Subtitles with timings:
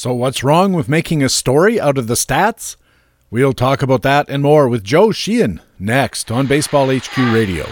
[0.00, 2.76] So, what's wrong with making a story out of the stats?
[3.30, 7.66] We'll talk about that and more with Joe Sheehan next on Baseball HQ Radio.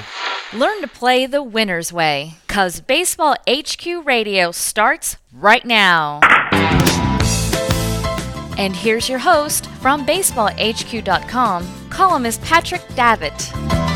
[0.53, 6.21] Learn to play the winner's way, because Baseball HQ Radio starts right now.
[8.59, 13.88] And here's your host from BaseballHQ.com, columnist Patrick Davitt.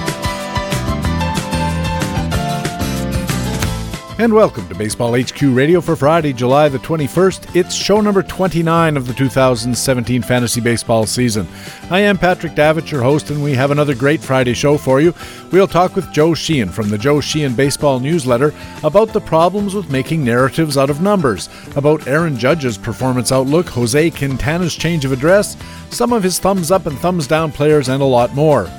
[4.22, 7.56] And welcome to Baseball HQ Radio for Friday, July the 21st.
[7.56, 11.48] It's show number 29 of the 2017 fantasy baseball season.
[11.90, 15.12] I am Patrick Davitt, your host, and we have another great Friday show for you.
[15.50, 18.54] We'll talk with Joe Sheehan from the Joe Sheehan Baseball Newsletter
[18.84, 24.10] about the problems with making narratives out of numbers, about Aaron Judge's performance outlook, Jose
[24.10, 25.56] Quintana's change of address,
[25.90, 28.70] some of his thumbs up and thumbs down players, and a lot more.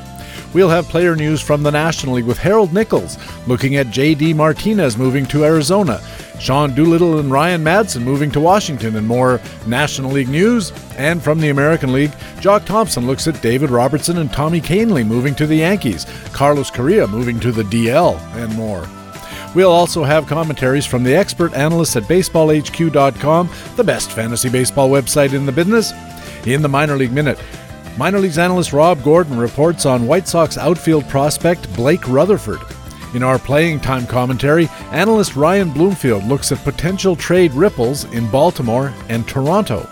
[0.54, 3.18] We'll have player news from the National League with Harold Nichols
[3.48, 4.34] looking at J.D.
[4.34, 6.00] Martinez moving to Arizona,
[6.40, 10.72] Sean Doolittle and Ryan Madson moving to Washington, and more National League news.
[10.98, 15.34] And from the American League, Jock Thompson looks at David Robertson and Tommy Kahnle moving
[15.36, 18.88] to the Yankees, Carlos Correa moving to the DL, and more.
[19.56, 25.34] We'll also have commentaries from the expert analysts at BaseballHQ.com, the best fantasy baseball website
[25.34, 25.94] in the business.
[26.46, 27.40] In the Minor League Minute,
[27.96, 32.62] Minor Leagues analyst Rob Gordon reports on White Sox outfield prospect Blake Rutherford.
[33.14, 38.92] In our playing time commentary, analyst Ryan Bloomfield looks at potential trade ripples in Baltimore
[39.10, 39.88] and Toronto.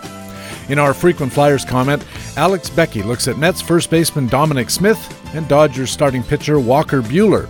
[0.68, 2.04] In our frequent Flyers comment,
[2.36, 5.00] Alex Becky looks at Mets first baseman Dominic Smith
[5.34, 7.48] and Dodgers starting pitcher Walker Buehler.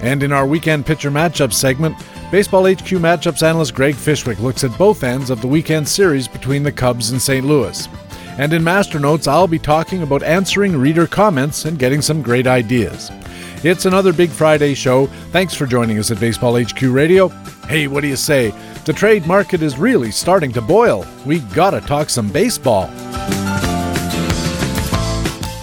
[0.00, 1.96] And in our weekend pitcher matchup segment,
[2.30, 6.62] Baseball HQ matchups analyst Greg Fishwick looks at both ends of the weekend series between
[6.62, 7.46] the Cubs and St.
[7.46, 7.88] Louis.
[8.36, 12.48] And in Master Notes, I'll be talking about answering reader comments and getting some great
[12.48, 13.10] ideas.
[13.62, 15.06] It's another Big Friday show.
[15.30, 17.28] Thanks for joining us at Baseball HQ Radio.
[17.68, 18.52] Hey, what do you say?
[18.84, 21.06] The trade market is really starting to boil.
[21.24, 22.90] We gotta talk some baseball.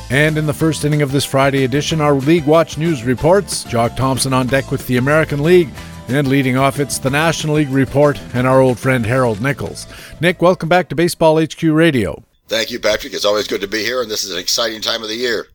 [0.10, 3.66] And in the first inning of this Friday edition, our League Watch News reports.
[3.66, 5.70] Jock Thompson on deck with the American League.
[6.08, 9.88] And leading off, it's the National League report and our old friend Harold Nichols.
[10.20, 12.24] Nick, welcome back to Baseball HQ Radio.
[12.52, 13.14] Thank you, Patrick.
[13.14, 15.48] It's always good to be here, and this is an exciting time of the year.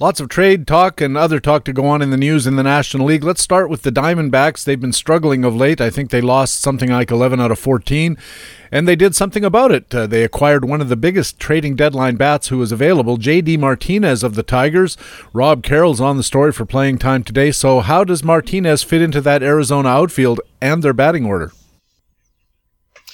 [0.00, 2.62] Lots of trade talk and other talk to go on in the news in the
[2.62, 3.22] National League.
[3.22, 4.64] Let's start with the Diamondbacks.
[4.64, 5.78] They've been struggling of late.
[5.82, 8.16] I think they lost something like 11 out of 14,
[8.72, 9.94] and they did something about it.
[9.94, 13.58] Uh, they acquired one of the biggest trading deadline bats who was available, J.D.
[13.58, 14.96] Martinez of the Tigers.
[15.34, 17.52] Rob Carroll's on the story for playing time today.
[17.52, 21.52] So, how does Martinez fit into that Arizona outfield and their batting order?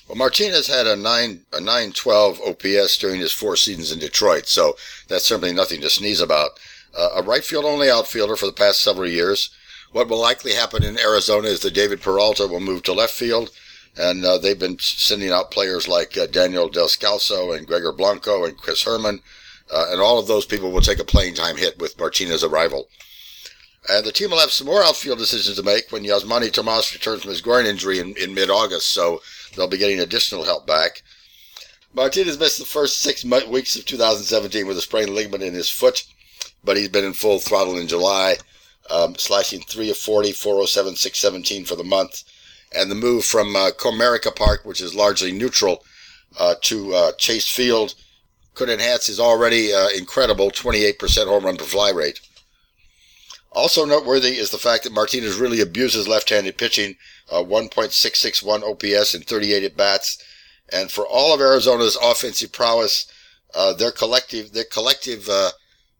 [0.08, 4.46] Well, Martinez had a nine a nine twelve OPS during his four seasons in Detroit,
[4.46, 4.76] so
[5.08, 6.58] that's certainly nothing to sneeze about.
[6.96, 9.50] Uh, a right field only outfielder for the past several years.
[9.92, 13.50] What will likely happen in Arizona is that David Peralta will move to left field,
[13.96, 18.56] and uh, they've been sending out players like uh, Daniel Descalso and Gregor Blanco and
[18.56, 19.20] Chris Herrmann,
[19.70, 22.88] uh, and all of those people will take a playing time hit with Martinez's arrival.
[23.88, 27.22] And the team will have some more outfield decisions to make when Yasmany Tomas returns
[27.22, 28.90] from his groin injury in, in mid-August.
[28.90, 29.20] So
[29.54, 31.02] They'll be getting additional help back.
[31.94, 36.04] Martinez missed the first six weeks of 2017 with a sprained ligament in his foot,
[36.64, 38.36] but he's been in full throttle in July,
[38.90, 42.24] um, slashing 3 of 40, 407, 617 for the month.
[42.74, 45.84] And the move from uh, Comerica Park, which is largely neutral,
[46.38, 47.94] uh, to uh, Chase Field
[48.54, 52.20] could enhance his already uh, incredible 28% home run per fly rate.
[53.50, 56.96] Also noteworthy is the fact that Martinez really abuses left-handed pitching,
[57.32, 60.22] uh, 1.661 OPS in 38 at bats,
[60.70, 63.06] and for all of Arizona's offensive prowess,
[63.54, 65.50] uh, their collective their collective uh,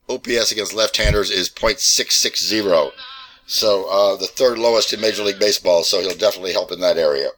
[0.09, 2.93] OPS against left-handers is .660.
[3.47, 5.85] So uh, the third lowest in Major League Baseball.
[5.85, 7.31] So he'll definitely help in that area.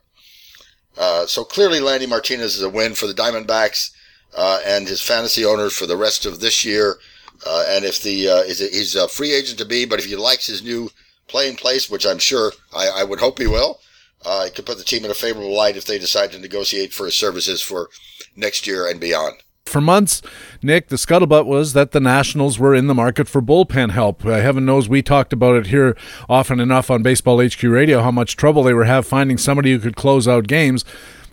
[0.97, 3.91] Uh, so clearly, Landy Martinez is a win for the Diamondbacks
[4.37, 6.99] and his fantasy owners for the rest of this year
[7.47, 10.63] and if the uh, he's a free agent to be, but if he likes his
[10.63, 10.91] new
[11.27, 13.81] playing place, which I'm sure I, I would hope he will,
[14.25, 17.07] uh, could put the team in a favorable light if they decide to negotiate for
[17.07, 17.89] his services for
[18.37, 19.37] next year and beyond.
[19.67, 20.21] For months,
[20.63, 24.25] Nick, the scuttlebutt was that the Nationals were in the market for bullpen help.
[24.25, 25.97] Uh, heaven knows we talked about it here
[26.29, 29.79] often enough on Baseball HQ Radio how much trouble they were having finding somebody who
[29.79, 30.85] could close out games.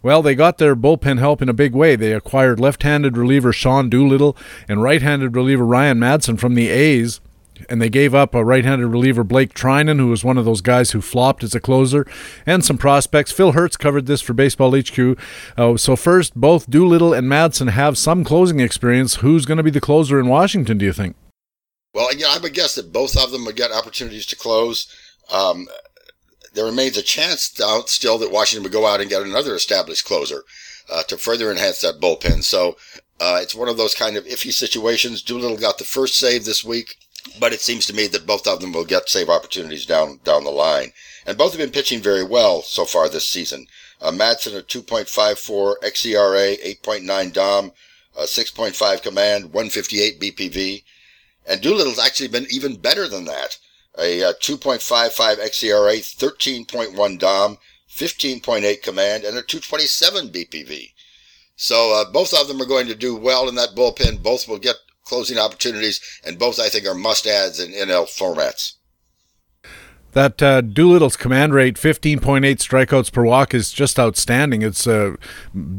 [0.01, 1.95] Well, they got their bullpen help in a big way.
[1.95, 4.35] They acquired left-handed reliever Sean Doolittle
[4.67, 7.19] and right-handed reliever Ryan Madson from the A's
[7.69, 10.91] and they gave up a right-handed reliever Blake Treinen, who was one of those guys
[10.91, 12.05] who flopped as a closer,
[12.45, 13.31] and some prospects.
[13.31, 15.17] Phil Hertz covered this for Baseball HQ.
[15.57, 19.15] Uh, so first, both Doolittle and Madson have some closing experience.
[19.15, 20.77] Who's going to be the closer in Washington?
[20.77, 21.15] Do you think?
[21.93, 24.87] Well, I would guess that both of them would get opportunities to close.
[25.31, 25.67] Um,
[26.53, 30.05] there remains a chance out still that Washington would go out and get another established
[30.05, 30.43] closer.
[30.91, 32.43] uh, to further enhance that bullpen.
[32.43, 32.77] So
[33.19, 35.21] uh, it's one of those kind of iffy situations.
[35.21, 36.97] Doolittle got the first save this week,
[37.39, 40.43] but it seems to me that both of them will get save opportunities down down
[40.43, 40.93] the line.
[41.25, 43.67] And both have been pitching very well so far this season.
[44.01, 47.71] Uh, Madson a 2.54 xERA, 8.9 DOM,
[48.17, 50.83] uh, 6.5 command, 158 BPV.
[51.47, 53.57] And Doolittle's actually been even better than that.
[53.97, 57.57] A uh, 2.55 xERA, 13.1 DOM,
[57.89, 60.93] 15.8 command, and a 227 BPV.
[61.55, 64.23] So uh, both of them are going to do well in that bullpen.
[64.23, 68.73] Both will get closing opportunities, and both I think are must-adds in NL formats.
[70.13, 74.61] That uh, Doolittle's command rate, 15.8 strikeouts per walk, is just outstanding.
[74.61, 75.15] It's uh,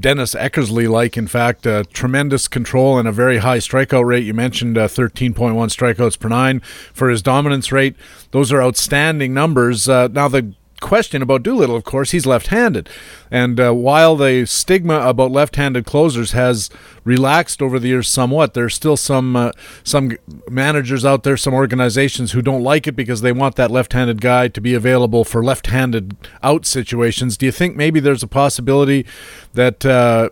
[0.01, 4.25] Dennis Eckersley like, in fact, uh, tremendous control and a very high strikeout rate.
[4.25, 6.61] You mentioned uh, 13.1 strikeouts per nine
[6.95, 7.95] for his dominance rate.
[8.31, 9.87] Those are outstanding numbers.
[9.87, 12.91] Uh, now, the question about Doolittle, of course, he's left-handed,
[13.31, 16.69] and uh, while the stigma about left-handed closers has
[17.05, 19.53] relaxed over the years somewhat, there's still some uh,
[19.85, 20.13] some
[20.51, 24.49] managers out there, some organizations who don't like it because they want that left-handed guy
[24.49, 27.39] to be available for left-handed out situations.
[27.39, 29.07] Do you think maybe there's a possibility
[29.55, 30.29] that uh,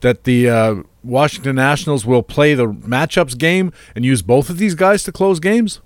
[0.00, 0.74] that the uh,
[1.04, 5.40] Washington Nationals will play the matchups game and use both of these guys to close
[5.40, 5.80] games?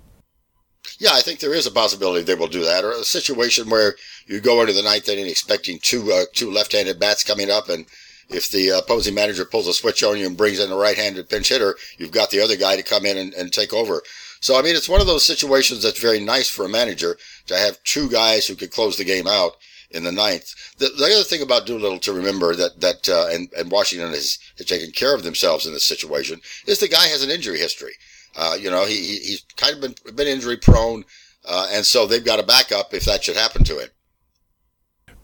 [0.97, 3.95] Yeah, I think there is a possibility they will do that, or a situation where
[4.27, 7.85] you go into the ninth inning expecting two uh, two left-handed bats coming up, and
[8.29, 11.49] if the opposing manager pulls a switch on you and brings in a right-handed pinch
[11.49, 14.01] hitter, you've got the other guy to come in and, and take over.
[14.39, 17.57] So I mean, it's one of those situations that's very nice for a manager to
[17.57, 19.57] have two guys who could close the game out
[19.91, 20.53] in the ninth.
[20.77, 24.39] The, the other thing about Doolittle to remember that that uh, and, and Washington has,
[24.57, 27.93] has taken care of themselves in this situation is the guy has an injury history.
[28.35, 31.05] Uh, you know, he, he's kind of been, been injury prone,
[31.45, 33.89] uh, and so they've got a backup if that should happen to him.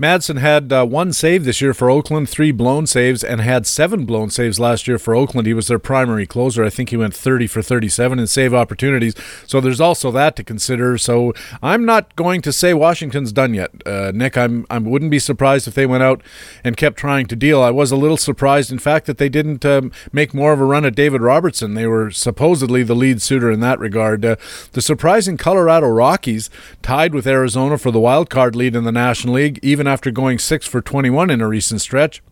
[0.01, 4.03] Madson had uh, one save this year for Oakland, three blown saves, and had seven
[4.03, 5.45] blown saves last year for Oakland.
[5.45, 6.63] He was their primary closer.
[6.63, 9.13] I think he went 30 for 37 in save opportunities.
[9.45, 10.97] So there's also that to consider.
[10.97, 14.37] So I'm not going to say Washington's done yet, uh, Nick.
[14.37, 16.23] I'm I wouldn't be surprised if they went out
[16.63, 17.61] and kept trying to deal.
[17.61, 20.65] I was a little surprised, in fact, that they didn't um, make more of a
[20.65, 21.75] run at David Robertson.
[21.75, 24.25] They were supposedly the lead suitor in that regard.
[24.25, 24.37] Uh,
[24.71, 26.49] the surprising Colorado Rockies
[26.81, 30.39] tied with Arizona for the wild card lead in the National League, even after going
[30.39, 32.23] 6 for 21 in a recent stretch.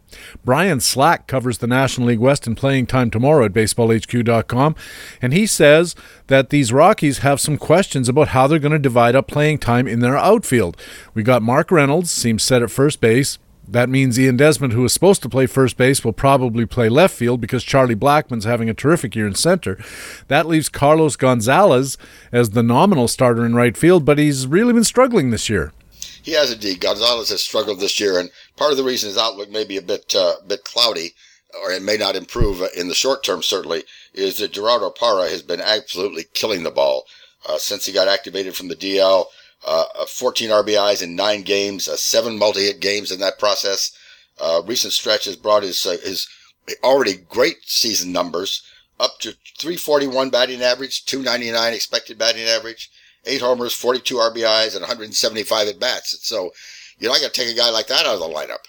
[0.44, 4.76] Brian Slack covers the National League West in playing time tomorrow at baseballhq.com,
[5.22, 5.94] and he says
[6.28, 9.88] that these Rockies have some questions about how they're going to divide up playing time
[9.88, 10.78] in their outfield.
[11.14, 13.38] We got Mark Reynolds, seems set at first base.
[13.68, 17.16] That means Ian Desmond, who is supposed to play first base, will probably play left
[17.16, 19.78] field because Charlie Blackmon's having a terrific year in center.
[20.28, 21.96] That leaves Carlos Gonzalez
[22.32, 25.72] as the nominal starter in right field, but he's really been struggling this year
[26.30, 26.80] he has indeed.
[26.80, 29.82] Gonzalez has struggled this year, and part of the reason his outlook may be a
[29.82, 31.16] bit uh, bit cloudy,
[31.64, 33.42] or it may not improve in the short term.
[33.42, 33.84] Certainly,
[34.14, 37.06] is that Gerardo Parra has been absolutely killing the ball
[37.48, 39.26] uh, since he got activated from the DL.
[39.66, 43.92] Uh, 14 RBIs in nine games, uh, seven multi-hit games in that process.
[44.40, 46.28] Uh, recent stretch has brought his uh, his
[46.84, 48.62] already great season numbers
[49.00, 52.92] up to 341 batting average, 299 expected batting average
[53.26, 56.18] eight homers, 42 RBIs, and 175 at bats.
[56.28, 56.52] So
[56.98, 58.66] you're not going to take a guy like that out of the lineup.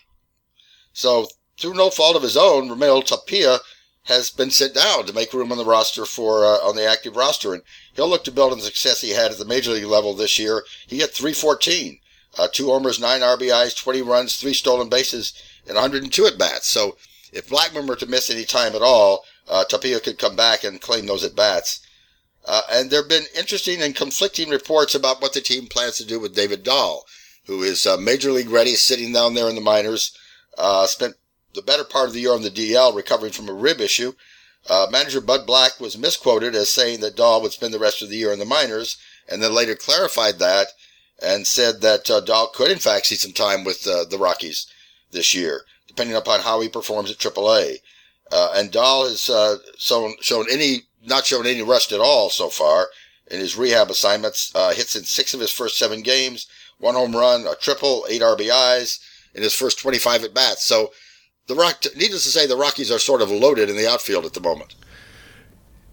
[0.92, 3.58] So through no fault of his own, Raimel Tapia
[4.04, 7.16] has been sent down to make room on the roster for uh, on the active
[7.16, 7.62] roster, and
[7.94, 10.38] he'll look to build on the success he had at the major league level this
[10.38, 10.64] year.
[10.86, 12.00] He hit 314,
[12.38, 15.34] uh, two homers, nine RBIs, 20 runs, three stolen bases,
[15.66, 16.66] and 102 at bats.
[16.66, 16.96] So
[17.32, 20.80] if Blackmon were to miss any time at all, uh, Tapia could come back and
[20.80, 21.80] claim those at bats.
[22.46, 26.06] Uh, and there have been interesting and conflicting reports about what the team plans to
[26.06, 27.04] do with David Dahl,
[27.46, 30.16] who is uh, major league ready, sitting down there in the minors.
[30.58, 31.14] Uh, spent
[31.54, 34.12] the better part of the year on the DL recovering from a rib issue.
[34.68, 38.10] Uh, manager Bud Black was misquoted as saying that Dahl would spend the rest of
[38.10, 40.68] the year in the minors, and then later clarified that
[41.22, 44.66] and said that uh, Dahl could, in fact, see some time with uh, the Rockies
[45.10, 47.76] this year, depending upon how he performs at AAA.
[48.30, 52.48] Uh, and Dahl has uh, shown, shown any not shown any rust at all so
[52.48, 52.88] far
[53.30, 54.50] in his rehab assignments.
[54.54, 56.46] Uh, hits in six of his first seven games,
[56.78, 58.98] one home run, a triple, eight RBIs
[59.34, 60.64] in his first 25 at bats.
[60.64, 60.92] So
[61.46, 64.32] the Rock, needless to say, the Rockies are sort of loaded in the outfield at
[64.32, 64.74] the moment.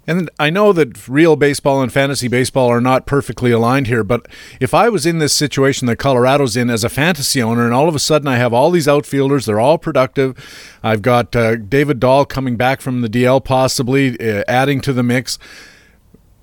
[0.08, 4.26] And I know that real baseball and fantasy baseball are not perfectly aligned here, but
[4.62, 7.90] if I was in this situation that Colorado's in as a fantasy owner, and all
[7.90, 10.80] of a sudden I have all these outfielders, they're all productive.
[10.82, 15.04] I've got uh, David Dahl coming back from the DL, possibly uh, adding to the
[15.04, 15.38] mix.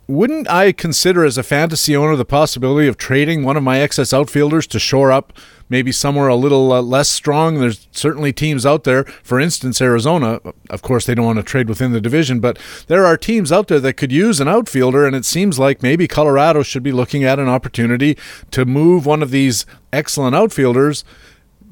[0.07, 4.13] Wouldn't I consider as a fantasy owner the possibility of trading one of my excess
[4.13, 5.33] outfielders to shore up
[5.69, 7.59] maybe somewhere a little uh, less strong.
[7.59, 10.41] There's certainly teams out there, for instance, Arizona.
[10.71, 13.69] Of course, they don't want to trade within the division, but there are teams out
[13.69, 17.25] there that could use an outfielder, and it seems like maybe Colorado should be looking
[17.25, 18.17] at an opportunity
[18.51, 21.05] to move one of these excellent outfielders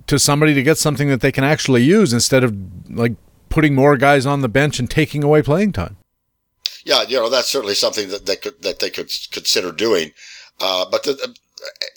[0.07, 2.57] to somebody to get something that they can actually use instead of
[2.91, 3.15] like
[3.49, 5.97] putting more guys on the bench and taking away playing time.
[6.85, 10.13] Yeah, you know that's certainly something that they could that they could consider doing.
[10.61, 11.35] Uh, but the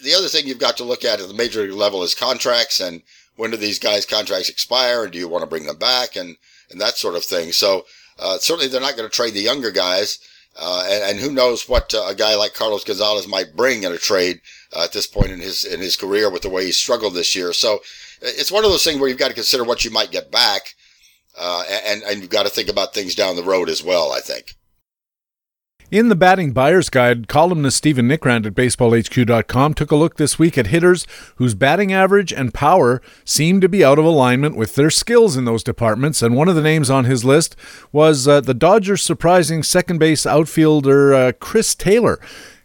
[0.03, 2.79] the other thing you've got to look at at the major league level is contracts
[2.79, 3.01] and
[3.35, 6.37] when do these guys' contracts expire and do you want to bring them back and
[6.71, 7.51] and that sort of thing.
[7.51, 7.85] So
[8.19, 10.19] uh, certainly they're not going to trade the younger guys.
[10.57, 13.91] Uh, and, and, who knows what uh, a guy like Carlos Gonzalez might bring in
[13.91, 14.39] a trade
[14.73, 17.35] uh, at this point in his in his career with the way he struggled this
[17.35, 17.51] year.
[17.51, 17.81] So
[18.21, 20.75] it's one of those things where you've got to consider what you might get back,
[21.37, 24.13] uh, and and you've got to think about things down the road as well.
[24.13, 24.55] I think.
[25.91, 30.57] In the Batting Buyer's Guide, columnist Stephen Nickrand at BaseballHQ.com took a look this week
[30.57, 34.89] at hitters whose batting average and power seem to be out of alignment with their
[34.89, 36.23] skills in those departments.
[36.23, 37.55] And one of the names on his list
[37.91, 42.19] was uh, the Dodgers' surprising second base outfielder uh, Chris Taylor.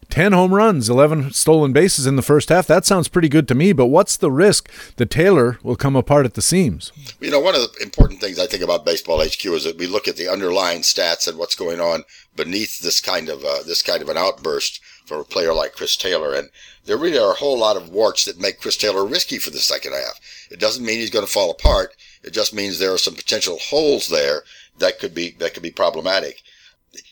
[0.09, 2.67] 10 home runs, 11 stolen bases in the first half.
[2.67, 6.27] That sounds pretty good to me, but what's the risk that Taylor will come apart
[6.27, 6.93] at the seams?
[7.21, 9.87] You know, one of the important things I think about Baseball HQ is that we
[9.87, 12.05] look at the underlying stats and what's going on
[12.43, 15.95] beneath this kind of uh, this kind of an outburst from a player like Chris
[15.95, 16.33] Taylor.
[16.33, 16.49] And
[16.87, 19.59] there really are a whole lot of warts that make Chris Taylor risky for the
[19.59, 20.19] second half.
[20.51, 21.95] It doesn't mean he's going to fall apart.
[22.23, 24.43] It just means there are some potential holes there
[24.79, 26.41] that could be that could be problematic.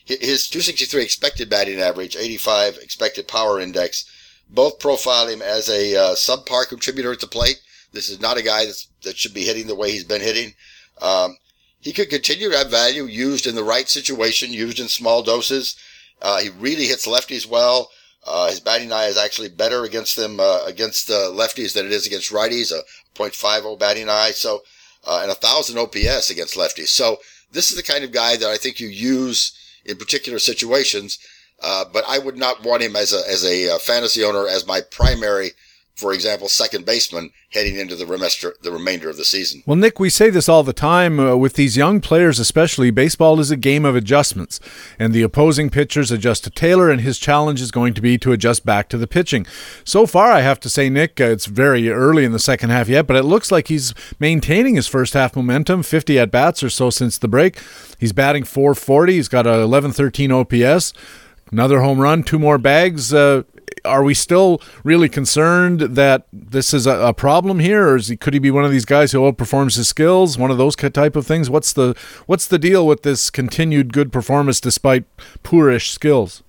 [0.07, 4.07] His 263 expected batting average, 85 expected power index,
[4.49, 7.61] both profile him as a uh, subpar contributor at the plate.
[7.93, 8.65] This is not a guy
[9.03, 10.55] that should be hitting the way he's been hitting.
[11.03, 11.37] Um,
[11.81, 15.77] he could continue to have value used in the right situation, used in small doses.
[16.21, 17.91] Uh, he really hits lefties well.
[18.27, 22.07] Uh, his batting eye is actually better against them uh, against lefties than it is
[22.07, 22.73] against righties.
[22.73, 22.83] A
[23.15, 24.63] .50 batting eye, so
[25.07, 26.89] uh, and a thousand OPS against lefties.
[26.89, 27.19] So
[27.53, 31.19] this is the kind of guy that I think you use in particular situations.
[31.61, 34.67] Uh, but I would not want him as a as a uh, fantasy owner as
[34.67, 35.53] my primary
[35.99, 39.65] for example, second baseman heading into the remester, the remainder of the season.
[39.67, 42.93] Well, Nick, we say this all the time uh, with these young players, especially.
[42.93, 44.61] Baseball is a game of adjustments,
[44.97, 48.31] and the opposing pitchers adjust to Taylor, and his challenge is going to be to
[48.31, 49.45] adjust back to the pitching.
[49.83, 52.89] So far, I have to say, Nick, uh, it's very early in the second half
[52.89, 56.71] yet, but it looks like he's maintaining his first half momentum, 50 at bats or
[56.71, 57.59] so since the break.
[57.99, 59.15] He's batting 440.
[59.15, 60.93] He's got a 11-13 OPS.
[61.51, 63.13] Another home run, two more bags.
[63.13, 63.43] Uh,
[63.85, 68.35] are we still really concerned that this is a, a problem here, or he, could
[68.35, 70.39] he be one of these guys who outperforms his skills?
[70.39, 71.51] One of those type of things.
[71.51, 75.05] What's the what's the deal with this continued good performance despite
[75.43, 76.43] poorish skills?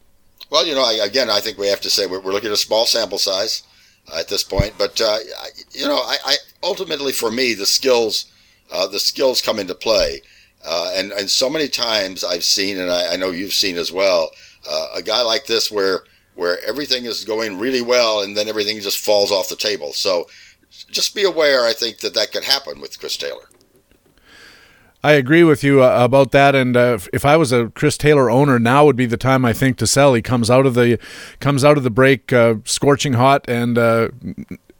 [0.50, 2.54] Well, you know, I, again, I think we have to say we're, we're looking at
[2.54, 3.64] a small sample size
[4.12, 5.18] uh, at this point, but uh,
[5.72, 8.26] you know, I, I, ultimately for me the skills
[8.72, 10.22] uh, the skills come into play,
[10.66, 13.92] uh, and and so many times I've seen, and I, I know you've seen as
[13.92, 14.32] well,
[14.70, 16.04] uh, a guy like this where
[16.40, 19.92] where everything is going really well and then everything just falls off the table.
[19.92, 20.28] So
[20.90, 23.50] just be aware, I think, that that could happen with Chris Taylor.
[25.04, 28.30] I agree with you uh, about that, and uh, if I was a Chris Taylor
[28.30, 30.14] owner, now would be the time I think to sell.
[30.14, 31.00] He comes out of the
[31.40, 34.10] comes out of the break uh, scorching hot, and uh,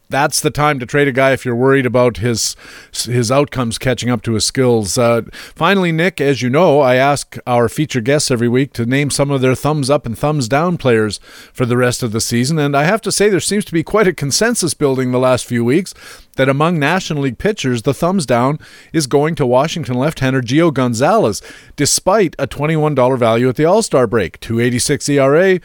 [0.10, 2.56] that's the time to trade a guy if you're worried about his
[3.04, 4.98] his outcomes catching up to his skills.
[4.98, 9.12] Uh, finally, Nick, as you know, I ask our feature guests every week to name
[9.12, 11.20] some of their thumbs up and thumbs down players
[11.54, 13.84] for the rest of the season, and I have to say there seems to be
[13.84, 15.94] quite a consensus building the last few weeks
[16.36, 18.60] that among National League pitchers, the thumbs down
[18.94, 21.42] is going to Washington left-hander Gio Gonzalez,
[21.76, 24.40] despite a $21 value at the All-Star break.
[24.40, 25.56] 286 ERA,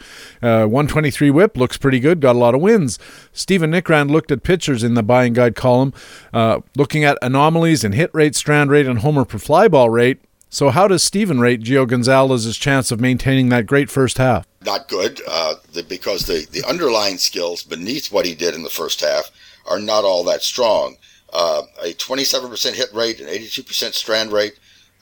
[0.41, 2.19] uh, 123 WHIP looks pretty good.
[2.19, 2.99] Got a lot of wins.
[3.31, 5.93] Stephen Nickrand looked at pitchers in the buying guide column,
[6.33, 10.19] uh, looking at anomalies in hit rate, strand rate, and homer per fly ball rate.
[10.49, 14.47] So, how does Stephen rate Gio Gonzalez's chance of maintaining that great first half?
[14.63, 15.55] Not good, uh,
[15.89, 19.31] because the, the underlying skills beneath what he did in the first half
[19.67, 20.97] are not all that strong.
[21.33, 24.57] Uh, a 27% hit rate, an 82% strand rate,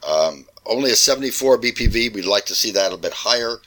[0.08, 2.14] um, only a 74 BPV.
[2.14, 3.58] We'd like to see that a bit higher.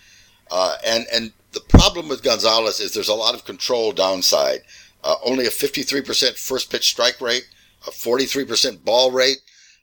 [0.50, 4.60] Uh, and and the problem with Gonzalez is there's a lot of control downside.
[5.02, 7.46] Uh, only a 53% first pitch strike rate,
[7.86, 9.38] a 43% ball rate.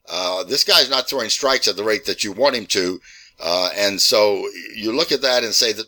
[0.10, 3.00] Uh, this guy's not throwing strikes at the rate that you want him to.
[3.39, 5.88] Uh, and so you look at that and say that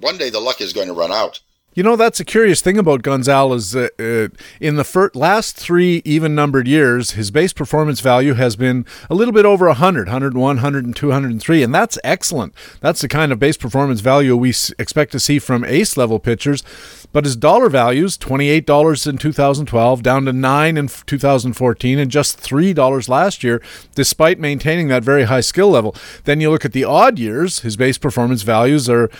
[0.00, 1.40] one day the luck is going to run out.
[1.74, 3.74] You know, that's a curious thing about Gonzalez.
[3.74, 4.28] Uh, uh,
[4.60, 9.14] in the fir- last three even numbered years, his base performance value has been a
[9.14, 12.52] little bit over 100, 101, 102, 103, and that's excellent.
[12.80, 16.18] That's the kind of base performance value we s- expect to see from ace level
[16.18, 16.62] pitchers.
[17.10, 23.08] But his dollar values, $28 in 2012, down to 9 in 2014, and just $3
[23.08, 23.62] last year,
[23.94, 25.94] despite maintaining that very high skill level.
[26.24, 29.10] Then you look at the odd years, his base performance values are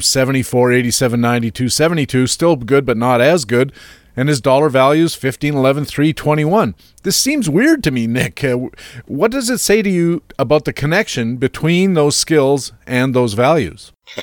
[0.00, 1.68] 74, 87, 92,
[1.98, 3.72] 72, still good, but not as good.
[4.16, 6.74] And his dollar values 15, 11, 3, 21.
[7.02, 8.44] This seems weird to me, Nick.
[8.44, 8.68] Uh,
[9.06, 13.92] what does it say to you about the connection between those skills and those values?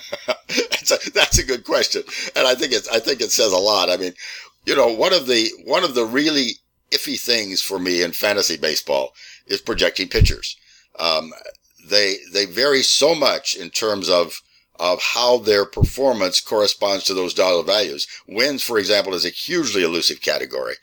[0.48, 2.04] that's, a, that's a good question,
[2.36, 3.90] and I think it's I think it says a lot.
[3.90, 4.14] I mean,
[4.66, 6.54] you know, one of the one of the really
[6.92, 9.14] iffy things for me in fantasy baseball
[9.48, 10.58] is projecting pitchers.
[10.98, 11.32] Um,
[11.88, 14.42] they they vary so much in terms of
[14.80, 18.08] of how their performance corresponds to those dollar values.
[18.28, 20.76] Wins, for example, is a hugely elusive category.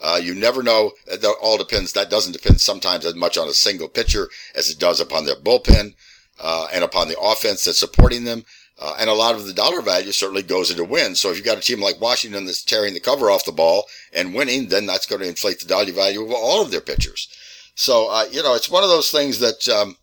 [0.00, 0.92] Uh, you never know.
[1.06, 1.92] That all depends.
[1.92, 5.36] That doesn't depend sometimes as much on a single pitcher as it does upon their
[5.36, 5.94] bullpen
[6.40, 8.44] uh, and upon the offense that's supporting them.
[8.78, 11.20] Uh, and a lot of the dollar value certainly goes into wins.
[11.20, 13.84] So if you've got a team like Washington that's tearing the cover off the ball
[14.10, 17.28] and winning, then that's going to inflate the dollar value of all of their pitchers.
[17.74, 19.96] So, uh, you know, it's one of those things that, um,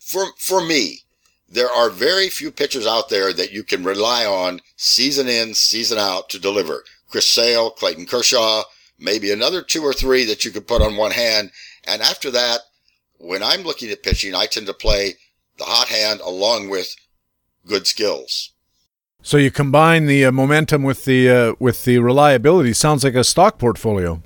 [0.00, 1.00] for, for me,
[1.54, 5.98] there are very few pitchers out there that you can rely on season in, season
[5.98, 6.84] out to deliver.
[7.08, 8.64] Chris Sale, Clayton Kershaw,
[8.98, 11.52] maybe another two or three that you could put on one hand.
[11.86, 12.60] And after that,
[13.18, 15.14] when I'm looking at pitching, I tend to play
[15.56, 16.94] the hot hand along with
[17.66, 18.50] good skills.
[19.22, 22.74] So you combine the uh, momentum with the uh, with the reliability.
[22.74, 24.20] Sounds like a stock portfolio.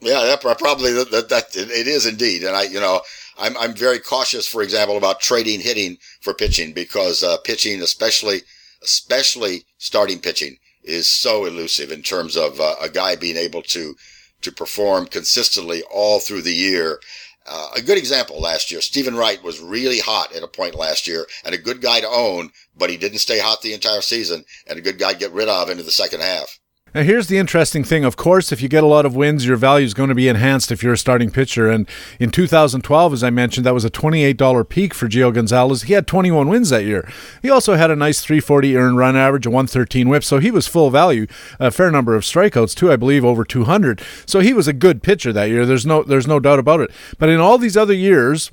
[0.00, 2.42] Yeah, that probably that, that, that it is indeed.
[2.42, 3.00] And I, you know,
[3.38, 8.42] I'm I'm very cautious, for example, about trading hitting for pitching because uh, pitching, especially
[8.82, 13.94] especially starting pitching, is so elusive in terms of uh, a guy being able to
[14.42, 17.00] to perform consistently all through the year
[17.46, 21.06] uh, a good example last year, Steven Wright was really hot at a point last
[21.06, 24.44] year and a good guy to own, but he didn't stay hot the entire season
[24.66, 26.58] and a good guy to get rid of into the second half.
[26.94, 28.04] Now, here's the interesting thing.
[28.04, 30.28] Of course, if you get a lot of wins, your value is going to be
[30.28, 31.68] enhanced if you're a starting pitcher.
[31.68, 31.88] And
[32.20, 35.82] in 2012, as I mentioned, that was a $28 peak for Gio Gonzalez.
[35.82, 37.10] He had 21 wins that year.
[37.42, 40.68] He also had a nice 340 earned run average, a 113 whip, so he was
[40.68, 41.26] full value.
[41.58, 44.00] A fair number of strikeouts too, I believe, over 200.
[44.24, 45.66] So he was a good pitcher that year.
[45.66, 46.92] There's no there's no doubt about it.
[47.18, 48.52] But in all these other years,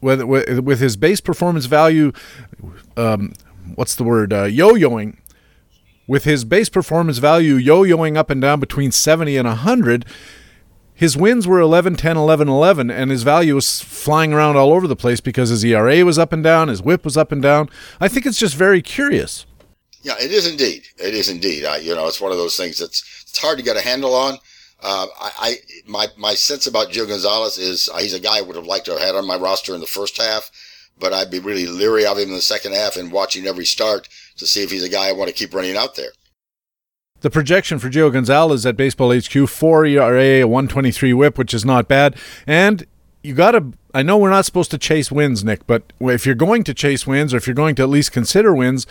[0.00, 2.10] with with his base performance value,
[2.96, 3.32] um,
[3.76, 5.18] what's the word, uh, yo-yoing
[6.06, 10.04] with his base performance value yo yoing up and down between 70 and 100,
[10.94, 14.88] his wins were 11 10, 11 11, and his value was flying around all over
[14.88, 17.68] the place because his ERA was up and down, his whip was up and down.
[18.00, 19.44] I think it's just very curious.
[20.02, 20.84] Yeah, it is indeed.
[20.98, 21.64] It is indeed.
[21.64, 24.14] I, you know, it's one of those things that's it's hard to get a handle
[24.14, 24.38] on.
[24.82, 25.54] Uh, I, I,
[25.86, 28.86] my my sense about Gio Gonzalez is uh, he's a guy I would have liked
[28.86, 30.50] to have had on my roster in the first half,
[30.98, 34.08] but I'd be really leery of him in the second half and watching every start
[34.36, 36.10] to see if he's a guy I want to keep running out there.
[37.20, 41.64] The projection for Gio Gonzalez at Baseball HQ, 4 ERA, a 123 whip, which is
[41.64, 42.14] not bad.
[42.46, 42.86] And
[43.22, 46.34] you got to, I know we're not supposed to chase wins, Nick, but if you're
[46.34, 48.86] going to chase wins or if you're going to at least consider wins,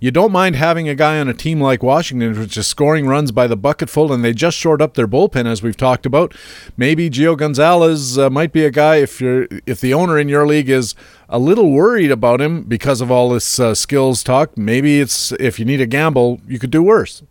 [0.00, 3.32] you don't mind having a guy on a team like Washington, which is scoring runs
[3.32, 6.34] by the bucketful, and they just shored up their bullpen, as we've talked about.
[6.74, 10.46] Maybe Gio Gonzalez uh, might be a guy if you're if the owner in your
[10.46, 10.94] league is
[11.28, 14.56] a little worried about him because of all this uh, skills talk.
[14.56, 17.22] Maybe it's if you need a gamble, you could do worse.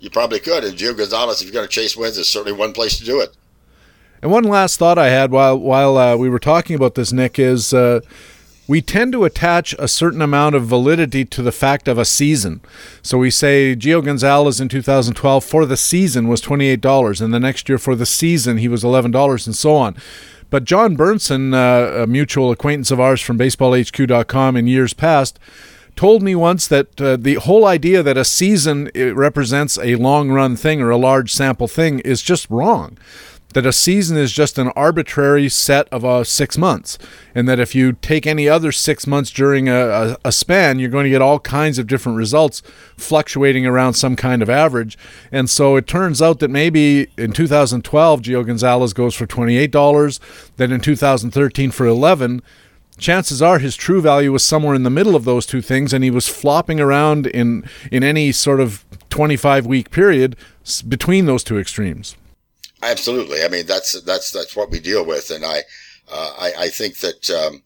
[0.00, 2.72] You probably could, and Gio Gonzalez, if you're going to chase wins, is certainly one
[2.72, 3.36] place to do it.
[4.22, 7.40] And one last thought I had while while uh, we were talking about this, Nick,
[7.40, 8.00] is uh,
[8.68, 12.60] we tend to attach a certain amount of validity to the fact of a season.
[13.02, 17.68] So we say Gio Gonzalez in 2012 for the season was $28, and the next
[17.68, 19.96] year for the season he was $11, and so on.
[20.50, 25.40] But John Burnson, uh, a mutual acquaintance of ours from baseballhq.com in years past,
[25.96, 30.54] told me once that uh, the whole idea that a season represents a long run
[30.54, 32.96] thing or a large sample thing is just wrong
[33.54, 36.98] that a season is just an arbitrary set of uh, six months,
[37.34, 40.90] and that if you take any other six months during a, a, a, span, you're
[40.90, 42.62] going to get all kinds of different results
[42.96, 44.96] fluctuating around some kind of average.
[45.30, 50.20] And so it turns out that maybe in 2012, Gio Gonzalez goes for $28,
[50.56, 52.42] then in 2013 for 11
[52.98, 56.04] chances are his true value was somewhere in the middle of those two things and
[56.04, 60.36] he was flopping around in in any sort of 25 week period
[60.86, 62.16] between those two extremes
[62.82, 63.44] Absolutely.
[63.44, 65.62] I mean, that's that's that's what we deal with, and I
[66.10, 67.62] uh, I, I, think that um,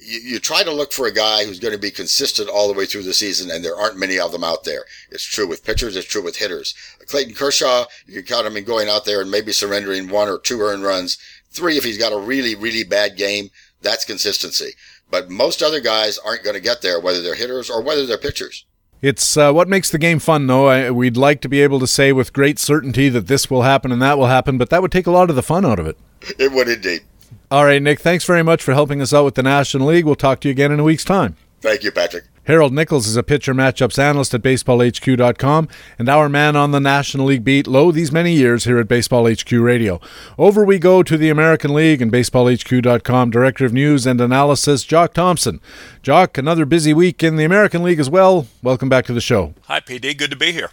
[0.00, 2.78] you, you try to look for a guy who's going to be consistent all the
[2.78, 4.84] way through the season, and there aren't many of them out there.
[5.10, 6.74] It's true with pitchers, it's true with hitters.
[7.06, 10.38] Clayton Kershaw, you can count him in going out there and maybe surrendering one or
[10.38, 11.18] two earned runs.
[11.50, 13.50] Three, if he's got a really, really bad game,
[13.82, 14.72] that's consistency.
[15.10, 18.16] But most other guys aren't going to get there, whether they're hitters or whether they're
[18.16, 18.64] pitchers.
[19.04, 20.68] It's uh, what makes the game fun, though.
[20.68, 23.92] I, we'd like to be able to say with great certainty that this will happen
[23.92, 25.86] and that will happen, but that would take a lot of the fun out of
[25.86, 25.98] it.
[26.38, 27.02] It would indeed.
[27.50, 30.06] All right, Nick, thanks very much for helping us out with the National League.
[30.06, 31.36] We'll talk to you again in a week's time.
[31.60, 32.24] Thank you, Patrick.
[32.46, 37.26] Harold Nichols is a pitcher matchups analyst at baseballhq.com and our man on the National
[37.26, 39.98] League beat, lo, these many years here at Baseball HQ Radio.
[40.36, 45.14] Over we go to the American League and baseballhq.com Director of News and Analysis, Jock
[45.14, 45.58] Thompson.
[46.02, 48.46] Jock, another busy week in the American League as well.
[48.62, 49.54] Welcome back to the show.
[49.62, 50.16] Hi, PD.
[50.16, 50.70] Good to be here.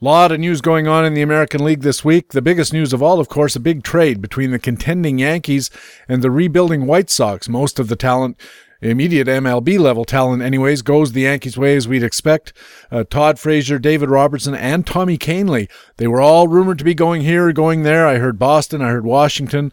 [0.00, 2.30] Lot of news going on in the American League this week.
[2.30, 5.68] The biggest news of all, of course, a big trade between the contending Yankees
[6.08, 7.48] and the rebuilding White Sox.
[7.48, 8.40] Most of the talent
[8.80, 12.52] immediate MLB level talent, anyways, goes the Yankees' way as we'd expect.
[12.90, 15.68] Uh, Todd Frazier, David Robertson, and Tommy Kahnle.
[15.96, 18.06] They were all rumored to be going here, or going there.
[18.06, 19.72] I heard Boston, I heard Washington.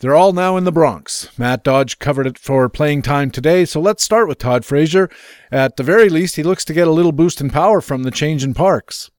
[0.00, 1.28] They're all now in the Bronx.
[1.36, 5.10] Matt Dodge covered it for playing time today, so let's start with Todd Frazier.
[5.50, 8.12] At the very least, he looks to get a little boost in power from the
[8.12, 9.10] change in parks.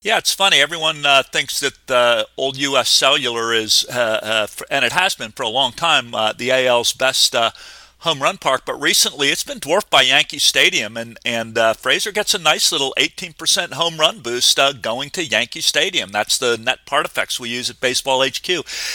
[0.00, 0.58] Yeah, it's funny.
[0.58, 2.88] Everyone uh, thinks that uh, old U.S.
[2.88, 6.92] Cellular is, uh, uh and it has been for a long time, uh, the AL's
[6.92, 7.50] best uh,
[8.00, 8.62] home run park.
[8.64, 12.70] But recently, it's been dwarfed by Yankee Stadium, and and uh, Frazier gets a nice
[12.72, 16.10] little 18% home run boost uh, going to Yankee Stadium.
[16.10, 18.46] That's the net part effects we use at Baseball HQ.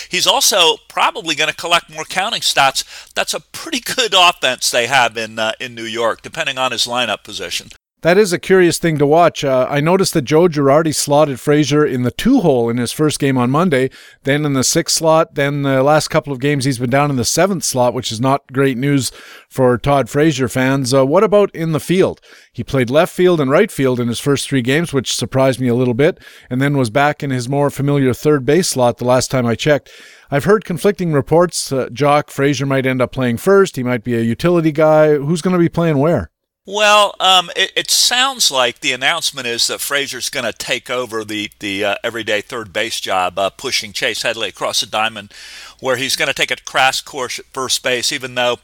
[0.09, 3.11] He's also probably going to collect more counting stats.
[3.13, 6.85] That's a pretty good offense they have in uh, in New York, depending on his
[6.85, 7.69] lineup position.
[8.03, 9.45] That is a curious thing to watch.
[9.45, 13.17] Uh, I noticed that Joe Girardi slotted Frazier in the two hole in his first
[13.17, 13.89] game on Monday,
[14.23, 15.35] then in the sixth slot.
[15.35, 18.19] Then the last couple of games he's been down in the seventh slot, which is
[18.19, 19.13] not great news
[19.47, 20.93] for Todd Frazier fans.
[20.93, 22.19] Uh, what about in the field?
[22.51, 25.69] He played left field and right field in his first three games, which surprised me
[25.69, 29.05] a little bit, and then was back in his more familiar third base slot the
[29.05, 29.89] last time I checked.
[30.29, 31.71] I've heard conflicting reports.
[31.71, 33.77] Uh, Jock Frazier might end up playing first.
[33.77, 35.15] He might be a utility guy.
[35.15, 36.33] Who's going to be playing where?
[36.65, 41.26] Well, um, it, it, sounds like the announcement is that Frazier's going to take over
[41.26, 45.34] the the uh, everyday third base job, uh, pushing Chase Headley across the diamond,
[45.82, 48.13] where he's going to take a crash course at first base.
[48.13, 48.60] Even though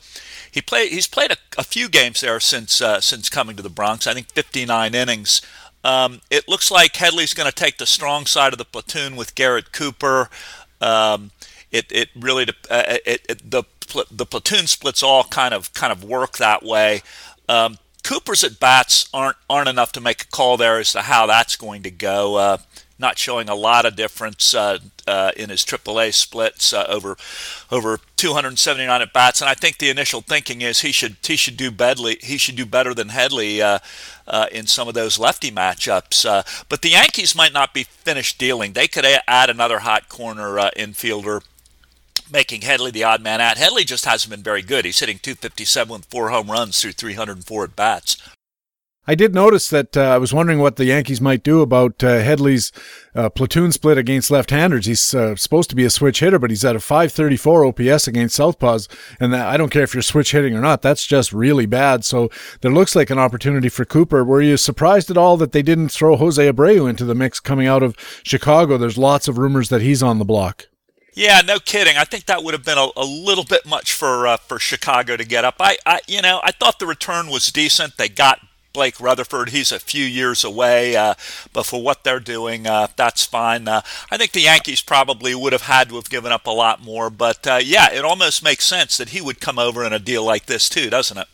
[0.50, 3.70] he play he's played a, a few games there since uh, since coming to the
[3.70, 4.08] Bronx.
[4.08, 5.42] I think 59 innings.
[5.84, 9.36] Um, it looks like Headley's going to take the strong side of the platoon with
[9.36, 10.30] Garrett Cooper.
[10.80, 11.32] Um,
[11.70, 13.64] it it really uh, it, it, the
[14.10, 17.02] the platoon splits all kind of kind of work that way.
[17.50, 21.26] Um, Cooper's at bats aren't aren't enough to make a call there as to how
[21.26, 22.36] that's going to go.
[22.36, 22.58] Uh,
[23.00, 27.16] not showing a lot of difference uh, uh, in his AAA splits uh, over
[27.72, 31.56] over 279 at bats, and I think the initial thinking is he should he should
[31.56, 33.80] do Bedley he should do better than Headley uh,
[34.28, 36.26] uh, in some of those lefty matchups.
[36.68, 38.74] But the Yankees might not be finished dealing.
[38.74, 41.42] They could add another hot corner infielder
[42.32, 43.58] making Headley the odd man out.
[43.58, 44.86] Headley just hasn't been very good.
[44.86, 48.18] He's hitting 257 with four home runs through 304 at bats.
[49.10, 52.20] I did notice that uh, I was wondering what the Yankees might do about uh,
[52.20, 52.72] Headley's
[53.16, 54.86] uh, platoon split against left-handers.
[54.86, 58.38] He's uh, supposed to be a switch hitter, but he's at a 534 OPS against
[58.38, 58.88] southpaws,
[59.20, 60.84] and that, I don't care if you're switch hitting or not.
[60.84, 62.06] That's just really bad.
[62.06, 62.30] So
[62.62, 64.24] there looks like an opportunity for Cooper.
[64.24, 67.66] Were you surprised at all that they didn't throw Jose Abreu into the mix coming
[67.66, 68.78] out of Chicago?
[68.78, 70.69] There's lots of rumors that he's on the block.
[71.20, 71.98] Yeah, no kidding.
[71.98, 75.18] I think that would have been a, a little bit much for uh, for Chicago
[75.18, 75.56] to get up.
[75.60, 77.98] I, I, you know, I thought the return was decent.
[77.98, 78.40] They got
[78.72, 79.50] Blake Rutherford.
[79.50, 81.16] He's a few years away, uh,
[81.52, 83.68] but for what they're doing, uh, that's fine.
[83.68, 86.82] Uh, I think the Yankees probably would have had to have given up a lot
[86.82, 90.00] more, but uh, yeah, it almost makes sense that he would come over in a
[90.00, 91.28] deal like this too, doesn't it?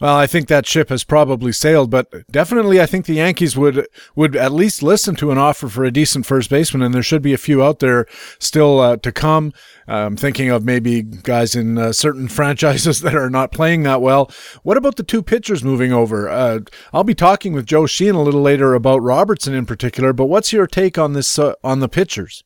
[0.00, 3.86] Well, I think that ship has probably sailed, but definitely I think the Yankees would
[4.16, 7.22] would at least listen to an offer for a decent first baseman, and there should
[7.22, 8.06] be a few out there
[8.40, 9.52] still uh, to come.
[9.86, 14.32] I'm thinking of maybe guys in uh, certain franchises that are not playing that well.
[14.64, 16.28] What about the two pitchers moving over?
[16.28, 16.60] Uh,
[16.92, 20.52] I'll be talking with Joe Sheehan a little later about Robertson in particular, but what's
[20.52, 22.42] your take on this uh, on the pitchers?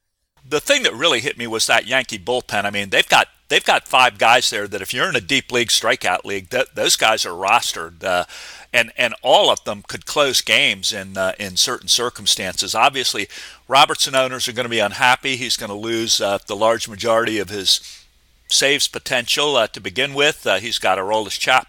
[0.46, 2.66] The thing that really hit me was that Yankee bullpen.
[2.66, 5.50] I mean, they've got they've got five guys there that if you're in a deep
[5.50, 8.24] league strikeout league, that, those guys are rostered, uh,
[8.72, 12.74] and and all of them could close games in uh, in certain circumstances.
[12.74, 13.28] Obviously,
[13.66, 15.36] Robertson owners are going to be unhappy.
[15.36, 18.04] He's going to lose uh, the large majority of his
[18.48, 20.46] saves potential uh, to begin with.
[20.46, 21.68] Uh, he's got Aroldis Chap-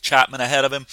[0.00, 0.86] Chapman ahead of him.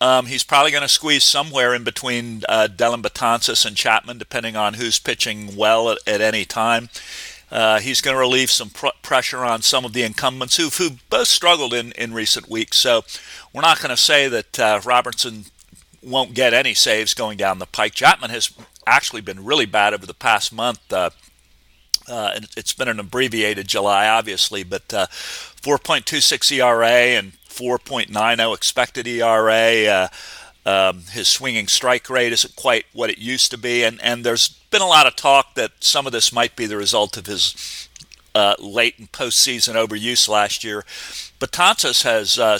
[0.00, 4.56] Um, he's probably going to squeeze somewhere in between uh, Dellin Betances and Chapman, depending
[4.56, 6.88] on who's pitching well at, at any time.
[7.52, 10.92] Uh, he's going to relieve some pr- pressure on some of the incumbents who've, who
[11.10, 12.78] both struggled in, in recent weeks.
[12.78, 13.04] So
[13.52, 15.44] we're not going to say that uh, Robertson
[16.02, 17.92] won't get any saves going down the pike.
[17.92, 18.50] Chapman has
[18.86, 20.90] actually been really bad over the past month.
[20.90, 21.10] Uh,
[22.08, 30.08] uh, it's been an abbreviated July, obviously, but uh, 4.26 ERA and 4.90 expected ERA.
[30.64, 34.48] Um, his swinging strike rate isn't quite what it used to be, and, and there's
[34.48, 37.88] been a lot of talk that some of this might be the result of his
[38.34, 40.84] uh, late and postseason overuse last year.
[41.38, 42.58] But Betances has uh,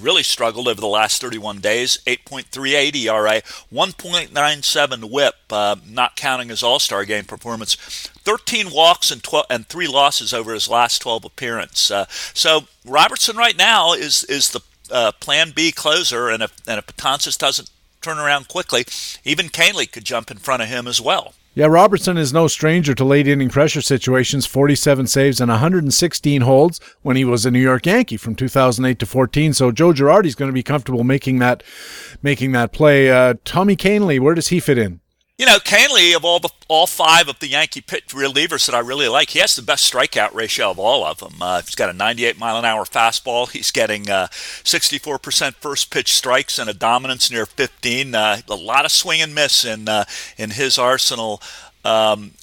[0.00, 1.98] really struggled over the last 31 days.
[2.06, 7.76] 8.38 ERA, 1.97 WHIP, uh, not counting his All-Star game performance.
[8.24, 11.90] 13 walks and 12 and three losses over his last 12 appearances.
[11.90, 16.78] Uh, so Robertson right now is is the uh, Plan B closer, and if and
[16.78, 17.70] if Betances doesn't
[18.02, 18.84] turn around quickly,
[19.24, 21.34] even Kahnle could jump in front of him as well.
[21.56, 26.80] Yeah, Robertson is no stranger to late inning pressure situations 47 saves and 116 holds
[27.02, 29.52] when he was a New York Yankee from 2008 to 14.
[29.52, 31.62] So Joe Girardi's going to be comfortable making that
[32.22, 33.08] making that play.
[33.08, 35.00] Uh, Tommy Kahnle, where does he fit in?
[35.36, 38.78] You know, Kahnle of all the all five of the Yankee pit relievers that I
[38.78, 41.34] really like, he has the best strikeout ratio of all of them.
[41.40, 43.50] Uh, he's got a 98 mile an hour fastball.
[43.50, 48.14] He's getting uh, 64% first pitch strikes and a dominance near 15.
[48.14, 50.04] Uh, a lot of swing and miss in uh,
[50.38, 51.42] in his arsenal.
[51.84, 52.34] Um,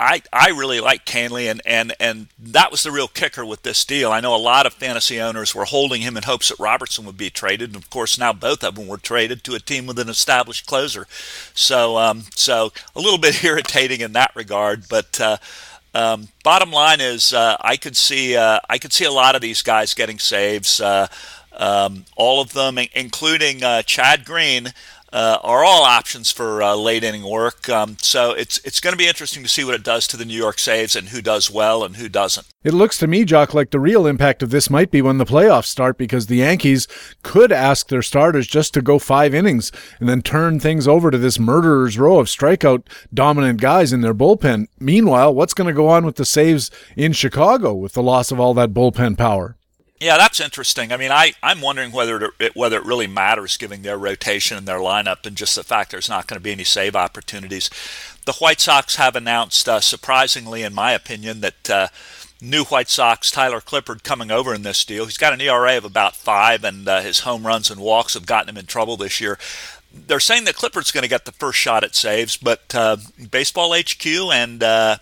[0.00, 3.84] I, I really like Kahnle, and, and, and that was the real kicker with this
[3.84, 4.10] deal.
[4.10, 7.16] I know a lot of fantasy owners were holding him in hopes that Robertson would
[7.16, 10.00] be traded, and of course now both of them were traded to a team with
[10.00, 11.06] an established closer.
[11.54, 15.20] So um, so a little bit irritating in that regard, but.
[15.20, 15.36] Uh,
[15.94, 19.42] um, bottom line is, uh, I could see uh, I could see a lot of
[19.42, 20.80] these guys getting saves.
[20.80, 21.06] Uh,
[21.54, 24.72] um, all of them, including uh, Chad Green,
[25.12, 27.68] uh, are all options for uh, late inning work.
[27.68, 30.24] Um, so it's it's going to be interesting to see what it does to the
[30.24, 32.46] New York saves and who does well and who doesn't.
[32.64, 35.24] It looks to me, Jock, like the real impact of this might be when the
[35.24, 36.86] playoffs start because the Yankees
[37.22, 41.18] could ask their starters just to go five innings and then turn things over to
[41.18, 44.68] this murderer's row of strikeout dominant guys in their bullpen.
[44.78, 48.38] Meanwhile, what's going to go on with the saves in Chicago with the loss of
[48.38, 49.56] all that bullpen power?
[50.02, 50.90] Yeah, that's interesting.
[50.92, 54.66] I mean, I, I'm wondering whether it, whether it really matters given their rotation and
[54.66, 57.70] their lineup and just the fact there's not going to be any save opportunities.
[58.24, 61.86] The White Sox have announced, uh, surprisingly, in my opinion, that uh,
[62.40, 65.04] new White Sox Tyler Clippard coming over in this deal.
[65.04, 68.26] He's got an ERA of about five, and uh, his home runs and walks have
[68.26, 69.38] gotten him in trouble this year.
[69.94, 72.96] They're saying that Clippard's going to get the first shot at saves, but uh,
[73.30, 74.96] Baseball HQ and uh,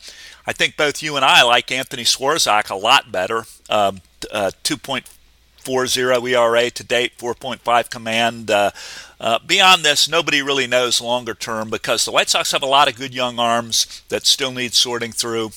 [0.50, 3.44] I think both you and I like Anthony Swarzak a lot better.
[3.68, 4.00] Um,
[4.32, 8.50] uh, 2.40 ERA to date, 4.5 command.
[8.50, 8.72] Uh,
[9.20, 12.88] uh, beyond this, nobody really knows longer term because the White Sox have a lot
[12.88, 15.50] of good young arms that still need sorting through.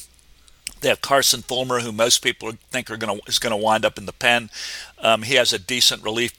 [0.81, 3.85] They have Carson Fulmer, who most people think are going to is going to wind
[3.85, 4.51] up in the pen.
[4.99, 6.37] Um, he has a decent relief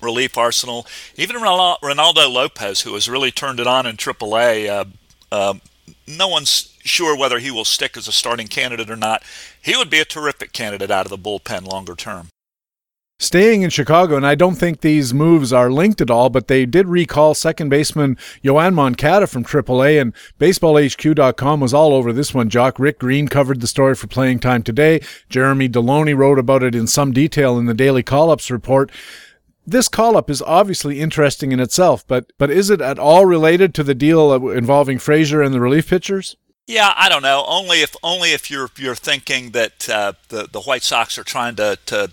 [0.00, 0.88] relief arsenal.
[1.14, 4.84] Even Reynaldo Lopez, who has really turned it on in AAA, uh,
[5.30, 5.54] uh,
[6.06, 9.22] no one's sure whether he will stick as a starting candidate or not.
[9.60, 12.28] He would be a terrific candidate out of the bullpen longer term.
[13.22, 16.66] Staying in Chicago, and I don't think these moves are linked at all, but they
[16.66, 22.50] did recall second baseman Yoan Moncada from AAA, and BaseballHQ.com was all over this one.
[22.50, 25.00] Jock Rick Green covered the story for Playing Time today.
[25.28, 28.90] Jeremy Deloney wrote about it in some detail in the Daily Call-Ups report.
[29.66, 33.84] This call-up is obviously interesting in itself, but but is it at all related to
[33.84, 36.36] the deal involving Frazier and the relief pitchers?
[36.66, 37.44] Yeah, I don't know.
[37.46, 41.56] Only if only if you're you're thinking that uh, the the White Sox are trying
[41.56, 42.12] to to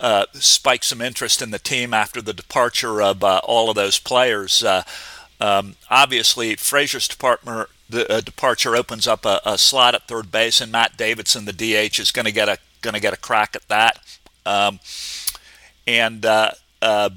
[0.00, 3.98] uh, spike some interest in the team after the departure of uh, all of those
[3.98, 4.62] players.
[4.62, 4.82] Uh,
[5.40, 10.60] um, obviously, Frazier's department the uh, departure opens up a, a, slot at third base,
[10.60, 13.54] and Matt Davidson, the DH, is going to get a going to get a crack
[13.54, 13.98] at that.
[14.44, 14.80] Um,
[15.86, 16.52] and uh,
[16.82, 17.10] uh,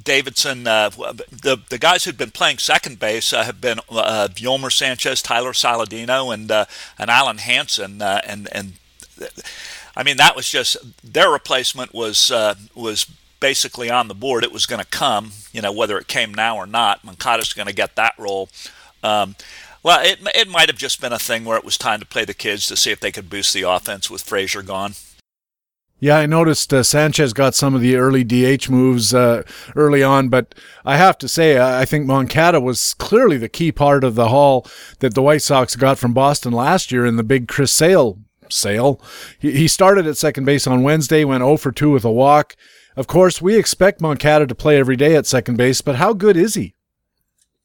[0.00, 4.72] Davidson, uh, the the guys who've been playing second base uh, have been uh, Yolmer
[4.72, 6.64] Sanchez, Tyler Saladino, and uh,
[6.98, 8.74] and Alen Hanson, uh, and and
[9.94, 13.04] I mean that was just their replacement was uh, was
[13.38, 14.44] basically on the board.
[14.44, 17.04] It was going to come, you know, whether it came now or not.
[17.04, 18.48] Moncada's going to get that role.
[19.02, 19.36] Um,
[19.82, 22.24] well, it it might have just been a thing where it was time to play
[22.24, 24.94] the kids to see if they could boost the offense with Frazier gone.
[26.02, 29.44] Yeah, I noticed uh, Sanchez got some of the early DH moves uh,
[29.76, 30.52] early on, but
[30.84, 34.66] I have to say, I think Moncada was clearly the key part of the haul
[34.98, 38.18] that the White Sox got from Boston last year in the big Chris Sale
[38.50, 39.00] sale.
[39.38, 42.56] He started at second base on Wednesday, went 0 for 2 with a walk.
[42.96, 46.36] Of course, we expect Moncada to play every day at second base, but how good
[46.36, 46.74] is he?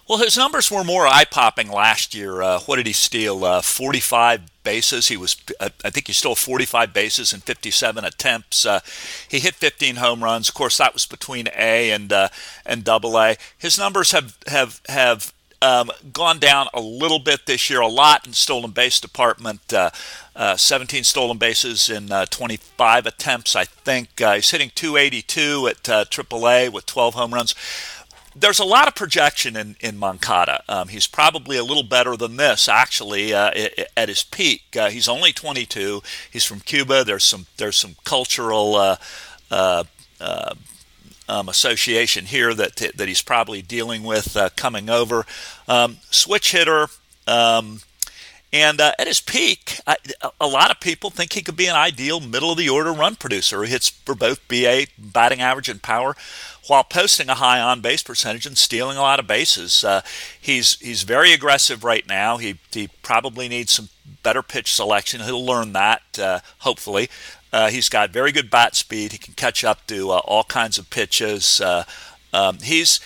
[0.07, 2.41] Well, his numbers were more eye popping last year.
[2.41, 3.43] Uh, what did he steal?
[3.43, 5.09] Uh, 45 bases.
[5.09, 8.65] He was, uh, I think he stole 45 bases in 57 attempts.
[8.65, 8.79] Uh,
[9.27, 10.47] he hit 15 home runs.
[10.47, 12.29] Of course, that was between A and uh,
[12.65, 13.35] and Double A.
[13.57, 18.25] His numbers have have have um, gone down a little bit this year, a lot
[18.25, 19.73] in stolen base department.
[19.73, 19.89] Uh,
[20.35, 24.09] uh, 17 stolen bases in uh, 25 attempts, I think.
[24.19, 27.55] he's hitting 282 at AAA with 12 home runs
[28.39, 30.63] there's a lot of projection in, in Moncada.
[30.69, 33.51] Um, he's probably a little better than this, actually, uh,
[33.95, 34.75] at his peak.
[34.77, 36.01] Uh, he's only 22.
[36.31, 37.03] He's from Cuba.
[37.03, 38.97] There's some there's some cultural uh,
[39.49, 39.83] uh,
[40.19, 40.55] uh
[41.29, 45.25] um, association here that that he's probably dealing with uh, coming over.
[45.67, 46.87] Um, switch hitter.
[48.53, 49.97] And uh, at his peak, I,
[50.39, 53.15] a lot of people think he could be an ideal middle of the order run
[53.15, 56.15] producer who hits for both BA batting average and power
[56.67, 59.83] while posting a high on base percentage and stealing a lot of bases.
[59.83, 60.01] Uh,
[60.39, 62.37] he's he's very aggressive right now.
[62.37, 63.89] He he probably needs some
[64.23, 65.21] better pitch selection.
[65.21, 67.09] He'll learn that uh, hopefully.
[67.51, 69.11] Uh, he's got very good bat speed.
[69.11, 71.59] He can catch up to uh, all kinds of pitches.
[71.59, 71.83] Uh,
[72.33, 72.99] um, he's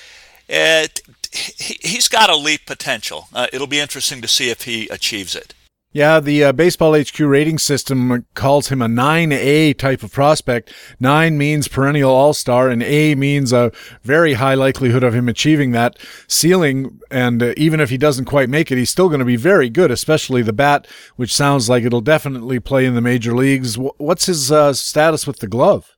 [0.47, 0.87] he,
[1.31, 3.27] he's got elite potential.
[3.33, 5.53] Uh, it'll be interesting to see if he achieves it.
[5.93, 10.73] Yeah, the uh, Baseball HQ rating system calls him a 9A type of prospect.
[11.01, 15.71] 9 means perennial all star, and A means a very high likelihood of him achieving
[15.71, 15.97] that
[16.29, 17.01] ceiling.
[17.11, 19.69] And uh, even if he doesn't quite make it, he's still going to be very
[19.69, 23.77] good, especially the bat, which sounds like it'll definitely play in the major leagues.
[23.77, 25.97] What's his uh, status with the glove?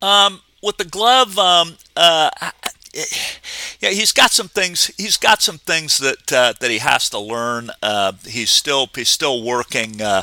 [0.00, 2.30] Um, with the glove, um, uh,
[3.80, 4.90] yeah, he's got some things.
[4.96, 7.70] He's got some things that uh, that he has to learn.
[7.82, 10.00] Uh, he's still he's still working.
[10.00, 10.22] Uh,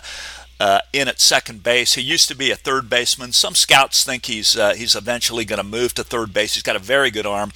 [0.59, 3.31] uh in at second base, he used to be a third baseman.
[3.33, 6.53] Some scouts think he's uh, he's eventually going to move to third base.
[6.53, 7.51] He's got a very good arm,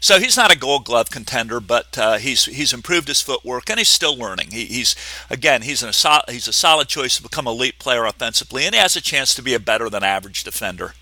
[0.00, 3.78] so he's not a Gold Glove contender, but uh, he's he's improved his footwork and
[3.78, 4.50] he's still learning.
[4.50, 4.96] He, he's
[5.30, 8.96] again he's a he's a solid choice to become elite player offensively, and he has
[8.96, 10.94] a chance to be a better than average defender.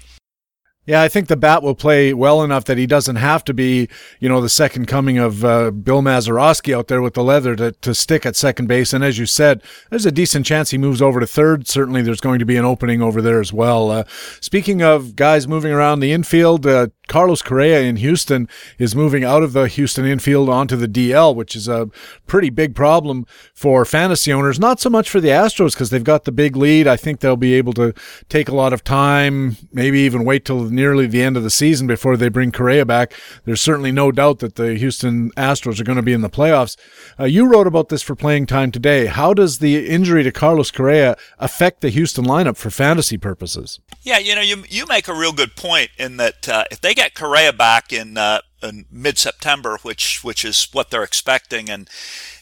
[0.87, 3.88] Yeah, I think the bat will play well enough that he doesn't have to be,
[4.20, 7.72] you know, the second coming of uh, Bill Mazeroski out there with the leather to,
[7.72, 8.92] to stick at second base.
[8.92, 11.66] And as you said, there's a decent chance he moves over to third.
[11.66, 13.90] Certainly, there's going to be an opening over there as well.
[13.90, 14.05] Uh,
[14.40, 19.42] speaking of guys moving around the infield, uh, Carlos Correa in Houston is moving out
[19.42, 21.88] of the Houston infield onto the DL, which is a
[22.27, 24.59] pretty big problem for fantasy owners.
[24.59, 26.87] Not so much for the Astros because they've got the big lead.
[26.87, 27.92] I think they'll be able to
[28.29, 31.86] take a lot of time, maybe even wait till nearly the end of the season
[31.86, 33.12] before they bring Correa back.
[33.44, 36.76] There's certainly no doubt that the Houston Astros are going to be in the playoffs.
[37.18, 39.06] Uh, you wrote about this for playing time today.
[39.06, 43.80] How does the injury to Carlos Correa affect the Houston lineup for fantasy purposes?
[44.02, 46.94] Yeah, you know, you you make a real good point in that uh, if they
[46.94, 51.90] get Correa back in, uh, in mid September, which which is what they're expecting, and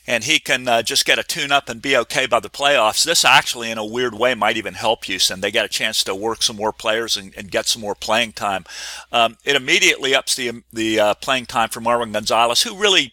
[0.06, 3.04] and he can uh, just get a tune up and be okay by the playoffs.
[3.04, 5.40] This actually, in a weird way, might even help Houston.
[5.40, 8.32] They get a chance to work some more players and, and get some more playing
[8.32, 8.64] time.
[9.12, 13.12] Um, it immediately ups the the uh, playing time for Marwin Gonzalez, who really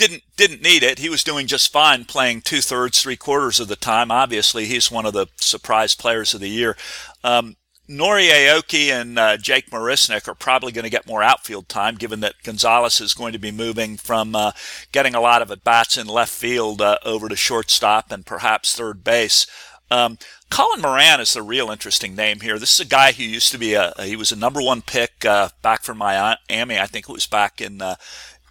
[0.00, 0.98] didn't didn't need it.
[0.98, 4.10] He was doing just fine, playing two thirds, three quarters of the time.
[4.10, 6.76] Obviously, he's one of the surprise players of the year.
[7.22, 7.56] Um,
[7.90, 12.20] Nori Aoki and uh, Jake Marisnick are probably going to get more outfield time, given
[12.20, 14.52] that Gonzalez is going to be moving from uh,
[14.92, 18.76] getting a lot of at bats in left field uh, over to shortstop and perhaps
[18.76, 19.44] third base.
[19.90, 20.18] Um,
[20.50, 22.60] Colin Moran is the real interesting name here.
[22.60, 25.24] This is a guy who used to be a he was a number one pick
[25.24, 26.38] uh, back from Miami.
[26.78, 27.96] I think it was back in uh,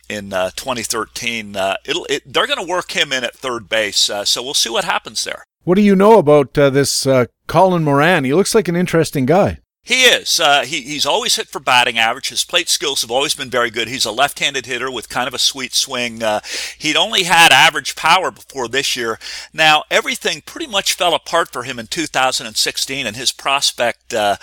[0.10, 1.56] in uh, 2013.
[1.86, 5.23] It, they're going to work him in at third base, so we'll see what happens
[5.23, 5.45] there.
[5.63, 8.24] What do you know about uh, this uh, Colin Moran?
[8.24, 9.60] He looks like an interesting guy.
[9.82, 10.39] He is.
[10.39, 12.30] Uh, he, he's always hit for batting average.
[12.30, 13.88] His plate skills have always been very good.
[13.88, 16.22] He's a left-handed hitter with kind of a sweet swing.
[16.22, 16.41] Uh,
[16.78, 19.17] he'd only had average power before this year.
[19.54, 24.36] Now everything pretty much fell apart for him in 2016, and his prospect uh,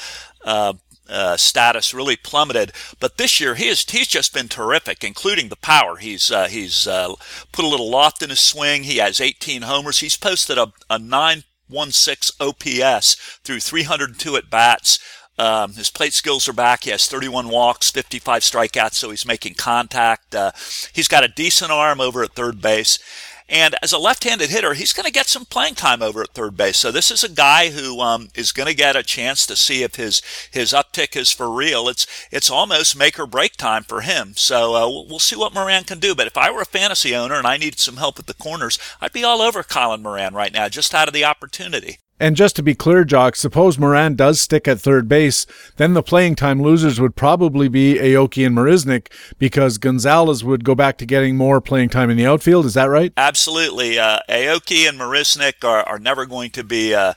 [1.08, 2.72] uh status really plummeted.
[3.00, 5.96] But this year, he is, he's just been terrific, including the power.
[5.96, 7.14] He's uh, he's uh,
[7.52, 8.84] put a little loft in his swing.
[8.84, 10.00] He has 18 homers.
[10.00, 13.14] He's posted a, a 916 OPS
[13.44, 14.98] through 302 at bats.
[15.38, 16.84] Um, his plate skills are back.
[16.84, 20.34] He has 31 walks, 55 strikeouts, so he's making contact.
[20.34, 20.52] Uh,
[20.92, 22.98] he's got a decent arm over at third base.
[23.48, 26.56] And as a left-handed hitter, he's going to get some playing time over at third
[26.56, 26.78] base.
[26.78, 29.82] So this is a guy who um, is going to get a chance to see
[29.82, 31.88] if his his uptick is for real.
[31.88, 34.34] It's it's almost make or break time for him.
[34.36, 36.14] So uh, we'll see what Moran can do.
[36.14, 38.78] But if I were a fantasy owner and I needed some help at the corners,
[39.00, 41.98] I'd be all over Colin Moran right now, just out of the opportunity.
[42.18, 45.46] And just to be clear, Jock, suppose Moran does stick at third base,
[45.76, 50.74] then the playing time losers would probably be Aoki and Marisnick because Gonzalez would go
[50.74, 52.64] back to getting more playing time in the outfield.
[52.64, 53.12] Is that right?
[53.18, 53.98] Absolutely.
[53.98, 57.12] Uh, Aoki and Marisnick are, are never going to be uh,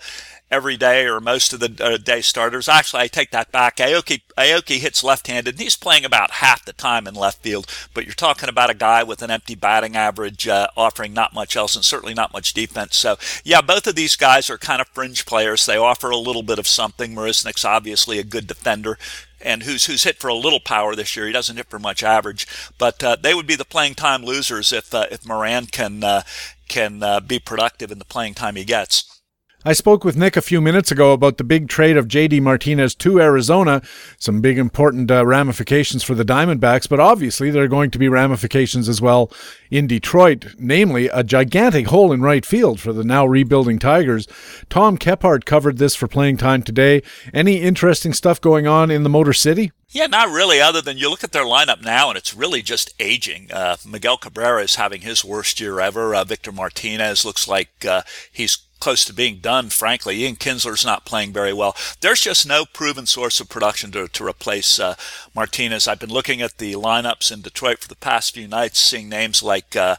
[0.52, 2.68] every day or most of the uh, day starters.
[2.68, 3.78] Actually, I take that back.
[3.78, 7.68] Aoki, Aoki hits left-handed, and he's playing about half the time in left field.
[7.94, 11.56] But you're talking about a guy with an empty batting average, uh, offering not much
[11.56, 12.98] else, and certainly not much defense.
[12.98, 15.66] So, yeah, both of these guys are kind of fringe players.
[15.66, 17.14] They offer a little bit of something.
[17.14, 18.98] Marisnick's obviously a good defender.
[19.42, 21.26] And who's who's hit for a little power this year?
[21.26, 22.46] He doesn't hit for much average,
[22.78, 26.24] but uh, they would be the playing time losers if uh, if Moran can uh,
[26.68, 29.19] can uh, be productive in the playing time he gets.
[29.66, 32.96] I spoke with Nick a few minutes ago about the big trade of JD Martinez
[32.96, 33.82] to Arizona.
[34.18, 38.08] Some big important uh, ramifications for the Diamondbacks, but obviously there are going to be
[38.08, 39.30] ramifications as well
[39.70, 44.30] in Detroit, namely a gigantic hole in right field for the now rebuilding Tigers.
[44.70, 47.04] Tom Kephart covered this for playing time today.
[47.34, 49.74] Any interesting stuff going on in the Motor City?
[49.90, 52.94] Yeah, not really, other than you look at their lineup now and it's really just
[52.98, 53.52] aging.
[53.52, 56.16] Uh, Miguel Cabrera is having his worst year ever.
[56.16, 60.24] Uh, Victor Martinez looks like uh, he's close to being done, frankly.
[60.24, 61.76] Ian Kinsler's not playing very well.
[62.02, 64.96] There's just no proven source of production to, to replace uh,
[65.36, 65.88] Martinez.
[65.88, 69.44] I've been looking at the lineups in Detroit for the past few nights, seeing names
[69.44, 69.96] like uh,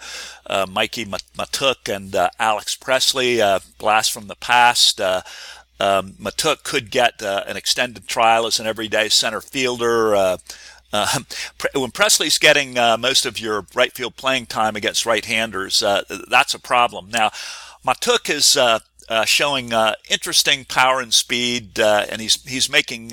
[0.46, 5.00] uh, Mikie Mahtook and uh, Alex Presley, uh, blast from the past.
[5.00, 5.22] Uh,
[5.78, 10.38] um, Mahtook could get an extended trial as an everyday center fielder.
[10.92, 11.18] Uh,
[11.74, 16.54] when Presley's getting uh, most of your right field playing time against right-handers, uh, that's
[16.54, 17.08] a problem.
[17.10, 17.30] Now,
[17.86, 23.12] Mahtook is uh, uh, showing uh, interesting power and speed, and he's he's making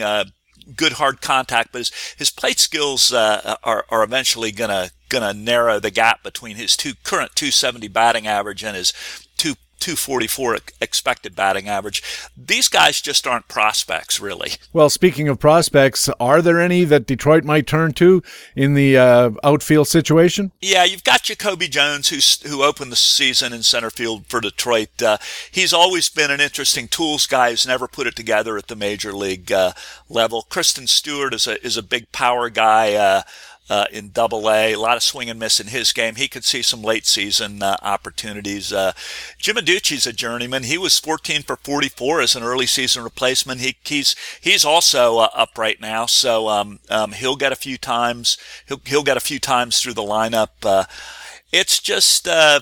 [0.76, 5.80] good hard contact, but his, his plate skills uh, are are eventually gonna gonna narrow
[5.80, 8.92] the gap between his two current 270 batting average and his
[9.80, 12.04] 244 expected batting average.
[12.36, 14.54] These guys just aren't prospects, really.
[14.74, 18.22] Well, speaking of prospects, are there any that Detroit might turn to
[18.56, 20.52] in the uh, outfield situation?
[20.62, 25.02] Yeah, you've got Jacoby Jones, who's, who opened the season in center field for Detroit.
[25.02, 25.18] Uh,
[25.52, 29.14] he's always been an interesting tools guy who's never put it together at the major
[29.14, 29.74] league uh,
[30.10, 30.46] level.
[30.50, 33.24] Christin Stewart is a, is a big power guy.
[33.70, 34.74] Uh, in Double A.
[34.74, 36.16] A lot of swing and miss in his game.
[36.16, 38.72] He could see some late season uh, opportunities.
[38.72, 38.94] Uh,
[39.38, 40.64] Jim Adduci's a journeyman.
[40.64, 43.60] He was 14 for 44 as an early season replacement.
[43.60, 47.78] He, he's he's also uh, up right now, so um, um, he'll get a few
[47.78, 48.38] times.
[48.68, 50.50] He'll he'll get a few times through the lineup.
[50.64, 50.86] Uh,
[51.52, 52.62] it's just uh,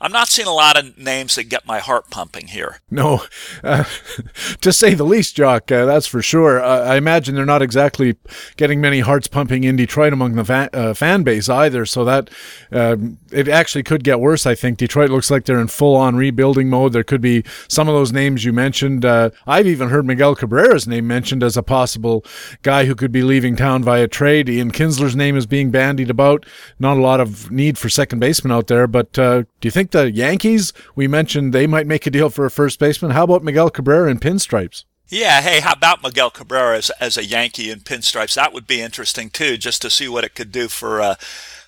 [0.00, 2.80] I'm not seeing a lot of names that get my heart pumping here.
[2.90, 3.22] No,
[3.64, 3.84] uh,
[4.60, 5.72] to say the least, Jock.
[5.72, 6.62] Uh, that's for sure.
[6.62, 8.16] Uh, I imagine they're not exactly
[8.56, 11.86] getting many hearts pumping in Detroit among the fan, uh, base either.
[11.86, 12.30] So that
[12.72, 14.46] um, it actually could get worse.
[14.46, 16.92] I think Detroit looks like they're in full on rebuilding mode.
[16.92, 19.04] There could be some of those names you mentioned.
[19.04, 22.24] Uh, I've even heard Miguel Cabrera's name mentioned as a possible
[22.62, 24.48] guy who could be leaving town via trade.
[24.48, 26.46] Ian Kinsler's name is being bandied about.
[26.78, 29.70] Not a lot of need for second baseman out there, but but uh, do you
[29.70, 33.12] think the Yankees, we mentioned they might make a deal for a first baseman?
[33.12, 34.84] How about Miguel Cabrera in pinstripes?
[35.08, 38.34] Yeah, hey, how about Miguel Cabrera as, as a Yankee in pinstripes?
[38.34, 41.14] That would be interesting too, just to see what it could do for uh,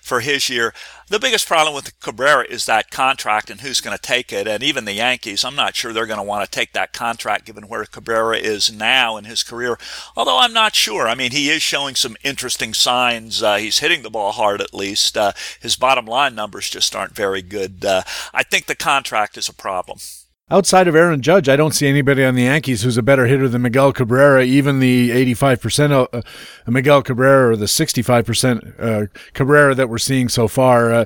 [0.09, 0.73] for his year.
[1.07, 4.47] The biggest problem with Cabrera is that contract and who's going to take it.
[4.47, 7.45] And even the Yankees, I'm not sure they're going to want to take that contract
[7.45, 9.77] given where Cabrera is now in his career.
[10.17, 11.07] Although I'm not sure.
[11.07, 13.43] I mean, he is showing some interesting signs.
[13.43, 15.15] Uh, he's hitting the ball hard at least.
[15.15, 15.31] Uh,
[15.61, 17.85] his bottom line numbers just aren't very good.
[17.85, 18.01] Uh,
[18.33, 19.99] I think the contract is a problem.
[20.51, 23.47] Outside of Aaron Judge, I don't see anybody on the Yankees who's a better hitter
[23.47, 24.43] than Miguel Cabrera.
[24.43, 26.21] Even the 85% of uh,
[26.71, 30.91] Miguel Cabrera or the 65% uh, Cabrera that we're seeing so far.
[30.91, 31.05] Uh,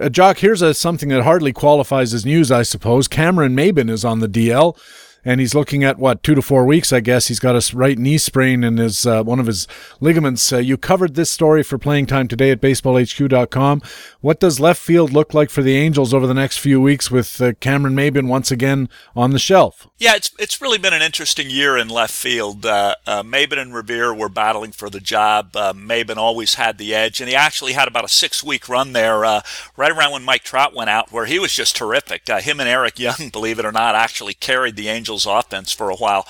[0.00, 3.06] uh, Jock, here's a, something that hardly qualifies as news, I suppose.
[3.06, 4.76] Cameron Maybin is on the DL
[5.24, 7.28] and he's looking at what two to four weeks, I guess.
[7.28, 9.66] He's got a right knee sprain in his uh, one of his
[10.00, 10.52] ligaments.
[10.52, 13.82] Uh, you covered this story for playing time today at BaseballHQ.com.
[14.20, 17.40] What does left field look like for the Angels over the next few weeks with
[17.40, 19.88] uh, Cameron Maybin once again on the shelf?
[19.98, 22.64] Yeah, it's it's really been an interesting year in left field.
[22.64, 25.54] Uh, uh, Maybin and Revere were battling for the job.
[25.54, 28.92] Uh, Maybin always had the edge, and he actually had about a six week run
[28.92, 29.42] there, right
[29.90, 32.26] around when Mike Trout went out, where he was just terrific.
[32.28, 35.90] him and Eric Young, believe it or not, actually carried the Angels Angels offense for
[35.90, 36.24] a while.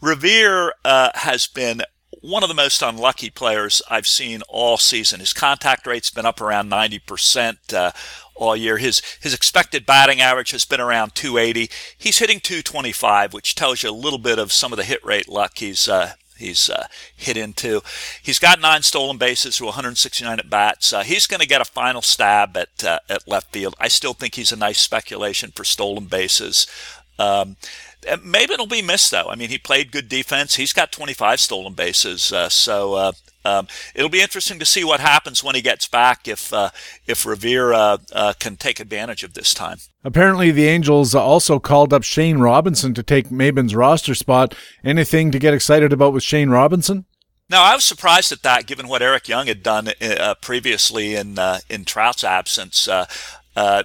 [0.00, 1.82] Revere uh, has been
[2.22, 5.18] one of the most unlucky players I've seen all season.
[5.18, 7.90] His contact rate's been up around 90% uh,
[8.36, 8.78] all year.
[8.78, 11.70] His his expected batting average has been around 280.
[11.98, 15.28] He's hitting 225, which tells you a little bit of some of the hit rate
[15.28, 17.80] luck he's uh, he's uh, hit into.
[18.22, 20.92] He's got nine stolen bases through 169 at bats.
[20.92, 23.74] Uh, he's going to get a final stab at uh, at left field.
[23.80, 26.68] I still think he's a nice speculation for stolen bases.
[27.18, 27.56] Um,
[28.08, 29.28] Uh, it'll be missed though.
[29.28, 30.54] I mean, he played good defense.
[30.54, 33.12] He's got 25 stolen bases, uh, so uh,
[33.44, 36.28] um, it'll be interesting to see what happens when he gets back.
[36.28, 36.70] If uh,
[37.06, 39.78] if Revere uh, uh, can take advantage of this time.
[40.04, 44.54] Apparently, the Angels also called up Shane Robinson to take Maybin's roster spot.
[44.84, 47.04] Anything to get excited about with Shane Robinson?
[47.50, 51.36] Now, I was surprised at that, given what Eric Young had done uh, previously in
[51.36, 52.86] uh, in Trout's absence.
[52.86, 53.06] Uh,
[53.56, 53.84] uh,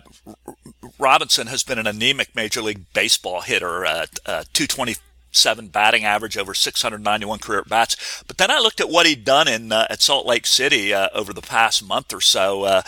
[0.99, 4.05] Robinson has been an anemic Major League Baseball hitter, uh,
[4.53, 8.23] 227 batting average over 691 career at bats.
[8.27, 11.41] But then I looked at what he'd done in at Salt Lake City over the
[11.41, 12.83] past month or so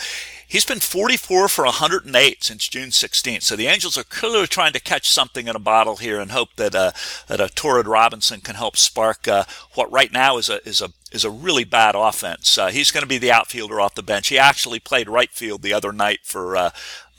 [0.48, 3.42] He's been 44 for 108 since June 16th.
[3.42, 6.56] So the Angels are clearly trying to catch something in a bottle here and hope
[6.56, 6.92] that uh,
[7.26, 10.88] that a Torrid Robinson can help spark uh, what right now is a is a
[11.12, 12.58] is a really bad offense.
[12.58, 14.28] Uh, he's going to be the outfielder off the bench.
[14.28, 16.56] He actually played right field the other night for.
[16.56, 16.70] Uh,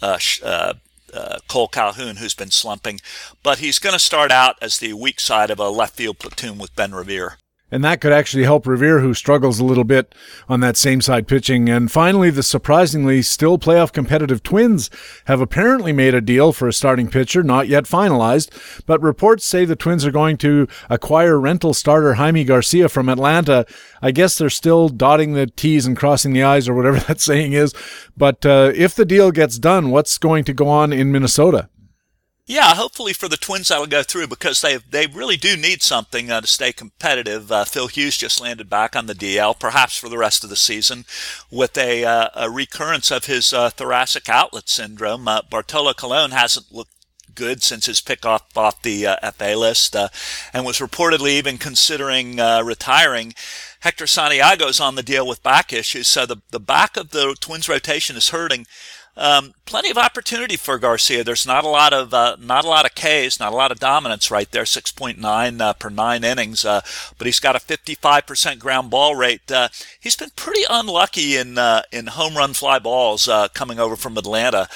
[0.01, 0.73] uh, uh,
[1.13, 2.99] uh, Cole Calhoun, who's been slumping,
[3.41, 6.57] but he's going to start out as the weak side of a left field platoon
[6.59, 7.37] with Ben Revere.
[7.71, 10.15] And that could actually help Revere, who struggles a little bit
[10.47, 11.69] on that same side pitching.
[11.69, 14.89] And finally, the surprisingly still playoff competitive Twins
[15.25, 18.49] have apparently made a deal for a starting pitcher, not yet finalized.
[18.85, 23.65] But reports say the Twins are going to acquire rental starter Jaime Garcia from Atlanta.
[24.01, 27.53] I guess they're still dotting the T's and crossing the I's or whatever that saying
[27.53, 27.73] is.
[28.17, 31.69] But uh, if the deal gets done, what's going to go on in Minnesota?
[32.49, 36.31] Yeah, hopefully for the Twins that'll go through because they they really do need something
[36.31, 37.51] uh, to stay competitive.
[37.51, 40.55] Uh, Phil Hughes just landed back on the DL, perhaps for the rest of the
[40.55, 41.05] season,
[41.51, 45.27] with a, uh, a recurrence of his uh, thoracic outlet syndrome.
[45.27, 46.98] Uh, Bartolo Colon hasn't looked
[47.39, 49.95] good since his pick off off the uh, FA list,
[50.53, 53.33] and was reportedly even considering retiring.
[53.81, 57.69] Hector Santiago's on the deal with back issues, so the the back of the Twins
[57.69, 58.65] rotation is hurting.
[59.19, 61.25] Um, plenty of opportunity for Garcia.
[61.25, 63.77] There's not a lot of uh, not a lot of Ks, not a lot of
[63.77, 64.63] dominance right there.
[64.63, 66.79] 6.9 uh, per nine innings, uh,
[67.17, 69.51] but he's got a 55% ground ball rate.
[69.51, 69.67] Uh,
[69.99, 74.17] he's been pretty unlucky in uh, in home run fly balls uh, coming over from
[74.17, 74.69] Atlanta.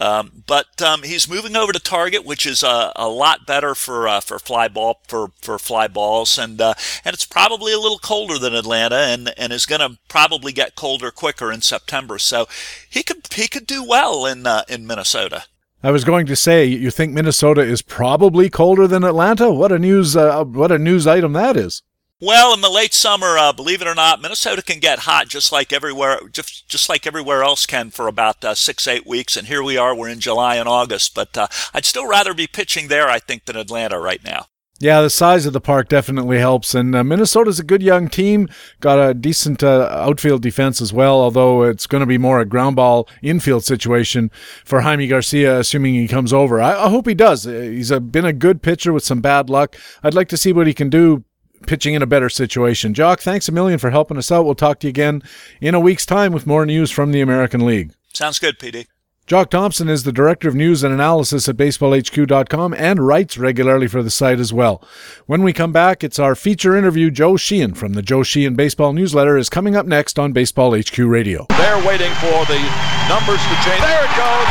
[0.00, 4.08] Um, but um, he's moving over to target, which is a, a lot better for
[4.08, 6.72] uh, for fly ball for, for fly balls, and uh,
[7.04, 10.74] and it's probably a little colder than Atlanta, and, and is going to probably get
[10.74, 12.18] colder quicker in September.
[12.18, 12.48] So
[12.88, 15.44] he could he could do well in uh, in Minnesota.
[15.82, 19.50] I was going to say, you think Minnesota is probably colder than Atlanta?
[19.50, 20.16] What a news!
[20.16, 21.82] Uh, what a news item that is.
[22.22, 25.50] Well, in the late summer, uh, believe it or not, Minnesota can get hot just
[25.50, 29.38] like everywhere, just just like everywhere else can for about uh, six eight weeks.
[29.38, 31.14] And here we are, we're in July and August.
[31.14, 34.46] But uh, I'd still rather be pitching there, I think, than Atlanta right now.
[34.82, 38.48] Yeah, the size of the park definitely helps, and uh, Minnesota's a good young team.
[38.80, 42.46] Got a decent uh, outfield defense as well, although it's going to be more a
[42.46, 44.30] ground ball infield situation
[44.64, 46.62] for Jaime Garcia, assuming he comes over.
[46.62, 47.46] I, I hope he does.
[47.46, 49.76] Uh, he's a, been a good pitcher with some bad luck.
[50.02, 51.24] I'd like to see what he can do
[51.66, 52.94] pitching in a better situation.
[52.94, 54.44] Jock, thanks a million for helping us out.
[54.44, 55.22] We'll talk to you again
[55.60, 57.92] in a week's time with more news from the American League.
[58.12, 58.86] Sounds good, PD.
[59.30, 64.02] Jock Thompson is the Director of News and Analysis at BaseballHQ.com and writes regularly for
[64.02, 64.82] the site as well.
[65.26, 67.12] When we come back, it's our feature interview.
[67.12, 70.98] Joe Sheehan from the Joe Sheehan Baseball Newsletter is coming up next on Baseball HQ
[70.98, 71.46] Radio.
[71.50, 72.58] They're waiting for the
[73.06, 73.78] numbers to change.
[73.78, 74.50] There it goes.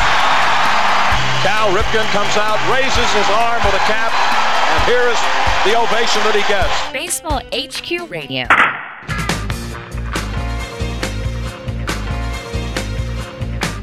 [1.43, 4.16] Cal Ripken comes out, raises his arm with a cap,
[4.80, 5.20] and here is
[5.66, 6.92] the ovation that he gets.
[6.94, 8.46] Baseball HQ Radio.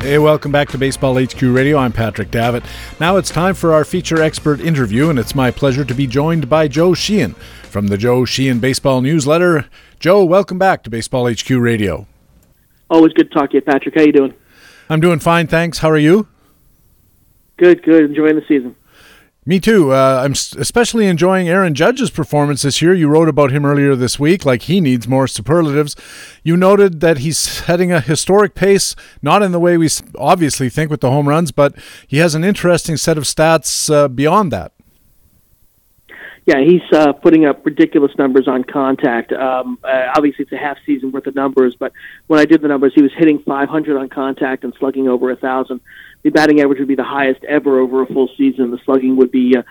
[0.01, 1.79] Hey, welcome back to Baseball HQ Radio.
[1.79, 2.63] I'm Patrick Davitt.
[3.01, 6.49] Now it's time for our feature expert interview, and it's my pleasure to be joined
[6.49, 7.33] by Joe Sheehan
[7.65, 9.67] from the Joe Sheehan Baseball Newsletter.
[9.99, 12.07] Joe, welcome back to Baseball HQ Radio.
[12.89, 13.97] Always good to talk to you, Patrick.
[13.97, 14.35] How you doing?
[14.89, 15.79] I'm doing fine, thanks.
[15.79, 16.29] How are you?
[17.57, 18.05] Good, good.
[18.05, 18.77] Enjoying the season.
[19.49, 19.93] Me too.
[19.93, 22.93] Uh, I'm especially enjoying Aaron Judge's performance this year.
[22.93, 25.95] You wrote about him earlier this week, like he needs more superlatives.
[26.43, 29.89] You noted that he's setting a historic pace, not in the way we
[30.19, 31.77] obviously think with the home runs, but
[32.09, 34.73] he has an interesting set of stats uh, beyond that.
[36.45, 39.33] Yeah, he's uh, putting up ridiculous numbers on contact.
[39.33, 41.93] Um, uh, obviously, it's a half season worth of numbers, but
[42.27, 45.37] when I did the numbers, he was hitting 500 on contact and slugging over a
[45.37, 45.81] thousand
[46.27, 48.73] the batting average would be the highest ever over a full season.
[48.73, 49.63] The slugging would be uh,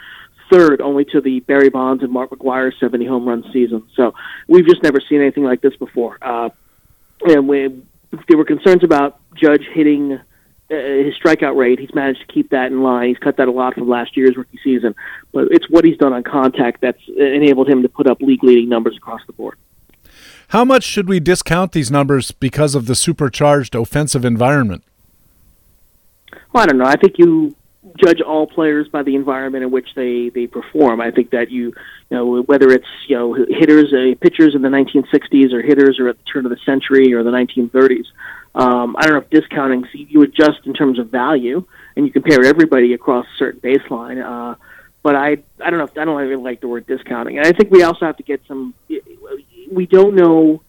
[0.49, 3.86] third only to the Barry Bonds and Mark McGwire 70 home run season.
[3.93, 4.14] So
[4.47, 6.18] we've just never seen anything like this before.
[6.22, 6.49] Uh,
[7.28, 7.84] and we,
[8.30, 10.20] there were concerns about Judge hitting uh,
[10.70, 11.78] his strikeout rate.
[11.78, 13.10] He's managed to keep that in line.
[13.10, 14.95] He's cut that a lot from last year's rookie season.
[15.34, 18.70] But it's what he's done on contact that's enabled him to put up league leading
[18.70, 19.58] numbers across the board.
[20.49, 24.86] How much should we discount these numbers because of the supercharged offensive environment?
[26.56, 26.86] Well, I don't know.
[26.86, 27.53] I think you
[27.97, 31.01] judge all players by the environment in which they they perform.
[31.01, 31.74] I think that you
[32.10, 36.08] you know whether it's you know hitters, uh, pitchers in the 1960s or hitters or
[36.08, 38.06] at the turn of the century or the 1930s.
[38.56, 41.66] Um, I don't know if discounting you adjust in terms of value
[41.97, 44.24] and you compare everybody across a certain baseline.
[44.24, 44.56] Uh,
[45.03, 47.38] but I I don't know if I don't really like the word discounting.
[47.38, 48.74] And I think we also have to get some.
[49.70, 50.62] We don't know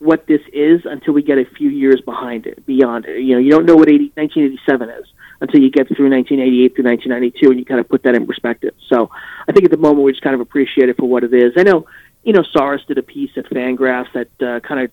[0.00, 3.20] what this is until we get a few years behind it, beyond it.
[3.20, 5.06] You know, you don't know what 80, 1987 is
[5.40, 8.74] until you get through 1988 through 1992, and you kind of put that in perspective.
[8.88, 9.10] So
[9.48, 11.52] I think at the moment we just kind of appreciate it for what it is.
[11.56, 11.86] I know,
[12.24, 14.90] you know, Sarris did a piece at Fangraphs that uh, kind of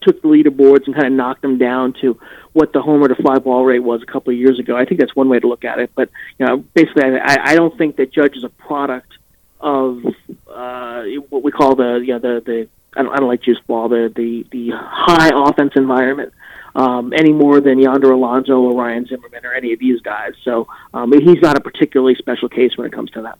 [0.00, 2.18] took the leaderboards and kind of knocked them down to
[2.52, 4.76] what the homer to fly ball rate was a couple of years ago.
[4.76, 5.90] I think that's one way to look at it.
[5.94, 9.12] But you know, basically, I, I don't think that Judge is a product
[9.60, 10.04] of
[10.48, 13.60] uh, what we call the you know the the I don't, I don't like juice
[13.66, 16.32] ball the the the high offense environment
[16.76, 20.34] um, any more than Yonder Alonso or Ryan Zimmerman or any of these guys.
[20.44, 23.38] So um, he's not a particularly special case when it comes to that.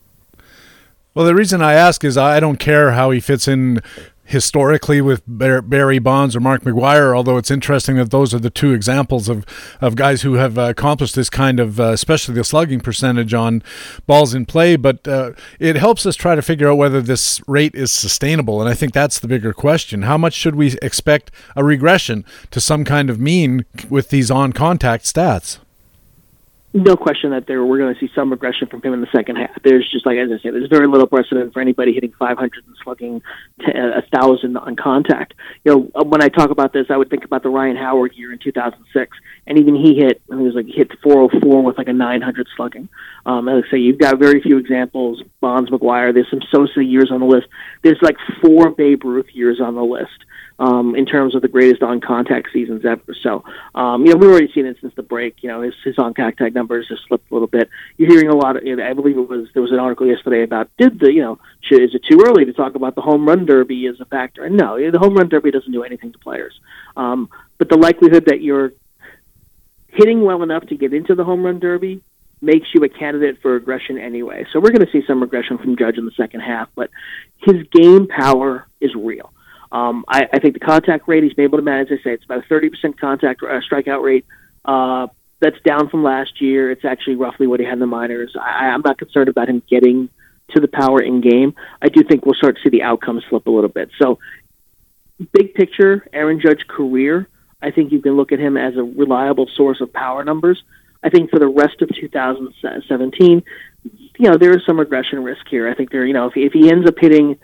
[1.14, 3.80] Well, the reason I ask is I don't care how he fits in
[4.26, 8.72] historically with Barry Bonds or Mark McGwire, although it's interesting that those are the two
[8.72, 9.46] examples of,
[9.80, 13.62] of guys who have uh, accomplished this kind of, uh, especially the slugging percentage on
[14.06, 14.74] balls in play.
[14.76, 18.60] But uh, it helps us try to figure out whether this rate is sustainable.
[18.60, 20.02] And I think that's the bigger question.
[20.02, 24.52] How much should we expect a regression to some kind of mean with these on
[24.52, 25.58] contact stats?
[26.76, 29.36] No question that there we're going to see some regression from him in the second
[29.36, 29.50] half.
[29.64, 32.76] There's just like as I said, there's very little precedent for anybody hitting 500 and
[32.84, 33.22] slugging
[33.66, 35.34] a thousand on contact.
[35.64, 38.12] You know, uh, when I talk about this, I would think about the Ryan Howard
[38.14, 39.16] year in 2006,
[39.46, 40.20] and even he hit.
[40.30, 42.88] I mean, it was like hit 404 with like a 900 slugging.
[43.24, 45.22] Um, as I say, you've got very few examples.
[45.40, 46.12] Bonds, McGwire.
[46.12, 47.46] There's some Sosa years on the list.
[47.82, 50.24] There's like four Babe Ruth years on the list
[50.58, 53.14] um, in terms of the greatest on contact seasons ever.
[53.22, 53.44] So,
[53.74, 55.42] um, you know, we've already seen it since the break.
[55.42, 57.68] You know, his, his on contact numbers have slipped a little bit.
[57.96, 60.06] You're hearing a lot of, you know, I believe it was, there was an article
[60.06, 63.02] yesterday about did the, you know, should, is it too early to talk about the
[63.02, 64.44] home run derby as a factor?
[64.44, 66.58] And no, the home run derby doesn't do anything to players.
[66.96, 67.28] Um,
[67.58, 68.72] but the likelihood that you're
[69.88, 72.02] hitting well enough to get into the home run derby
[72.40, 74.46] makes you a candidate for aggression anyway.
[74.52, 76.90] So we're going to see some regression from Judge in the second half, but
[77.38, 79.32] his game power is real.
[79.72, 81.88] Um, I, I think the contact rate he's been able to manage.
[81.90, 84.24] I say it's about a thirty percent contact uh, strikeout rate.
[84.64, 85.08] Uh,
[85.40, 86.70] that's down from last year.
[86.70, 88.34] It's actually roughly what he had in the minors.
[88.40, 90.08] I, I'm not concerned about him getting
[90.54, 91.54] to the power in game.
[91.82, 93.90] I do think we'll start to see the outcomes slip a little bit.
[94.00, 94.18] So,
[95.32, 97.28] big picture, Aaron Judge career.
[97.60, 100.62] I think you can look at him as a reliable source of power numbers.
[101.02, 103.42] I think for the rest of 2017,
[104.18, 105.68] you know, there is some regression risk here.
[105.68, 107.38] I think there, you know, if, if he ends up hitting,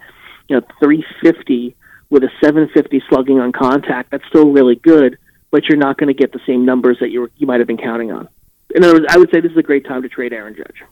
[0.49, 1.75] you know, 350
[2.13, 5.17] with a 750 slugging on contact, that's still really good,
[5.51, 7.79] but you're not going to get the same numbers that you you might have been
[7.79, 8.29] counting on.
[8.75, 10.85] In other words, I would say this is a great time to trade Aaron Judge.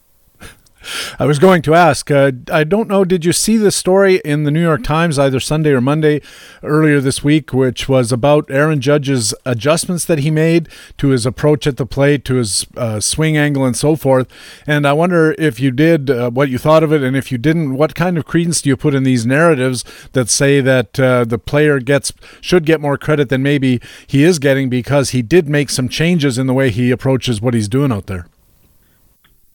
[1.19, 2.11] I was going to ask.
[2.11, 3.05] Uh, I don't know.
[3.05, 6.23] Did you see the story in the New York Times either Sunday or Monday
[6.63, 10.69] earlier this week, which was about Aaron Judge's adjustments that he made
[10.99, 14.27] to his approach at the plate, to his uh, swing angle, and so forth?
[14.67, 17.39] And I wonder if you did, uh, what you thought of it, and if you
[17.39, 21.25] didn't, what kind of credence do you put in these narratives that say that uh,
[21.25, 25.49] the player gets should get more credit than maybe he is getting because he did
[25.49, 28.27] make some changes in the way he approaches what he's doing out there?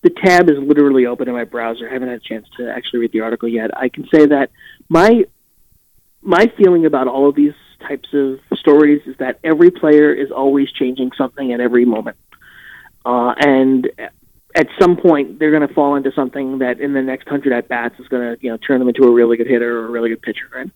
[0.05, 1.89] The tab is literally open in my browser.
[1.89, 3.75] I haven't had a chance to actually read the article yet.
[3.75, 4.51] I can say that
[4.87, 5.25] my
[6.21, 7.55] my feeling about all of these
[7.87, 12.17] types of stories is that every player is always changing something at every moment,
[13.03, 13.89] uh, and
[14.53, 17.67] at some point they're going to fall into something that in the next hundred at
[17.67, 19.89] bats is going to you know turn them into a really good hitter or a
[19.89, 20.51] really good pitcher.
[20.55, 20.71] And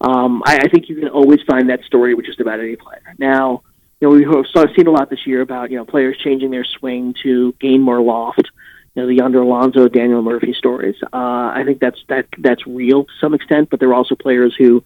[0.00, 3.16] um, I, I think you can always find that story with just about any player.
[3.18, 3.64] Now,
[4.00, 4.46] you know, we've
[4.76, 8.00] seen a lot this year about you know players changing their swing to gain more
[8.00, 8.48] loft
[8.94, 10.96] you know, the Yonder Alonso, Daniel Murphy stories.
[11.12, 11.16] Uh,
[11.54, 14.82] I think that's that that's real to some extent, but there are also players who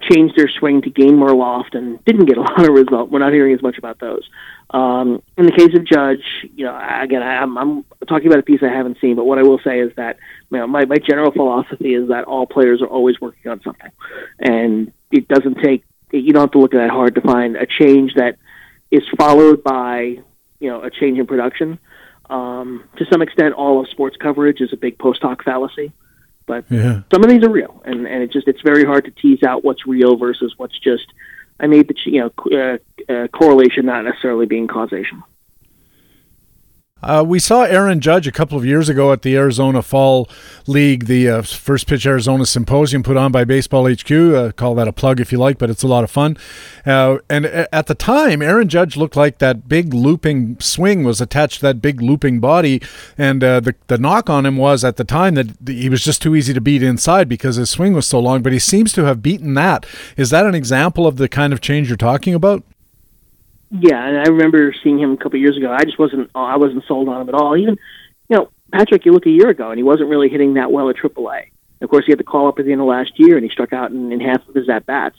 [0.00, 3.10] changed their swing to gain more loft and didn't get a lot of result.
[3.10, 4.28] We're not hearing as much about those.
[4.70, 6.22] Um, in the case of Judge,
[6.54, 9.38] you know, again, I, I'm, I'm talking about a piece I haven't seen, but what
[9.38, 10.18] I will say is that
[10.50, 13.90] you know, my my general philosophy is that all players are always working on something,
[14.38, 18.14] and it doesn't take you don't have to look that hard to find a change
[18.14, 18.36] that
[18.90, 20.18] is followed by
[20.58, 21.78] you know a change in production
[22.30, 25.92] um, to some extent, all of sports coverage is a big post hoc fallacy,
[26.46, 27.02] but yeah.
[27.12, 29.64] some of these are real, and and it just it's very hard to tease out
[29.64, 31.06] what's real versus what's just
[31.58, 35.22] I made the you know uh, uh, correlation not necessarily being causation.
[37.02, 40.28] Uh, we saw Aaron Judge a couple of years ago at the Arizona Fall
[40.66, 44.10] League, the uh, First Pitch Arizona Symposium put on by Baseball HQ.
[44.10, 46.36] Uh, call that a plug if you like, but it's a lot of fun.
[46.84, 51.56] Uh, and at the time, Aaron Judge looked like that big looping swing was attached
[51.56, 52.82] to that big looping body.
[53.16, 56.20] And uh, the, the knock on him was at the time that he was just
[56.20, 59.04] too easy to beat inside because his swing was so long, but he seems to
[59.04, 59.86] have beaten that.
[60.16, 62.62] Is that an example of the kind of change you're talking about?
[63.70, 65.72] Yeah, and I remember seeing him a couple of years ago.
[65.72, 67.56] I just wasn't uh, I wasn't sold on him at all.
[67.56, 67.78] Even
[68.28, 70.88] you know Patrick, you look a year ago and he wasn't really hitting that well
[70.90, 71.50] at AAA.
[71.80, 73.50] Of course, he had the call up at the end of last year and he
[73.50, 75.16] struck out in, in half of his at bats.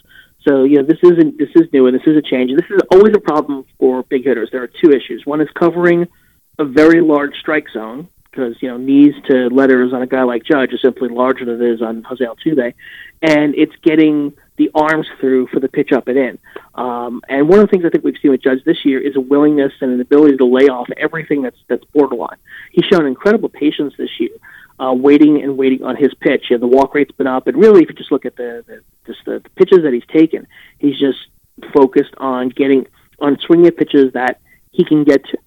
[0.48, 2.52] So you know this isn't this is new and this is a change.
[2.52, 4.50] This is always a problem for big hitters.
[4.52, 5.26] There are two issues.
[5.26, 6.08] One is covering
[6.60, 10.44] a very large strike zone because you know knees to letters on a guy like
[10.44, 12.74] Judge is simply larger than it is on Jose Altuve,
[13.22, 16.40] and it's getting the arms through for the pitch up and in.
[16.76, 19.16] Um, and one of the things I think we've seen with Judge this year is
[19.16, 22.38] a willingness and an ability to lay off everything that's that's borderline.
[22.72, 24.36] He's shown incredible patience this year,
[24.80, 26.46] uh, waiting and waiting on his pitch.
[26.50, 28.64] You know, the walk rate's been up, and really, if you just look at the,
[28.68, 30.46] the just the, the pitches that he's taken,
[30.78, 31.20] he's just
[31.74, 32.86] focused on getting
[33.20, 34.40] on swinging at pitches that
[34.70, 35.38] he can get to.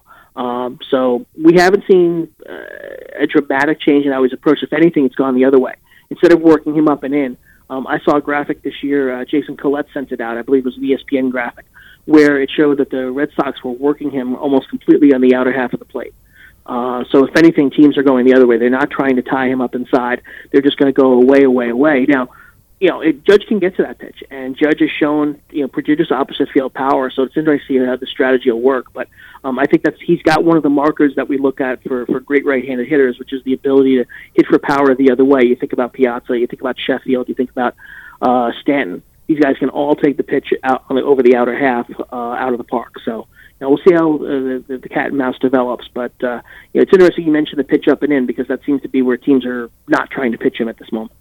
[0.41, 4.65] Um, so we haven't seen uh, a dramatic change in how he's approached.
[4.65, 5.75] If anything, it's gone the other way.
[6.11, 7.39] Instead of working him up and in,
[7.71, 9.21] um, I saw a graphic this year.
[9.21, 10.37] Uh, Jason Collette sent it out.
[10.37, 11.67] I believe it was an ESPN graphic,
[12.05, 15.53] where it showed that the Red Sox were working him almost completely on the outer
[15.53, 16.15] half of the plate.
[16.67, 18.59] Uh, so if anything, teams are going the other way.
[18.59, 20.23] They're not trying to tie him up inside.
[20.51, 22.07] They're just going to go away, away, away.
[22.09, 22.31] Now,
[22.81, 25.69] you know, it, Judge can get to that pitch, and Judge has shown you know
[25.69, 27.11] prodigious opposite field power.
[27.11, 28.93] So it's interesting to see how the strategy will work.
[28.93, 29.09] But
[29.45, 32.07] um, I think that's he's got one of the markers that we look at for
[32.07, 35.43] for great right-handed hitters, which is the ability to hit for power the other way.
[35.45, 37.75] You think about Piazza, you think about Sheffield, you think about
[38.23, 39.03] uh, Stanton.
[39.27, 42.17] These guys can all take the pitch out on the, over the outer half uh,
[42.17, 42.95] out of the park.
[43.05, 43.27] So
[43.61, 45.89] now we'll see how uh, the, the cat and mouse develops.
[45.93, 46.41] But uh,
[46.73, 48.89] you know, it's interesting you mentioned the pitch up and in because that seems to
[48.89, 51.13] be where teams are not trying to pitch him at this moment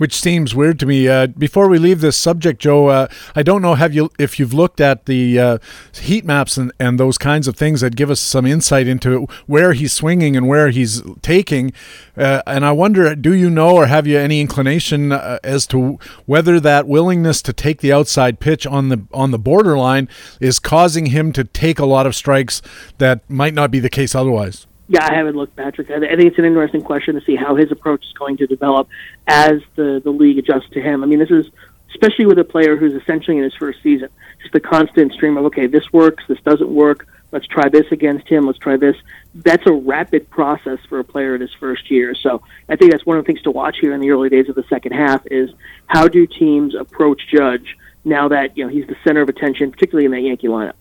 [0.00, 1.08] which seems weird to me.
[1.08, 4.54] Uh, before we leave this subject, Joe, uh, I don't know have you if you've
[4.54, 5.58] looked at the uh,
[5.92, 9.74] heat maps and, and those kinds of things that give us some insight into where
[9.74, 11.74] he's swinging and where he's taking.
[12.16, 15.98] Uh, and I wonder, do you know or have you any inclination uh, as to
[16.24, 20.08] whether that willingness to take the outside pitch on the on the borderline
[20.40, 22.62] is causing him to take a lot of strikes
[22.96, 24.66] that might not be the case otherwise?
[24.90, 25.88] Yeah, I haven't looked, Patrick.
[25.88, 28.88] I think it's an interesting question to see how his approach is going to develop
[29.28, 31.04] as the the league adjusts to him.
[31.04, 31.46] I mean, this is
[31.90, 34.08] especially with a player who's essentially in his first season,
[34.40, 37.06] just the constant stream of okay, this works, this doesn't work.
[37.30, 38.46] Let's try this against him.
[38.46, 38.96] Let's try this.
[39.32, 42.16] That's a rapid process for a player in his first year.
[42.16, 44.48] So I think that's one of the things to watch here in the early days
[44.48, 45.50] of the second half is
[45.86, 50.06] how do teams approach Judge now that you know he's the center of attention, particularly
[50.06, 50.72] in that Yankee lineup.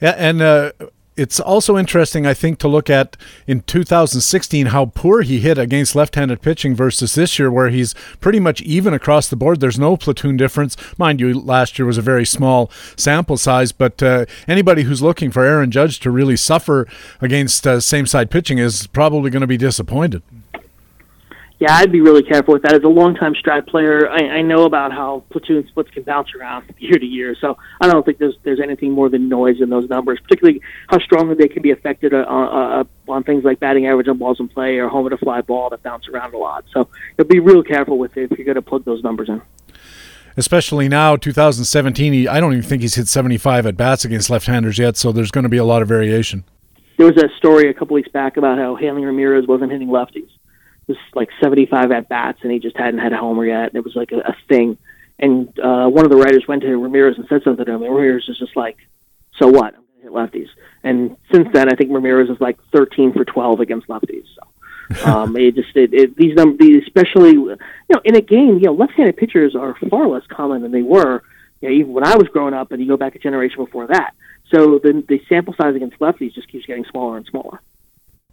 [0.00, 0.70] Yeah, and uh,
[1.16, 5.94] it's also interesting, I think, to look at in 2016 how poor he hit against
[5.94, 9.60] left-handed pitching versus this year, where he's pretty much even across the board.
[9.60, 11.38] There's no platoon difference, mind you.
[11.38, 15.70] Last year was a very small sample size, but uh, anybody who's looking for Aaron
[15.70, 16.88] Judge to really suffer
[17.20, 20.22] against uh, same-side pitching is probably going to be disappointed
[21.60, 22.74] yeah, I'd be really careful with that.
[22.74, 26.74] As a longtime strat player, I, I know about how platoon splits can bounce around
[26.78, 27.36] year to year.
[27.40, 30.98] So I don't think there's there's anything more than noise in those numbers, particularly how
[30.98, 34.48] strongly they can be affected uh, uh, on things like batting average on balls in
[34.48, 36.64] play or home to fly ball that bounce around a lot.
[36.72, 39.40] So you'll be real careful with it if you're going to plug those numbers in
[40.36, 44.80] especially now 2017 he, i don't even think he's hit 75 at bats against left-handers
[44.80, 46.42] yet so there's going to be a lot of variation
[46.96, 50.28] there was a story a couple weeks back about how Hanley Ramirez wasn't hitting lefties
[50.86, 53.68] was like 75 at bats, and he just hadn't had a homer yet.
[53.68, 54.78] And it was like a, a thing.
[55.18, 57.82] And uh, one of the writers went to Ramirez and said something to him.
[57.82, 58.76] And Ramirez is just like,
[59.38, 59.74] "So what?
[59.74, 60.48] I'm going to hit lefties."
[60.82, 64.26] And since then, I think Ramirez is like 13 for 12 against lefties.
[64.34, 64.42] So
[65.06, 67.56] um, it just it, it, these numbers, especially you
[67.88, 71.22] know, in a game, you know, left-handed pitchers are far less common than they were.
[71.60, 73.86] You know, even when I was growing up, and you go back a generation before
[73.86, 74.14] that.
[74.50, 77.60] So the the sample size against lefties just keeps getting smaller and smaller.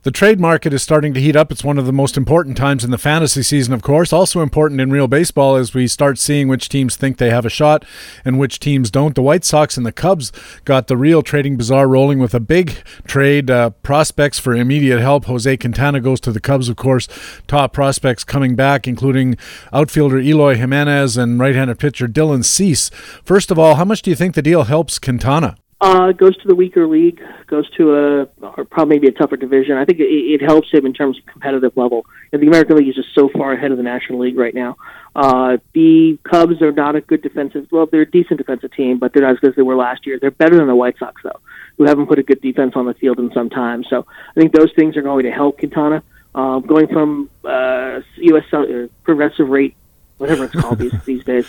[0.04, 1.52] The trade market is starting to heat up.
[1.52, 4.12] It's one of the most important times in the fantasy season, of course.
[4.12, 7.52] Also important in real baseball as we start seeing which teams think they have a
[7.52, 7.86] shot
[8.26, 9.14] and which teams don't.
[9.14, 10.32] The White Sox and the Cubs
[10.66, 13.52] got the real trading bazaar rolling with a big trade.
[13.52, 15.26] Uh, prospects for immediate help.
[15.26, 17.08] Jose Quintana goes to the Cubs, of course.
[17.46, 19.38] Top prospects coming back, including
[19.72, 22.90] outfielder Eloy Jimenez and right handed pitcher Dylan Cease.
[23.24, 25.58] First of all, how much do you think the deal helps Quintana?
[25.82, 29.78] Uh, goes to the weaker league, goes to a or probably maybe a tougher division.
[29.78, 32.06] I think it, it helps him in terms of competitive level.
[32.32, 34.78] And the American League is just so far ahead of the National League right now.
[35.16, 37.68] Uh, the Cubs are not a good defensive.
[37.72, 40.06] Well, they're a decent defensive team, but they're not as good as they were last
[40.06, 40.20] year.
[40.22, 41.40] They're better than the White Sox though.
[41.80, 43.84] who haven't put a good defense on the field in some time.
[43.84, 46.04] So I think those things are going to help Quintana.
[46.36, 48.46] Uh, going from uh, U.S.
[48.54, 49.76] Uh, progressive rate,
[50.18, 51.48] whatever it's called these these days,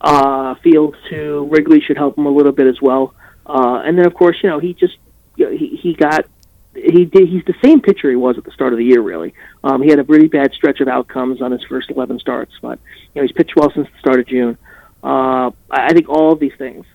[0.00, 3.14] uh, field to Wrigley should help him a little bit as well.
[3.50, 4.96] Uh, and then of course, you know, he just
[5.36, 6.26] you know, he he got
[6.74, 9.34] he did he's the same pitcher he was at the start of the year really.
[9.64, 12.78] Um, he had a really bad stretch of outcomes on his first 11 starts but
[13.14, 14.56] you know he's pitched well since the start of june.
[15.02, 16.86] Uh, i think all of these things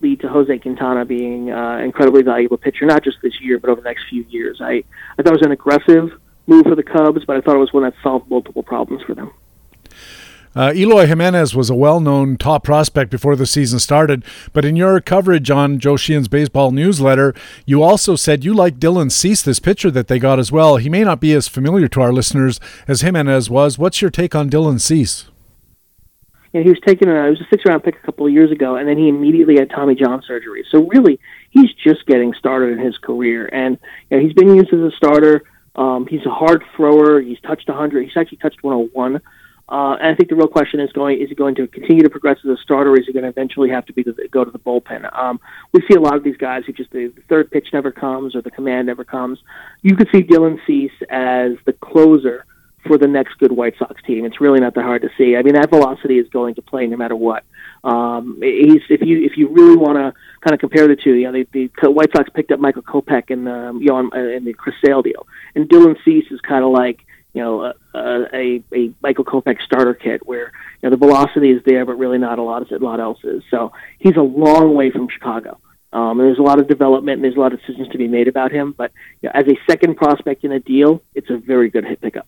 [0.00, 3.80] lead to jose quintana being uh, incredibly valuable pitcher not just this year but over
[3.80, 4.60] the next few years.
[4.60, 4.84] I
[5.18, 6.12] i thought it was an aggressive
[6.46, 9.14] move for the cubs but i thought it was one that solved multiple problems for
[9.14, 9.32] them
[10.56, 14.74] uh, Eloy Jimenez was a well known top prospect before the season started, but in
[14.74, 17.34] your coverage on Joe Sheehan's baseball newsletter,
[17.66, 20.78] you also said you like Dylan Cease, this pitcher that they got as well.
[20.78, 23.78] He may not be as familiar to our listeners as Jimenez was.
[23.78, 25.26] What's your take on Dylan Cease?
[26.54, 27.10] Yeah, he was taken.
[27.10, 29.10] A, it was a six round pick a couple of years ago, and then he
[29.10, 30.64] immediately had Tommy John surgery.
[30.70, 33.78] So really, he's just getting started in his career, and
[34.08, 35.42] you know, he's been used as a starter.
[35.74, 37.20] Um, he's a hard thrower.
[37.20, 38.04] He's touched 100.
[38.04, 39.20] He's actually touched 101
[39.68, 42.10] uh, and I think the real question is going: Is he going to continue to
[42.10, 44.44] progress as a starter, or is he going to eventually have to be the, go
[44.44, 45.12] to the bullpen?
[45.16, 45.40] Um,
[45.72, 48.42] we see a lot of these guys who just the, third pitch never comes or
[48.42, 49.40] the command never comes.
[49.82, 52.44] You could see Dylan Cease as the closer
[52.86, 54.24] for the next good White Sox team.
[54.24, 55.36] It's really not that hard to see.
[55.36, 57.42] I mean, that velocity is going to play no matter what.
[57.82, 60.12] Um, he's if you if you really want to
[60.42, 63.30] kind of compare the two, you know, the, the White Sox picked up Michael Kopech
[63.30, 66.64] in the um, you know in the Chris Sale deal, and Dylan Cease is kind
[66.64, 67.05] of like
[67.36, 67.64] you know,
[67.94, 71.98] a, a, a Michael Kopech starter kit where you know the velocity is there, but
[71.98, 73.42] really not a lot, a lot else is.
[73.50, 75.58] So he's a long way from Chicago.
[75.92, 78.08] Um, and there's a lot of development and there's a lot of decisions to be
[78.08, 78.72] made about him.
[78.72, 82.00] But you know, as a second prospect in a deal, it's a very good hit
[82.00, 82.26] pickup.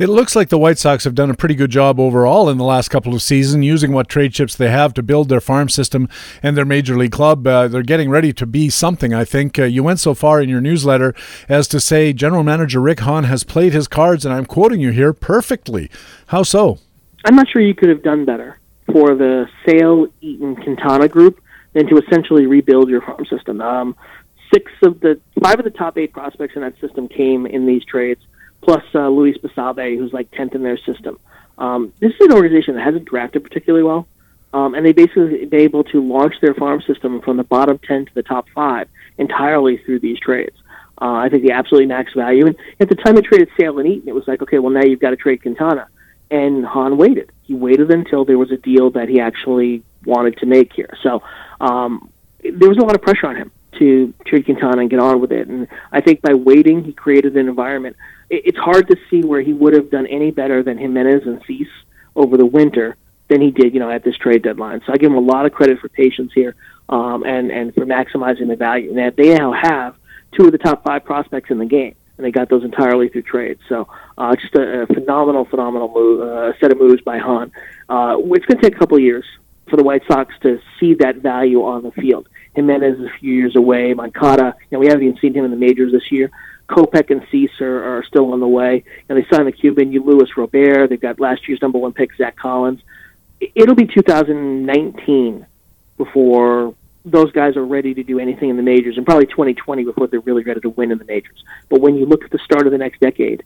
[0.00, 2.64] It looks like the White Sox have done a pretty good job overall in the
[2.64, 6.08] last couple of seasons, using what trade chips they have to build their farm system
[6.42, 7.46] and their major league club.
[7.46, 9.58] Uh, they're getting ready to be something, I think.
[9.58, 11.14] Uh, you went so far in your newsletter
[11.50, 14.90] as to say General Manager Rick Hahn has played his cards, and I'm quoting you
[14.90, 15.90] here, perfectly.
[16.28, 16.78] How so?
[17.26, 18.58] I'm not sure you could have done better
[18.90, 21.42] for the Sale, Eaton, Quintana group
[21.74, 23.60] than to essentially rebuild your farm system.
[23.60, 23.94] Um,
[24.50, 27.84] six of the five of the top eight prospects in that system came in these
[27.84, 28.22] trades
[28.62, 31.18] plus uh, Luis Basabe, who's like 10th in their system.
[31.58, 34.06] Um, this is an organization that hasn't drafted particularly well,
[34.52, 38.06] um, and they basically been able to launch their farm system from the bottom 10
[38.06, 38.88] to the top five
[39.18, 40.56] entirely through these trades.
[41.00, 42.46] Uh, I think the absolutely max value.
[42.46, 44.82] And at the time they traded Sale and Eaton, it was like, okay, well now
[44.82, 45.88] you've got to trade Quintana.
[46.30, 47.32] And Hahn waited.
[47.42, 50.96] He waited until there was a deal that he actually wanted to make here.
[51.02, 51.22] So
[51.60, 52.10] um,
[52.42, 55.32] there was a lot of pressure on him to trade Quintana and get on with
[55.32, 55.48] it.
[55.48, 57.96] And I think by waiting, he created an environment
[58.30, 61.68] it's hard to see where he would have done any better than Jimenez and Cease
[62.14, 62.96] over the winter
[63.28, 64.80] than he did, you know, at this trade deadline.
[64.86, 66.54] So I give him a lot of credit for patience here
[66.88, 68.96] um, and and for maximizing the value.
[68.96, 69.96] And they now have
[70.32, 73.22] two of the top five prospects in the game, and they got those entirely through
[73.22, 73.60] trades.
[73.68, 77.50] So uh, just a, a phenomenal, phenomenal move, uh, set of moves by Hahn.
[77.88, 79.24] Uh, it's going to take a couple of years
[79.68, 82.28] for the White Sox to see that value on the field.
[82.54, 83.94] Jimenez is a few years away.
[83.94, 86.30] Moncada, you know, we haven't even seen him in the majors this year.
[86.68, 88.84] Kopech and Cease are, still on the way.
[89.08, 90.88] And they signed the Cuban, you Luis Robert.
[90.88, 92.80] They've got last year's number one pick, Zack Collins.
[93.54, 95.46] It'll be 2019
[95.96, 96.74] before
[97.04, 100.20] those guys are ready to do anything in the majors, and probably 2020 before they're
[100.20, 101.42] really ready to win in the majors.
[101.68, 103.42] But when you look at the start of the next decade,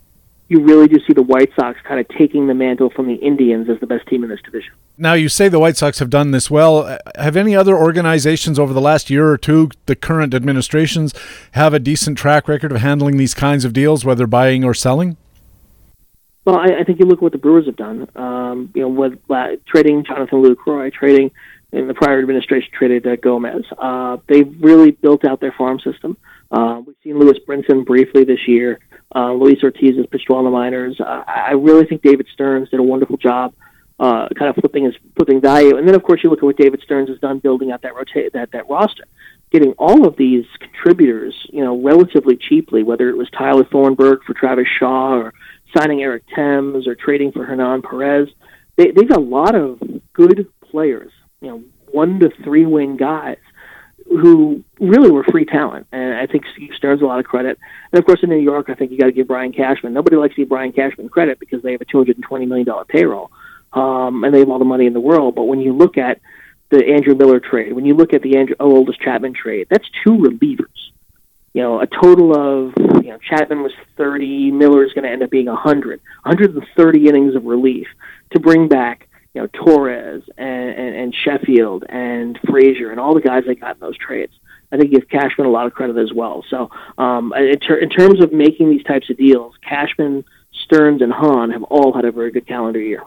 [0.49, 3.69] you really do see the White Sox kind of taking the mantle from the Indians
[3.71, 4.73] as the best team in this division.
[4.99, 6.99] Now, you say the White Sox have done this well.
[7.17, 11.15] Have any other organizations over the last year or two, the current administrations,
[11.53, 15.17] have a decent track record of handling these kinds of deals, whether buying or selling?
[16.45, 18.09] Well, I, I think you look at what the Brewers have done.
[18.15, 21.31] Um, you know, with uh, trading Jonathan Lucroy, trading
[21.75, 23.65] in the prior administration traded uh, Gomez.
[23.77, 26.17] Uh, they've really built out their farm system.
[26.51, 28.79] Uh, we've seen Lewis Brinson briefly this year.
[29.15, 31.01] Uh, Luis Ortiz has pitched well the minors.
[31.01, 33.55] Uh, I really think David Stearns did a wonderful job,
[33.99, 35.77] uh, kind of flipping his flipping value.
[35.77, 37.95] And then, of course, you look at what David Stearns has done building out that
[37.95, 39.05] rota- that that roster,
[39.51, 42.83] getting all of these contributors, you know, relatively cheaply.
[42.83, 45.35] Whether it was Tyler Thornburg for Travis Shaw, or
[45.77, 48.29] signing Eric Thames, or trading for Hernan Perez,
[48.77, 49.81] they, they've got a lot of
[50.13, 51.13] good players.
[51.41, 53.39] You know, one to three win guys
[54.17, 55.87] who really were free talent.
[55.93, 57.59] And I think Steve Stearns a lot of credit.
[57.93, 59.93] And of course, in New York, I think you got to give Brian Cashman.
[59.93, 63.31] Nobody likes to give Brian Cashman credit because they have a $220 million payroll
[63.75, 65.35] um, and they have all the money in the world.
[65.35, 66.21] But when you look at
[66.71, 69.89] the Andrew Miller trade, when you look at the Andrew oh, Aroldis Chapman trade, that's
[70.05, 70.67] two relievers.
[71.53, 75.23] You know, a total of you know Chapman was 30, Miller is going to end
[75.23, 77.87] up being 100, 130 innings of relief
[78.33, 83.20] to bring back you know Torres and, and, and Sheffield and Frazier and all the
[83.20, 84.32] guys they got in those trades.
[84.72, 86.45] I think give Cashman a lot of credit as well.
[86.49, 91.12] So um, in, ter- in terms of making these types of deals, Cashman, Stearns, and
[91.12, 93.03] Hahn have all had a very good calendar year.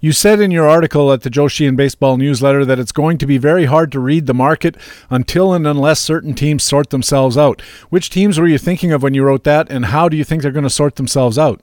[0.00, 3.26] You said in your article at the Joe Sheehan Baseball newsletter that it's going to
[3.26, 4.76] be very hard to read the market
[5.10, 7.60] until and unless certain teams sort themselves out.
[7.90, 10.42] Which teams were you thinking of when you wrote that, and how do you think
[10.42, 11.60] they're going to sort themselves out?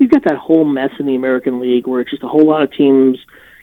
[0.00, 2.62] We've got that whole mess in the American League where it's just a whole lot
[2.62, 3.18] of teams,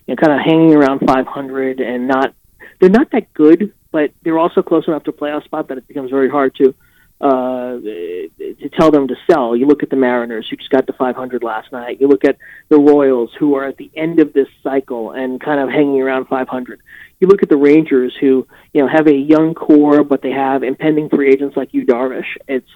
[0.05, 2.33] you know, kind of hanging around 500 and not.
[2.79, 5.87] They're not that good, but they're also close enough to a playoff spot that it
[5.87, 6.75] becomes very hard to
[7.19, 9.55] uh, to tell them to sell.
[9.55, 11.99] You look at the Mariners, who just got to 500 last night.
[11.99, 12.37] You look at
[12.69, 16.27] the Royals, who are at the end of this cycle and kind of hanging around
[16.27, 16.79] 500.
[17.19, 20.61] You look at the Rangers, who you know have a young core, but they have
[20.61, 22.37] impending free agents like Yu Darvish.
[22.47, 22.69] It's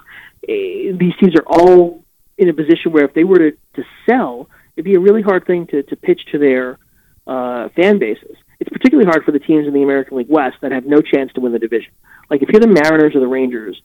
[0.50, 2.04] uh, these teams are all
[2.42, 5.46] in a position where if they were to, to sell, it'd be a really hard
[5.46, 6.78] thing to, to pitch to their
[7.28, 8.36] uh, fan bases.
[8.60, 11.32] It's particularly hard for the teams in the American League West that have no chance
[11.34, 11.92] to win the division.
[12.30, 13.82] Like if you're the Mariners or the Rangers,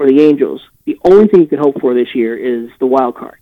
[0.00, 3.16] or the Angels, the only thing you can hope for this year is the wild
[3.16, 3.38] card.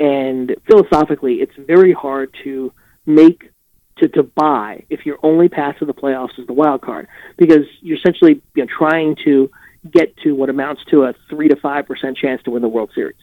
[0.00, 2.72] And philosophically, it's very hard to
[3.04, 3.50] make
[3.98, 7.66] to, to buy if your only path to the playoffs is the wild card because
[7.80, 9.50] you're essentially you know, trying to
[9.90, 12.90] get to what amounts to a three to five percent chance to win the World
[12.94, 13.16] Series.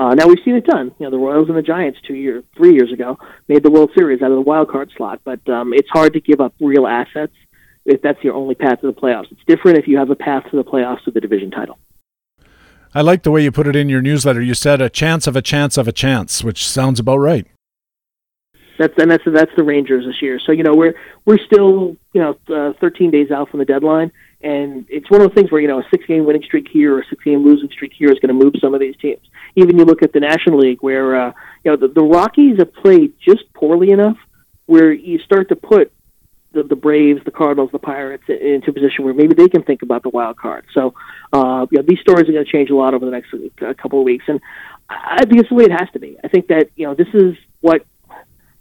[0.00, 0.90] Uh, now we've seen it done.
[0.98, 3.90] You know, the Royals and the Giants two years, three years ago made the World
[3.94, 6.86] Series out of the wild card slot, but um, it's hard to give up real
[6.86, 7.34] assets
[7.84, 9.30] if that's your only path to the playoffs.
[9.30, 11.78] It's different if you have a path to the playoffs with the division title.
[12.94, 14.40] I like the way you put it in your newsletter.
[14.40, 17.46] You said a chance of a chance of a chance, which sounds about right.
[18.78, 20.40] That's and that's that's the Rangers this year.
[20.40, 20.94] So you know we're
[21.26, 25.28] we're still you know uh, 13 days out from the deadline, and it's one of
[25.28, 27.44] those things where you know a six game winning streak here or a six game
[27.44, 29.20] losing streak here is going to move some of these teams.
[29.56, 31.32] Even you look at the National League where uh,
[31.64, 34.16] you know the, the Rockies have played just poorly enough
[34.66, 35.92] where you start to put
[36.52, 39.82] the, the Braves, the Cardinals, the Pirates into a position where maybe they can think
[39.82, 40.64] about the wild card.
[40.74, 40.94] So,
[41.32, 43.74] uh, you know, these stories are going to change a lot over the next uh,
[43.74, 44.40] couple of weeks, and
[44.88, 46.16] I think it's the way it has to be.
[46.22, 47.84] I think that you know this is what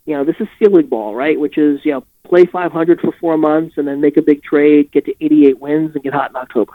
[0.06, 1.40] you know this is Selig ball, right?
[1.40, 4.92] Which is you know play 500 for four months and then make a big trade,
[4.92, 6.74] get to 88 wins, and get hot in October.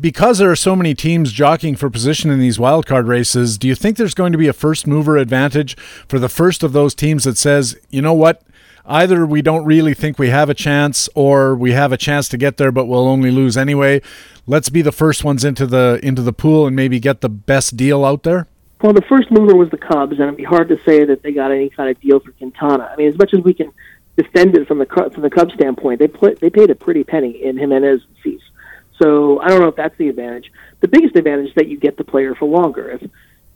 [0.00, 3.74] Because there are so many teams jockeying for position in these wildcard races, do you
[3.74, 5.76] think there's going to be a first mover advantage
[6.06, 8.42] for the first of those teams that says, you know what,
[8.88, 12.36] either we don't really think we have a chance or we have a chance to
[12.36, 14.00] get there but we'll only lose anyway.
[14.46, 17.76] Let's be the first ones into the into the pool and maybe get the best
[17.76, 18.46] deal out there
[18.82, 21.32] well the first mover was the cubs and it'd be hard to say that they
[21.32, 22.88] got any kind of deal for quintana.
[22.92, 23.72] I mean as much as we can
[24.16, 26.08] defend it from the from the cubs standpoint they
[26.40, 28.42] they paid a pretty penny in jimenez Cease
[29.00, 31.96] so i don't know if that's the advantage the biggest advantage is that you get
[31.96, 33.02] the player for longer if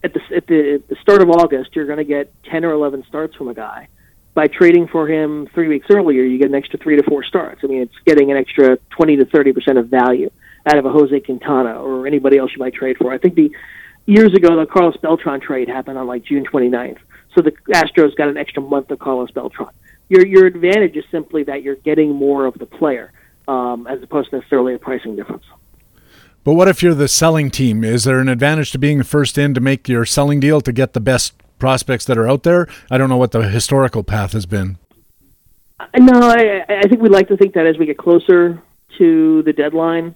[0.03, 2.71] at the at the, at the start of august you're going to get 10 or
[2.71, 3.87] 11 starts from a guy
[4.33, 7.61] by trading for him three weeks earlier, you get an extra three to four starts.
[7.63, 10.29] I mean, it's getting an extra 20 to 30 percent of value
[10.65, 13.11] out of a Jose Quintana or anybody else you might trade for.
[13.13, 13.51] I think the
[14.05, 16.97] years ago the Carlos Beltran trade happened on like June 29th,
[17.35, 19.69] so the Astros got an extra month of Carlos Beltran.
[20.09, 23.11] Your your advantage is simply that you're getting more of the player
[23.47, 25.43] um, as opposed to necessarily a pricing difference.
[26.43, 27.83] But what if you're the selling team?
[27.83, 30.73] Is there an advantage to being the first in to make your selling deal to
[30.73, 31.33] get the best
[31.63, 32.67] prospects that are out there.
[32.91, 34.77] I don't know what the historical path has been.
[35.97, 38.61] No, I, I think we'd like to think that as we get closer
[38.97, 40.13] to the deadline,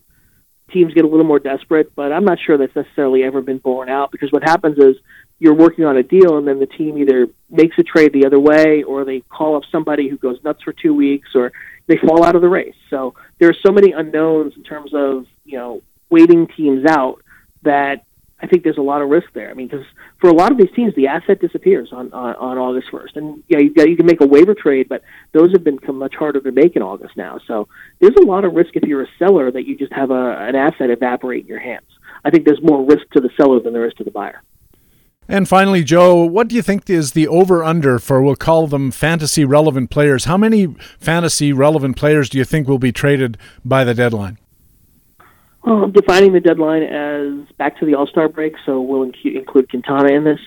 [0.73, 1.95] teams get a little more desperate.
[1.95, 4.97] But I'm not sure that's necessarily ever been borne out because what happens is
[5.39, 8.41] you're working on a deal, and then the team either makes a trade the other
[8.41, 11.53] way, or they call up somebody who goes nuts for two weeks, or
[11.87, 12.75] they fall out of the race.
[12.89, 17.21] So there are so many unknowns in terms of you know waiting teams out
[17.63, 18.05] that
[18.39, 19.49] I think there's a lot of risk there.
[19.49, 19.85] I mean, because
[20.21, 23.43] for a lot of these teams, the asset disappears on on, on August 1st, and
[23.47, 26.51] yeah, you, you can make a waiver trade, but those have become much harder to
[26.51, 27.39] make in August now.
[27.47, 27.67] So
[27.99, 30.55] there's a lot of risk if you're a seller that you just have a, an
[30.55, 31.87] asset evaporate in your hands.
[32.23, 34.41] I think there's more risk to the seller than there is to the buyer.
[35.29, 38.91] And finally, Joe, what do you think is the over under for, we'll call them
[38.91, 40.25] fantasy relevant players?
[40.25, 44.37] How many fantasy relevant players do you think will be traded by the deadline?
[45.65, 49.69] Well, I'm defining the deadline as back to the All Star break, so we'll include
[49.69, 50.39] Quintana in this.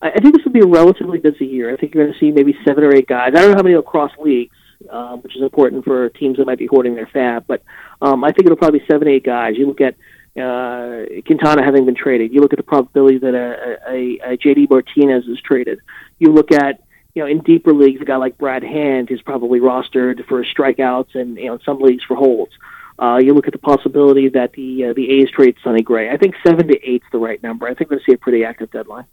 [0.00, 1.72] I think this will be a relatively busy year.
[1.72, 3.32] I think you're going to see maybe seven or eight guys.
[3.34, 4.56] I don't know how many will cross leagues,
[4.88, 7.62] um, which is important for teams that might be hoarding their FAAB, but
[8.00, 9.56] um, I think it'll probably be seven, eight guys.
[9.58, 9.96] You look at
[10.40, 12.32] uh, Quintana having been traded.
[12.32, 15.80] You look at the probability that a, a, a JD Martinez is traded.
[16.18, 16.82] You look at
[17.14, 21.14] you know in deeper leagues, a guy like Brad Hand is probably rostered for strikeouts
[21.14, 22.52] and you know in some leagues for holds.
[23.00, 26.10] Uh, you look at the possibility that the uh, the A's trade Sonny Gray.
[26.10, 27.66] I think seven to eight is the right number.
[27.66, 29.06] I think we're going to see a pretty active deadline.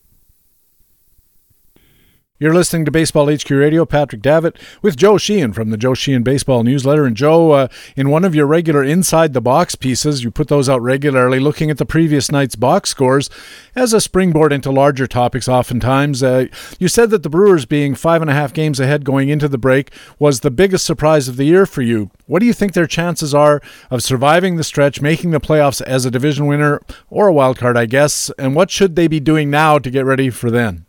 [2.39, 3.83] You're listening to Baseball HQ Radio.
[3.83, 7.03] Patrick Davitt with Joe Sheehan from the Joe Sheehan Baseball Newsletter.
[7.03, 10.69] And Joe, uh, in one of your regular Inside the Box pieces, you put those
[10.69, 13.31] out regularly, looking at the previous night's box scores
[13.75, 15.47] as a springboard into larger topics.
[15.47, 16.45] Oftentimes, uh,
[16.77, 19.57] you said that the Brewers being five and a half games ahead going into the
[19.57, 22.11] break was the biggest surprise of the year for you.
[22.27, 26.05] What do you think their chances are of surviving the stretch, making the playoffs as
[26.05, 28.29] a division winner or a wild card, I guess?
[28.38, 30.86] And what should they be doing now to get ready for then?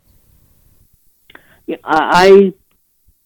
[1.83, 2.53] I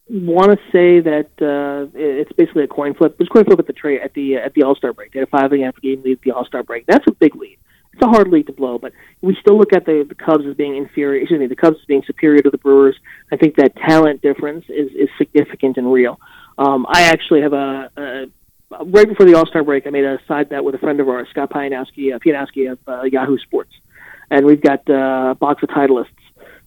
[0.09, 3.15] want to say that uh, it's basically a coin flip.
[3.19, 5.13] It's a coin flip at the trade at the at the All Star break.
[5.13, 6.85] They had a five and a half game lead at the All Star break.
[6.85, 7.57] That's a big lead.
[7.93, 8.91] It's a hard lead to blow, but
[9.21, 11.21] we still look at the, the Cubs as being inferior.
[11.21, 12.95] Excuse me, the Cubs as being superior to the Brewers.
[13.31, 16.19] I think that talent difference is is significant and real.
[16.57, 18.25] Um, I actually have a, a
[18.85, 19.87] right before the All Star break.
[19.87, 22.79] I made a side bet with a friend of ours, Scott Pianowski, uh, Pianowski of
[22.87, 23.71] uh, Yahoo Sports,
[24.29, 26.07] and we've got uh, a box of titleists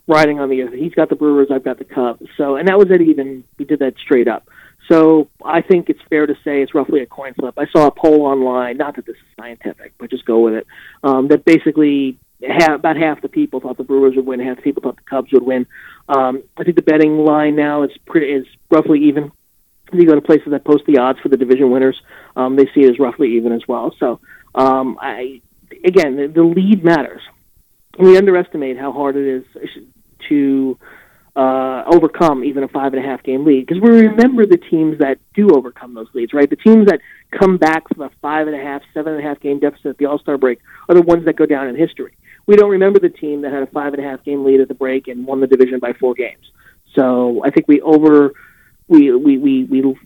[0.07, 0.76] riding on the other.
[0.76, 2.26] He's got the Brewers, I've got the Cubs.
[2.36, 3.00] So, and that was it.
[3.00, 4.48] Even we did that straight up.
[4.88, 7.54] So I think it's fair to say it's roughly a coin flip.
[7.59, 10.66] I saw a poll online, not that this is scientific, but just go with it.
[11.02, 14.62] Um, that basically half, about half the people thought the Brewers would win, half the
[14.62, 15.66] people thought the Cubs would win.
[16.09, 19.32] Um, I think the betting line now is pretty is roughly even.
[19.92, 22.00] If you go to places that post the odds for the division winners,
[22.34, 23.94] um, they see it as roughly even as well.
[24.00, 24.20] So
[24.54, 25.40] um, I
[25.84, 27.22] again, the, the lead matters.
[27.98, 29.44] We underestimate how hard it is
[30.28, 30.78] to
[31.36, 34.98] uh, overcome even a five and a half game lead because we remember the teams
[34.98, 36.48] that do overcome those leads, right?
[36.48, 37.00] The teams that
[37.30, 39.98] come back from a five and a half, seven and a half game deficit at
[39.98, 42.16] the All Star break are the ones that go down in history.
[42.46, 44.68] We don't remember the team that had a five and a half game lead at
[44.68, 46.50] the break and won the division by four games.
[46.94, 48.32] So I think we over
[48.88, 49.98] we we we, we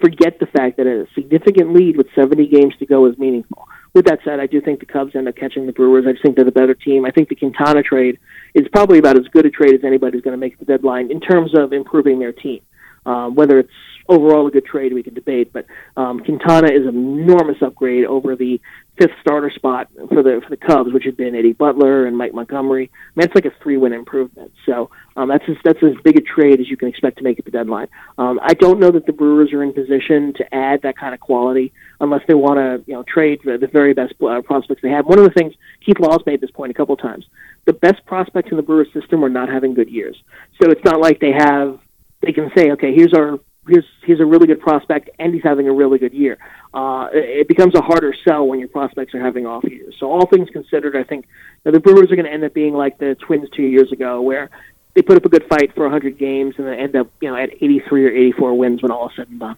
[0.00, 3.65] forget the fact that a significant lead with 70 games to go is meaningful
[3.96, 6.04] with that said, I do think the Cubs end up catching the Brewers.
[6.06, 7.06] I just think they're the better team.
[7.06, 8.18] I think the Quintana trade
[8.54, 11.18] is probably about as good a trade as anybody's going to make the deadline in
[11.18, 12.60] terms of improving their team.
[13.06, 13.70] Um, whether it's
[14.08, 15.52] overall a good trade, we can debate.
[15.52, 18.60] But um, Quintana is an enormous upgrade over the
[18.98, 22.32] fifth starter spot for the for the Cubs, which had been Eddie Butler and Mike
[22.32, 22.90] Montgomery.
[22.94, 24.52] I mean, it's like a three win improvement.
[24.64, 27.38] So um, that's as, that's as big a trade as you can expect to make
[27.38, 27.88] at the deadline.
[28.18, 31.20] Um, I don't know that the Brewers are in position to add that kind of
[31.20, 35.06] quality unless they want to you know trade the, very best uh, prospects they have.
[35.06, 35.54] One of the things
[35.84, 37.26] Keith Law's made this point a couple times.
[37.66, 40.16] The best prospects in the Brewers system are not having good years.
[40.62, 41.78] So it's not like they have
[42.22, 43.38] they can say, okay, here's our
[43.68, 46.38] he's he's a really good prospect and he's having a really good year.
[46.74, 49.94] Uh, it becomes a harder sell when your prospects are having off years.
[49.98, 51.26] So all things considered, I think
[51.64, 54.50] the Brewers are going to end up being like the Twins two years ago, where
[54.94, 57.36] they put up a good fight for 100 games and they end up you know
[57.36, 59.56] at 83 or 84 wins when all is said and done.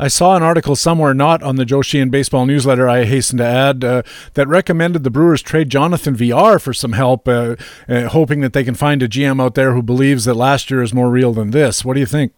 [0.00, 3.44] I saw an article somewhere, not on the Joe Sheehan Baseball newsletter, I hasten to
[3.44, 4.02] add, uh,
[4.34, 7.56] that recommended the Brewers trade Jonathan Villar for some help, uh,
[7.88, 10.82] uh, hoping that they can find a GM out there who believes that last year
[10.82, 11.84] is more real than this.
[11.84, 12.32] What do you think?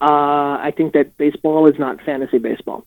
[0.00, 2.84] Uh, I think that baseball is not fantasy baseball,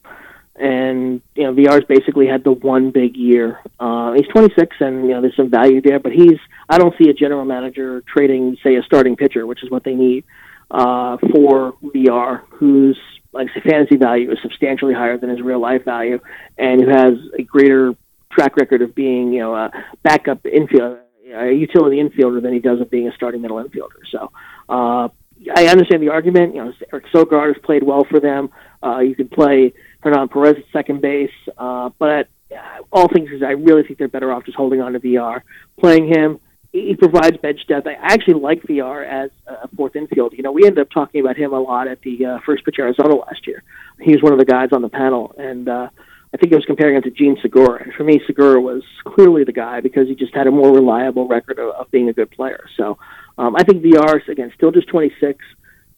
[0.55, 3.59] and you know Villar's basically had the one big year.
[3.80, 6.39] Uh, he's 26, and you know there's some value there, but he's
[6.70, 9.93] I don't see a general manager trading, say, a starting pitcher, which is what they
[9.93, 10.24] need
[10.70, 12.97] uh, for Villar, whose
[13.34, 16.20] like say fantasy value is substantially higher than his real life value,
[16.57, 17.93] and who has a greater
[18.32, 19.70] track record of being you know a
[20.01, 20.99] backup infield,
[21.34, 23.99] a utility infielder than he does of being a starting middle infielder.
[24.09, 24.32] So.
[24.70, 25.09] Uh,
[25.56, 26.56] I understand the argument.
[26.56, 28.50] You know, Eric Sogard has played well for them.
[28.84, 32.28] Uh, you can play Hernan Perez at second base, uh, but
[32.92, 35.44] all things is, I really think they're better off just holding on to Villar,
[35.80, 36.39] playing him.
[36.72, 37.86] He provides bench depth.
[37.86, 40.34] I actually like Villar as a fourth infield.
[40.34, 42.76] You know, we ended up talking about him a lot at the uh, first pitch
[42.80, 43.62] Arizona last year.
[44.00, 45.89] He was one of the guys on the panel, and uh,
[46.34, 47.84] I think I was comparing him to Jean Segura.
[47.84, 51.28] And for me, Segura was clearly the guy because he just had a more reliable
[51.28, 52.66] record of, of being a good player.
[52.78, 52.98] So
[53.38, 55.44] um, I think Villar again still just 26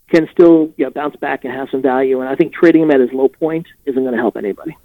[0.09, 2.91] can still you know, bounce back and have some value, and I think trading him
[2.91, 4.77] at his low point isn't going to help anybody.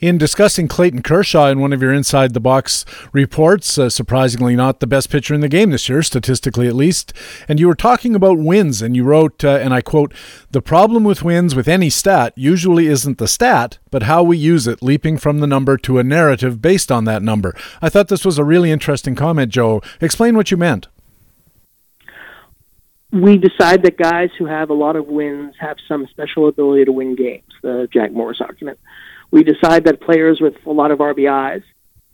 [0.00, 4.78] In discussing Clayton Kershaw in one of your Inside the Box reports, uh, surprisingly not
[4.78, 7.12] the best pitcher in the game this year, statistically at least,
[7.48, 10.14] and you were talking about wins, and you wrote, uh, and I quote,
[10.52, 14.68] The problem with wins with any stat usually isn't the stat, but how we use
[14.68, 17.56] it, leaping from the number to a narrative based on that number.
[17.82, 19.82] I thought this was a really interesting comment, Joe.
[20.00, 20.86] Explain what you meant
[23.12, 26.92] we decide that guys who have a lot of wins have some special ability to
[26.92, 28.78] win games, the Jack Morris argument.
[29.30, 31.62] We decide that players with a lot of RBIs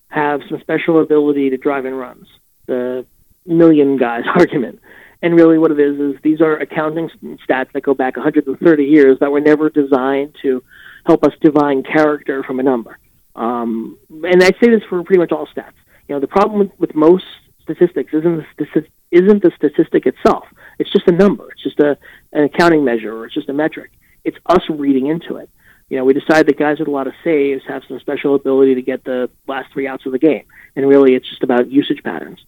[0.08, 2.28] have some special ability to drive in runs,
[2.66, 3.04] the
[3.44, 4.80] million guys argument.
[5.20, 7.08] And really, what it is is these are accounting
[7.48, 10.62] stats that go back 130 years that were never designed to
[11.06, 12.98] help us divine character from a number.
[13.34, 15.72] Um, and I say this for pretty much all stats.
[16.08, 17.24] You know, the problem with, with most
[17.62, 20.44] statistics isn't the, isn't the statistic itself.
[20.78, 21.50] It's just a number.
[21.52, 21.96] It's just a
[22.32, 23.92] an accounting measure, or it's just a metric.
[24.24, 25.50] It's us reading into it.
[25.88, 28.74] You know, we decide that guys with a lot of saves have some special ability
[28.76, 30.44] to get the last three outs of the game,
[30.76, 32.40] and really, it's just about usage patterns.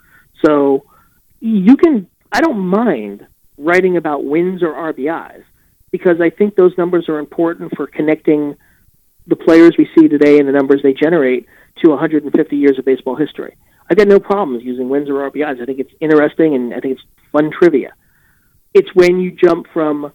[0.45, 0.85] So
[1.41, 2.09] you can.
[2.33, 3.27] I don't mind
[3.57, 5.45] writing about wins or RBIs
[5.91, 8.57] because I think those numbers are important for connecting
[9.27, 11.47] the players we see today and the numbers they generate
[11.83, 13.57] to 150 years of baseball history.
[13.89, 15.61] I've got no problems using wins or RBIs.
[15.61, 17.93] I think it's interesting and I think it's fun trivia.
[18.77, 20.13] It's when you jump from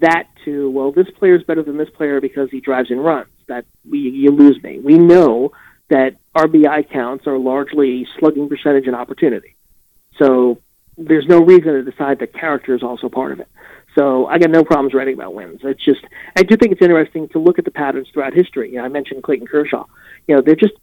[0.00, 3.28] that to well, this player is better than this player because he drives and runs
[3.46, 4.80] that we, you lose me.
[4.80, 5.52] We know
[5.90, 9.54] that RBI counts are largely slugging percentage and opportunity.
[10.18, 10.58] So
[10.98, 13.48] there's no reason to decide that character is also part of it.
[13.94, 15.60] So I got no problems writing about wins.
[15.62, 16.04] It's just
[16.36, 18.70] I do think it's interesting to look at the patterns throughout history.
[18.70, 19.84] You know, I mentioned Clayton Kershaw.
[20.26, 20.74] You know, they're just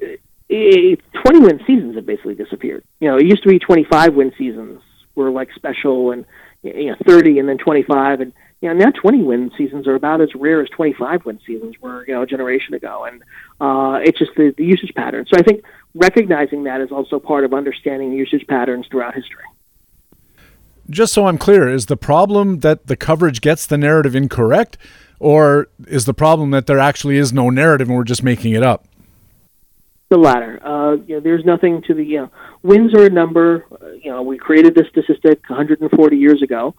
[0.00, 0.06] uh,
[0.48, 2.84] 20 win seasons have basically disappeared.
[3.00, 4.82] You know, it used to be 25 win seasons
[5.16, 6.24] were like special and
[6.62, 10.20] you know 30 and then 25 and you know now 20 win seasons are about
[10.20, 13.22] as rare as 25 win seasons were you know a generation ago and
[13.60, 15.26] uh, it's just the, the usage pattern.
[15.26, 15.64] So I think
[15.94, 19.44] recognizing that is also part of understanding usage patterns throughout history
[20.90, 24.76] just so I'm clear, is the problem that the coverage gets the narrative incorrect,
[25.18, 28.62] or is the problem that there actually is no narrative and we're just making it
[28.62, 28.86] up?
[30.10, 30.58] The latter.
[30.66, 32.30] Uh, you know, there's nothing to the you know
[32.64, 33.64] wins are a number.
[33.70, 36.74] Uh, you know, we created this statistic 140 years ago,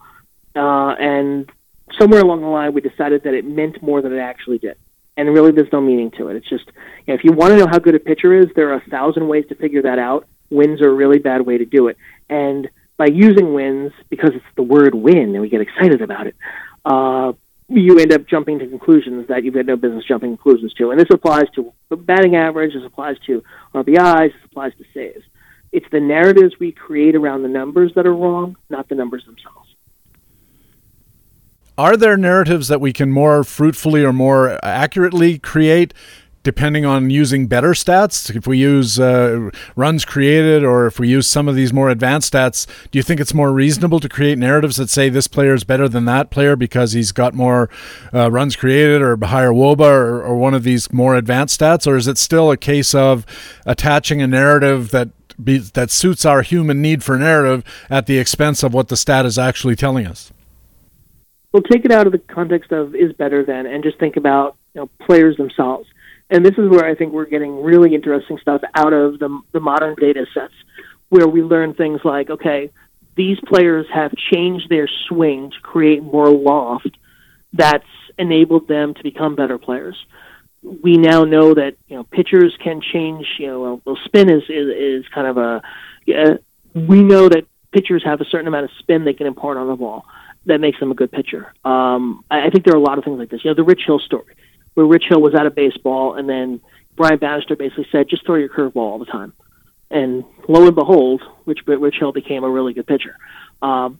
[0.54, 1.50] uh, and
[1.98, 4.76] somewhere along the line we decided that it meant more than it actually did.
[5.16, 6.36] And really, there's no meaning to it.
[6.36, 6.74] It's just you
[7.08, 9.26] know, if you want to know how good a pitcher is, there are a thousand
[9.26, 10.26] ways to figure that out.
[10.50, 11.96] Wins are a really bad way to do it,
[12.28, 12.68] and
[12.98, 16.36] by using wins because it's the word win and we get excited about it,
[16.84, 17.32] uh,
[17.74, 20.90] you end up jumping to conclusions that you've got no business jumping conclusions to.
[20.90, 23.42] And this applies to batting average, this applies to
[23.74, 25.24] RBIs, this applies to saves.
[25.72, 29.74] It's the narratives we create around the numbers that are wrong, not the numbers themselves.
[31.78, 35.94] Are there narratives that we can more fruitfully or more accurately create
[36.42, 41.26] depending on using better stats, if we use uh, runs created or if we use
[41.26, 44.76] some of these more advanced stats, do you think it's more reasonable to create narratives
[44.76, 47.70] that say this player is better than that player because he's got more
[48.12, 51.86] uh, runs created or higher WOBA or, or one of these more advanced stats?
[51.86, 53.24] Or is it still a case of
[53.64, 55.10] attaching a narrative that
[55.42, 59.24] be, that suits our human need for narrative at the expense of what the stat
[59.26, 60.32] is actually telling us?
[61.52, 64.56] Well, take it out of the context of is better than, and just think about
[64.74, 65.86] you know, players themselves
[66.32, 69.60] and this is where I think we're getting really interesting stuff out of the, the
[69.60, 70.54] modern data sets,
[71.10, 72.70] where we learn things like, okay,
[73.16, 76.96] these players have changed their swing to create more loft
[77.52, 77.84] that's
[78.18, 79.96] enabled them to become better players.
[80.62, 83.26] We now know that you know pitchers can change.
[83.38, 85.62] You know, well, spin is is, is kind of a.
[86.08, 86.36] Uh,
[86.74, 89.76] we know that pitchers have a certain amount of spin they can impart on the
[89.76, 90.06] ball
[90.46, 91.52] that makes them a good pitcher.
[91.64, 93.44] Um, I, I think there are a lot of things like this.
[93.44, 94.34] You know, the Rich Hill story
[94.74, 96.60] where Rich Hill was out of baseball, and then
[96.96, 99.32] Brian Bannister basically said, "Just throw your curveball all the time."
[99.90, 103.16] And lo and behold, Rich Rich Hill became a really good pitcher.
[103.60, 103.98] Um,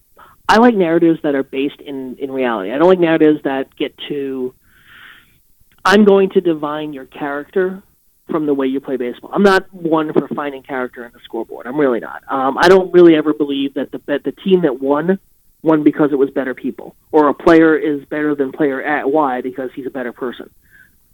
[0.48, 2.72] I like narratives that are based in in reality.
[2.72, 4.54] I don't like narratives that get to.
[5.84, 7.82] I'm going to divine your character
[8.30, 9.30] from the way you play baseball.
[9.32, 11.66] I'm not one for finding character in the scoreboard.
[11.66, 12.22] I'm really not.
[12.28, 15.18] Um, I don't really ever believe that the that the team that won
[15.62, 19.40] won because it was better people, or a player is better than player at Y
[19.40, 20.50] because he's a better person.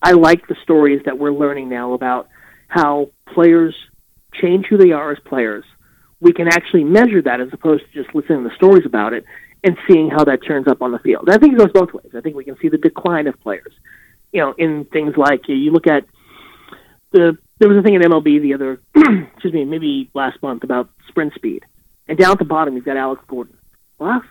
[0.02, 2.28] I like the stories that we're learning now about
[2.68, 3.74] how players
[4.34, 5.64] change who they are as players.
[6.20, 9.24] We can actually measure that as opposed to just listening to stories about it
[9.64, 11.28] and seeing how that turns up on the field.
[11.28, 12.12] I think it goes both ways.
[12.16, 13.72] I think we can see the decline of players.
[14.32, 16.04] You know, in things like you look at
[17.12, 20.90] the there was a thing in MLB the other excuse me maybe last month about
[21.08, 21.64] sprint speed,
[22.06, 23.56] and down at the bottom you've got Alex Gordon.
[23.98, 24.22] Well,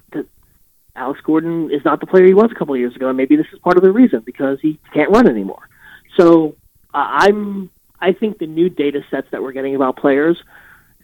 [0.95, 3.35] Alex Gordon is not the player he was a couple of years ago, and maybe
[3.35, 5.69] this is part of the reason because he can't run anymore.
[6.17, 6.55] So
[6.93, 7.69] uh, I'm
[7.99, 10.41] I think the new data sets that we're getting about players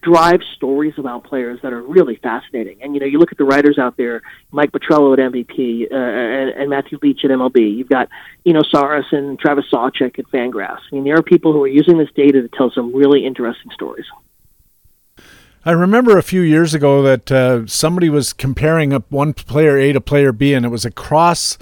[0.04, 2.84] drive stories about players that are really fascinating.
[2.84, 4.22] And you know, you look at the writers out there,
[4.52, 7.76] Mike Petriello at MVP uh, and, and Matthew Leach at MLB.
[7.76, 8.10] You've got
[8.46, 10.82] Eno Sarris and Travis Sawchik at Fangraphs.
[10.92, 13.72] I mean, there are people who are using this data to tell some really interesting
[13.72, 14.06] stories.
[15.66, 19.94] I remember a few years ago that uh, somebody was comparing up one player A
[19.94, 21.58] to player B, and it was across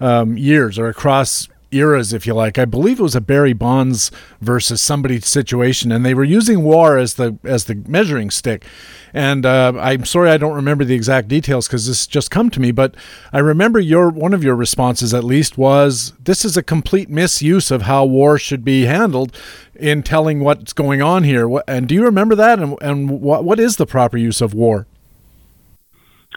[0.00, 2.58] um, years or across eras, if you like.
[2.58, 4.10] I believe it was a Barry Bonds
[4.40, 8.64] versus somebody situation, and they were using WAR as the as the measuring stick.
[9.12, 12.60] And uh, I'm sorry I don't remember the exact details because this just come to
[12.60, 12.94] me, but
[13.32, 17.70] I remember your one of your responses at least was this is a complete misuse
[17.70, 19.36] of how war should be handled
[19.74, 21.48] in telling what's going on here.
[21.68, 22.58] And do you remember that?
[22.58, 24.86] And, and what what is the proper use of war?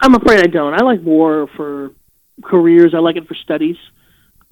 [0.00, 0.74] I'm afraid I don't.
[0.74, 1.90] I like war for
[2.42, 2.94] careers.
[2.94, 3.76] I like it for studies.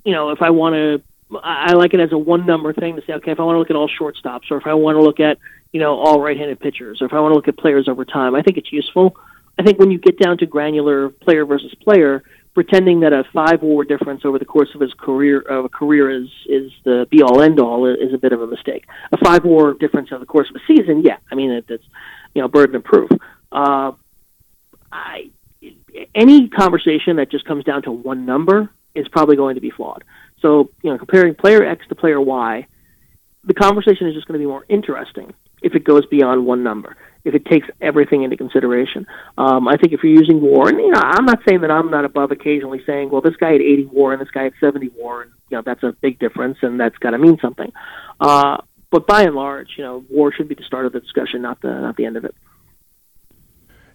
[0.06, 1.02] You know, if I want to,
[1.42, 3.58] I like it as a one number thing to say, okay, if I want to
[3.58, 5.38] look at all shortstops, or if I want to look at,
[5.72, 8.34] you know, all right-handed pitchers, or if I want to look at players over time,
[8.34, 9.16] I think it's useful.
[9.58, 12.22] I think when you get down to granular player versus player,
[12.56, 16.10] pretending that a five WAR difference over the course of his career of a career
[16.10, 18.86] is is the be all end all is a bit of a mistake.
[19.12, 21.84] A five WAR difference over the course of a season, yeah, I mean it's
[22.34, 23.10] you know burden of proof.
[23.52, 23.92] Uh,
[24.90, 25.30] I
[26.14, 30.04] any conversation that just comes down to one number is probably going to be flawed.
[30.40, 32.66] So, you know, comparing player X to player Y,
[33.44, 35.32] the conversation is just going to be more interesting
[35.62, 39.06] if it goes beyond one number, if it takes everything into consideration.
[39.38, 41.90] Um, I think if you're using WAR, and you know, I'm not saying that I'm
[41.90, 44.90] not above occasionally saying, well, this guy had 80 WAR and this guy had 70
[44.96, 47.72] WAR, and you know that's a big difference, and that's got to mean something.
[48.20, 48.58] Uh,
[48.90, 51.60] but by and large, you know, WAR should be the start of the discussion, not
[51.60, 52.34] the not the end of it.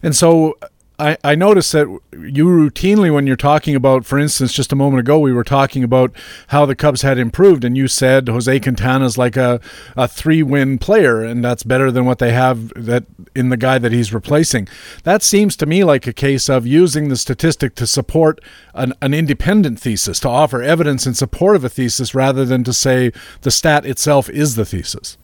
[0.02, 0.58] And so,
[1.02, 5.00] I, I notice that you routinely, when you're talking about, for instance, just a moment
[5.00, 6.12] ago, we were talking about
[6.48, 9.60] how the Cubs had improved, and you said Jose Quintana is like a,
[9.96, 13.02] a three win player, and that's better than what they have that
[13.34, 14.68] in the guy that he's replacing.
[15.02, 18.38] That seems to me like a case of using the statistic to support
[18.72, 22.72] an, an independent thesis, to offer evidence in support of a thesis rather than to
[22.72, 23.10] say
[23.40, 25.18] the stat itself is the thesis.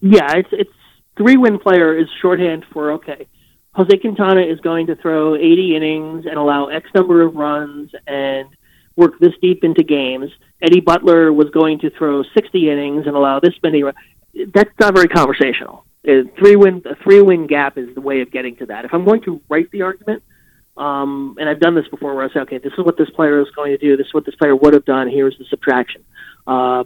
[0.00, 0.70] Yeah, it's it's
[1.18, 3.26] three win player is shorthand for okay
[3.74, 8.48] Jose Quintana is going to throw 80 innings and allow X number of runs and
[8.96, 10.30] work this deep into games.
[10.60, 13.82] Eddie Butler was going to throw 60 innings and allow this many.
[13.82, 13.96] Runs.
[14.52, 15.84] That's not very conversational.
[16.06, 18.84] A three win a three win gap is the way of getting to that.
[18.84, 20.22] If I'm going to write the argument,
[20.76, 23.40] um, and I've done this before, where I say, okay, this is what this player
[23.40, 23.96] is going to do.
[23.96, 25.08] This is what this player would have done.
[25.08, 26.04] Here's the subtraction.
[26.46, 26.84] Uh,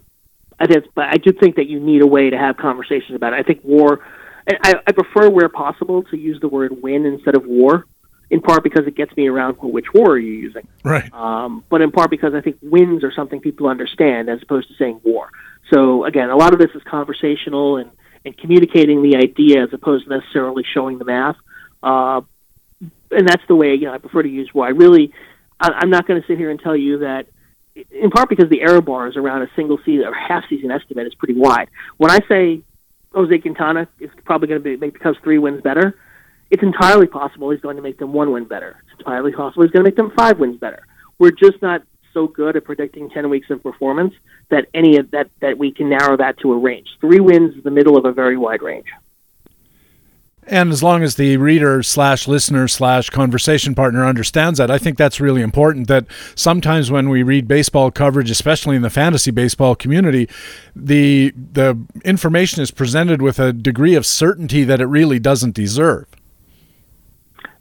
[0.59, 3.33] I think, but I do think that you need a way to have conversations about
[3.33, 3.37] it.
[3.37, 4.05] I think war
[4.49, 7.87] I, I prefer where possible to use the word win instead of war,
[8.31, 10.67] in part because it gets me around well, which war are you using?
[10.83, 11.13] Right.
[11.13, 14.75] Um, but in part because I think wins are something people understand as opposed to
[14.75, 15.31] saying war.
[15.73, 17.91] So again, a lot of this is conversational and,
[18.25, 21.37] and communicating the idea as opposed to necessarily showing the math.
[21.83, 22.21] Uh,
[23.11, 24.67] and that's the way you know I prefer to use war.
[24.67, 25.13] I really,
[25.59, 27.27] I, I'm not going to sit here and tell you that
[27.91, 31.15] in part because the error bars around a single season or half season estimate is
[31.15, 31.69] pretty wide.
[31.97, 32.63] When I say
[33.15, 35.97] Jose Quintana is probably going to make the Cubs three wins better.
[36.51, 38.83] It's entirely possible he's going to make them one win better.
[38.91, 40.87] It's entirely possible he's going to make them five wins better.
[41.19, 41.83] We're just not
[42.13, 44.15] so good at predicting ten weeks of performance
[44.51, 46.89] that any of that that we can narrow that to a range.
[47.01, 48.87] Three wins is the middle of a very wide range.
[50.47, 54.99] And as long as the reader slash listener slash conversation partner understands that, I think
[54.99, 55.89] that's really important.
[55.89, 60.29] That sometimes when we read baseball coverage, especially in the fantasy baseball community,
[60.77, 66.07] the the information is presented with a degree of certainty that it really doesn't deserve.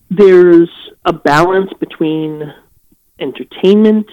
[0.09, 0.69] There's
[1.05, 2.53] a balance between
[3.19, 4.07] entertainment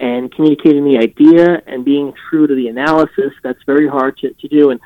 [0.00, 3.32] and communicating the idea and being true to the analysis.
[3.42, 4.70] That's very hard to, to do.
[4.70, 4.80] And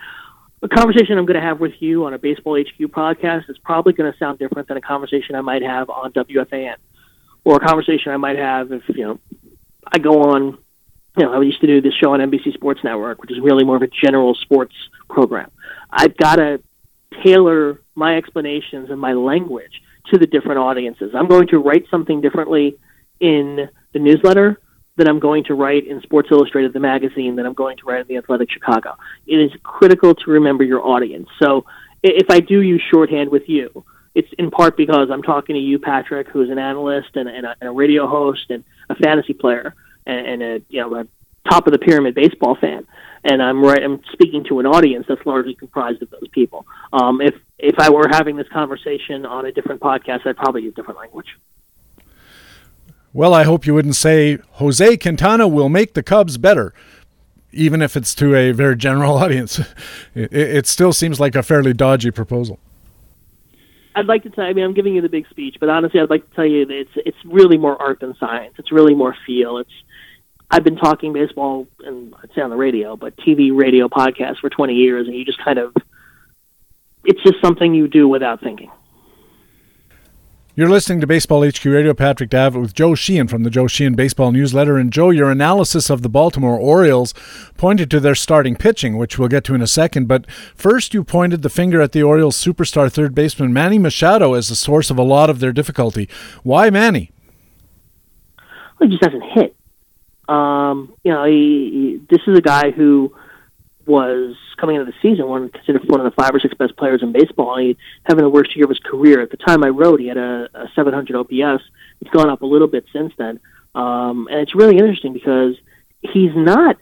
[0.64, 3.92] a conversation I'm going to have with you on a Baseball HQ podcast is probably
[3.92, 6.76] going to sound different than a conversation I might have on WFAN,
[7.44, 9.20] or a conversation I might have if you know
[9.86, 10.58] I go on.
[11.16, 13.62] You know, I used to do this show on NBC Sports Network, which is really
[13.62, 14.74] more of a general sports
[15.08, 15.50] program.
[15.88, 16.60] I've got to
[17.22, 21.12] tailor my explanations and my language to the different audiences.
[21.14, 22.78] I'm going to write something differently
[23.20, 24.58] in the newsletter
[24.96, 28.02] that I'm going to write in Sports Illustrated, the magazine, that I'm going to write
[28.02, 28.96] in the Athletic Chicago.
[29.26, 31.28] It is critical to remember your audience.
[31.42, 31.64] So
[32.02, 33.84] if I do use shorthand with you,
[34.14, 37.56] it's in part because I'm talking to you, Patrick, who's an analyst and, and, a,
[37.60, 39.74] and a radio host and a fantasy player
[40.06, 41.06] and, and a you know a
[41.50, 42.86] top of the pyramid baseball fan.
[43.24, 43.82] And I'm right.
[43.82, 46.66] I'm speaking to an audience that's largely comprised of those people.
[46.92, 50.74] Um, if if I were having this conversation on a different podcast, I'd probably use
[50.74, 51.26] different language.
[53.14, 56.74] Well, I hope you wouldn't say Jose Quintana will make the Cubs better,
[57.52, 59.60] even if it's to a very general audience.
[60.16, 62.58] It, it still seems like a fairly dodgy proposal.
[63.94, 64.44] I'd like to tell.
[64.44, 66.66] I mean, I'm giving you the big speech, but honestly, I'd like to tell you
[66.66, 68.54] that it's it's really more art than science.
[68.58, 69.58] It's really more feel.
[69.58, 69.70] It's
[70.50, 74.50] I've been talking baseball and I'd say on the radio, but TV, radio, podcast for
[74.50, 75.72] 20 years, and you just kind of
[77.04, 78.72] it's just something you do without thinking.
[80.56, 81.94] You're listening to Baseball HQ Radio.
[81.94, 84.78] Patrick Davitt with Joe Sheehan from the Joe Sheehan Baseball Newsletter.
[84.78, 87.12] And Joe, your analysis of the Baltimore Orioles
[87.56, 90.06] pointed to their starting pitching, which we'll get to in a second.
[90.06, 94.48] But first, you pointed the finger at the Orioles superstar third baseman Manny Machado as
[94.48, 96.08] the source of a lot of their difficulty.
[96.44, 97.10] Why Manny?
[98.78, 99.56] Well, he just doesn't hit.
[100.28, 103.12] Um, you know, he, he, this is a guy who
[103.86, 107.02] was coming into the season one considered one of the five or six best players
[107.02, 107.58] in baseball.
[107.58, 109.20] He having the worst year of his career.
[109.20, 111.62] At the time I wrote, he had a, a 700 OPS.
[112.00, 113.40] It's gone up a little bit since then,
[113.74, 115.56] um, and it's really interesting because
[116.00, 116.76] he's not.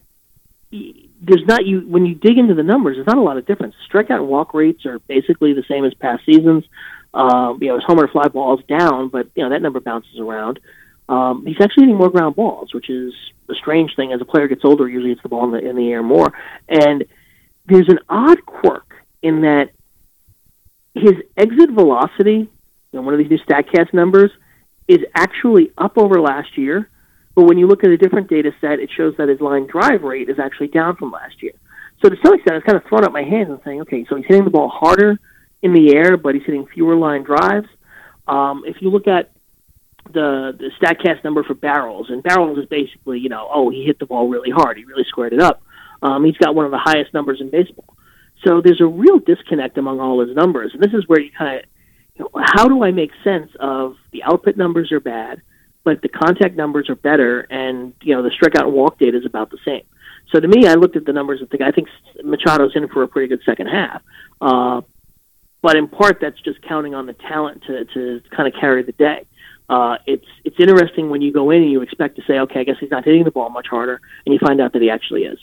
[0.71, 2.97] He, there's not you when you dig into the numbers.
[2.97, 3.75] There's not a lot of difference.
[3.89, 6.65] Strikeout and walk rates are basically the same as past seasons.
[7.15, 10.61] Um, you know, his homer fly balls down, but you know that number bounces around.
[11.09, 13.13] Um, he's actually hitting more ground balls, which is
[13.51, 14.13] a strange thing.
[14.13, 16.33] As a player gets older, usually it's the ball in the in the air more.
[16.69, 17.05] And
[17.67, 19.71] there's an odd quirk in that
[20.95, 22.49] his exit velocity, you
[22.93, 24.31] know, one of these new Statcast numbers,
[24.89, 26.89] is actually up over last year.
[27.35, 30.03] But when you look at a different data set, it shows that his line drive
[30.03, 31.53] rate is actually down from last year.
[32.03, 34.05] So to some extent, I was kind of throwing up my hands and saying, okay,
[34.09, 35.19] so he's hitting the ball harder
[35.63, 37.69] in the air, but he's hitting fewer line drives.
[38.27, 39.31] Um, if you look at
[40.05, 43.99] the the Statcast number for barrels, and barrels is basically you know oh he hit
[43.99, 45.63] the ball really hard, he really squared it up.
[46.03, 47.97] Um, he's got one of the highest numbers in baseball.
[48.45, 51.61] So there's a real disconnect among all his numbers, and this is where you kind
[51.61, 51.65] of
[52.17, 55.41] you know, how do I make sense of the output numbers are bad,
[55.85, 59.27] but the contact numbers are better, and you know the strikeout and walk data is
[59.27, 59.83] about the same.
[60.33, 61.89] So to me, I looked at the numbers and think I think
[62.25, 64.03] Machado's in for a pretty good second half.
[64.41, 64.81] Uh,
[65.63, 68.93] but in part, that's just counting on the talent to, to kind of carry the
[68.93, 69.25] day
[69.73, 72.65] uh, it's it's interesting when you go in and you expect to say, okay, I
[72.65, 75.23] guess he's not hitting the ball much harder, and you find out that he actually
[75.23, 75.39] is.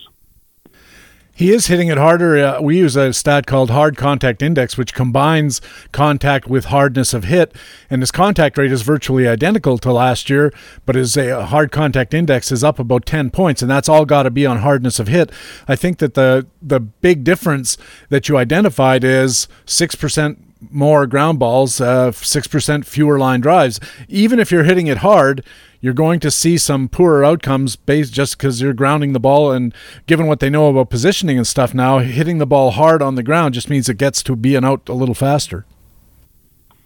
[1.34, 2.38] He is hitting it harder.
[2.38, 5.62] Uh, we use a stat called hard contact index, which combines
[5.92, 7.56] contact with hardness of hit.
[7.90, 10.54] And his contact rate is virtually identical to last year,
[10.86, 13.62] but his uh, hard contact index is up about 10 points.
[13.62, 15.32] And that's all got to be on hardness of hit.
[15.66, 17.78] I think that the, the big difference
[18.10, 23.80] that you identified is 6% more ground balls, uh, 6% fewer line drives.
[24.08, 25.44] Even if you're hitting it hard,
[25.82, 29.52] you're going to see some poorer outcomes based just because you're grounding the ball.
[29.52, 29.74] And
[30.08, 33.24] given what they know about positioning and stuff now, hitting the ball hard on the
[33.24, 35.66] ground just means it gets to be being out a little faster.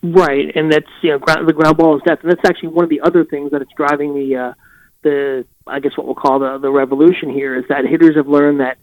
[0.03, 2.83] Right, and that's you know ground, the ground ball is depth, and that's actually one
[2.83, 4.53] of the other things that it's driving the uh,
[5.01, 8.59] the I guess what we'll call the the revolution here is that hitters have learned
[8.59, 8.77] that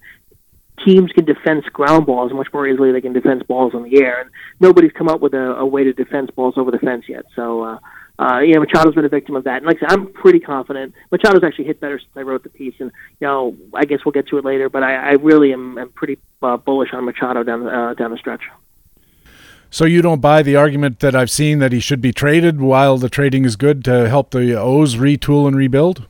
[0.85, 4.02] teams can defense ground balls much more easily than they can defense balls in the
[4.02, 4.20] air.
[4.23, 4.31] And
[4.61, 7.24] nobody's come up with a, a way to defense balls over the fence yet.
[7.35, 7.78] So, uh,
[8.19, 9.59] uh, yeah, Machado's been a victim of that.
[9.59, 10.94] And like I said, I'm pretty confident.
[11.11, 12.74] Machado's actually hit better since I wrote the piece.
[12.78, 15.78] And, you know, I guess we'll get to it later, but I, I really am,
[15.78, 18.43] am pretty uh, bullish on Machado down, uh, down the stretch.
[19.70, 22.98] So you don't buy the argument that I've seen that he should be traded while
[22.98, 26.07] the trading is good to help the O's retool and rebuild?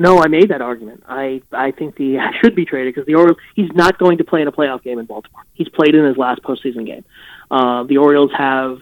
[0.00, 1.04] No, I made that argument.
[1.06, 3.36] I I think he should be traded because the Orioles.
[3.54, 5.44] He's not going to play in a playoff game in Baltimore.
[5.52, 7.04] He's played in his last postseason game.
[7.50, 8.78] Uh, the Orioles have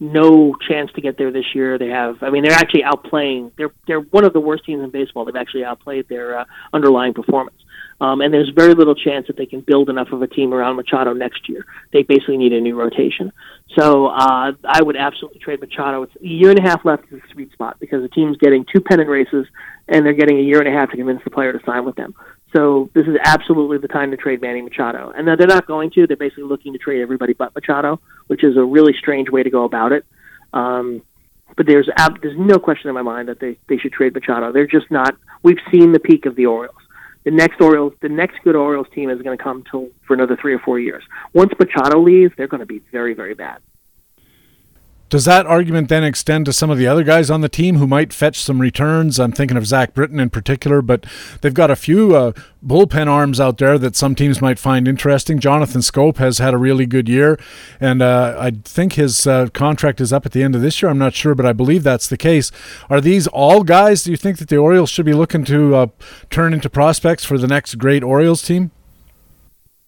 [0.00, 1.78] no chance to get there this year.
[1.78, 2.20] They have.
[2.20, 3.52] I mean, they're actually outplaying.
[3.56, 5.24] They're they're one of the worst teams in baseball.
[5.24, 7.62] They've actually outplayed their uh, underlying performance.
[8.00, 10.76] Um, and there's very little chance that they can build enough of a team around
[10.76, 11.64] Machado next year.
[11.92, 13.32] They basically need a new rotation.
[13.78, 16.02] So uh, I would absolutely trade Machado.
[16.02, 18.66] It's a year and a half left is a sweet spot because the team's getting
[18.70, 19.46] two pennant races
[19.88, 21.96] and they're getting a year and a half to convince the player to sign with
[21.96, 22.14] them.
[22.54, 25.12] So this is absolutely the time to trade Manny Machado.
[25.16, 26.06] And they're not going to.
[26.06, 29.50] They're basically looking to trade everybody but Machado, which is a really strange way to
[29.50, 30.04] go about it.
[30.52, 31.02] Um,
[31.56, 34.52] but there's ab- there's no question in my mind that they, they should trade Machado.
[34.52, 35.16] They're just not.
[35.42, 36.76] We've seen the peak of the Orioles.
[37.24, 40.36] The next Orioles, the next good Orioles team is going to come till for another
[40.36, 41.02] three or four years.
[41.32, 43.60] Once Machado leaves, they're going to be very very bad.
[45.08, 47.86] Does that argument then extend to some of the other guys on the team who
[47.86, 49.20] might fetch some returns?
[49.20, 51.06] I'm thinking of Zach Britton in particular, but
[51.42, 52.32] they've got a few uh,
[52.66, 55.38] bullpen arms out there that some teams might find interesting.
[55.38, 57.38] Jonathan Schoop has had a really good year,
[57.78, 60.90] and uh, I think his uh, contract is up at the end of this year.
[60.90, 62.50] I'm not sure, but I believe that's the case.
[62.90, 64.02] Are these all guys?
[64.02, 65.86] Do you think that the Orioles should be looking to uh,
[66.30, 68.72] turn into prospects for the next great Orioles team?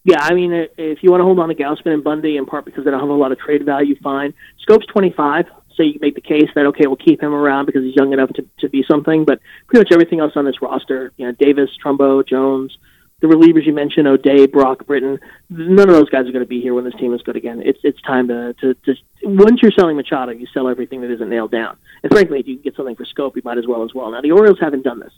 [0.09, 2.65] Yeah, I mean, if you want to hold on to Gausman and Bundy, in part
[2.65, 4.33] because they don't have a lot of trade value, fine.
[4.67, 5.45] Schoop's 25,
[5.75, 8.15] so you can make the case that okay, we'll keep him around because he's young
[8.15, 9.27] enough to, to be something.
[9.27, 12.79] But pretty much everything else on this roster, you know, Davis, Trumbo, Jones,
[13.21, 15.21] the relievers you mentioned, O'Day, Brock, Britton,
[15.51, 17.61] none of those guys are going to be here when this team is good again.
[17.63, 18.95] It's it's time to to, to
[19.25, 21.77] once you're selling Machado, you sell everything that isn't nailed down.
[22.03, 24.11] And frankly, if you can get something for Schoop, you might as well as well.
[24.11, 25.13] Now the Orioles haven't done this.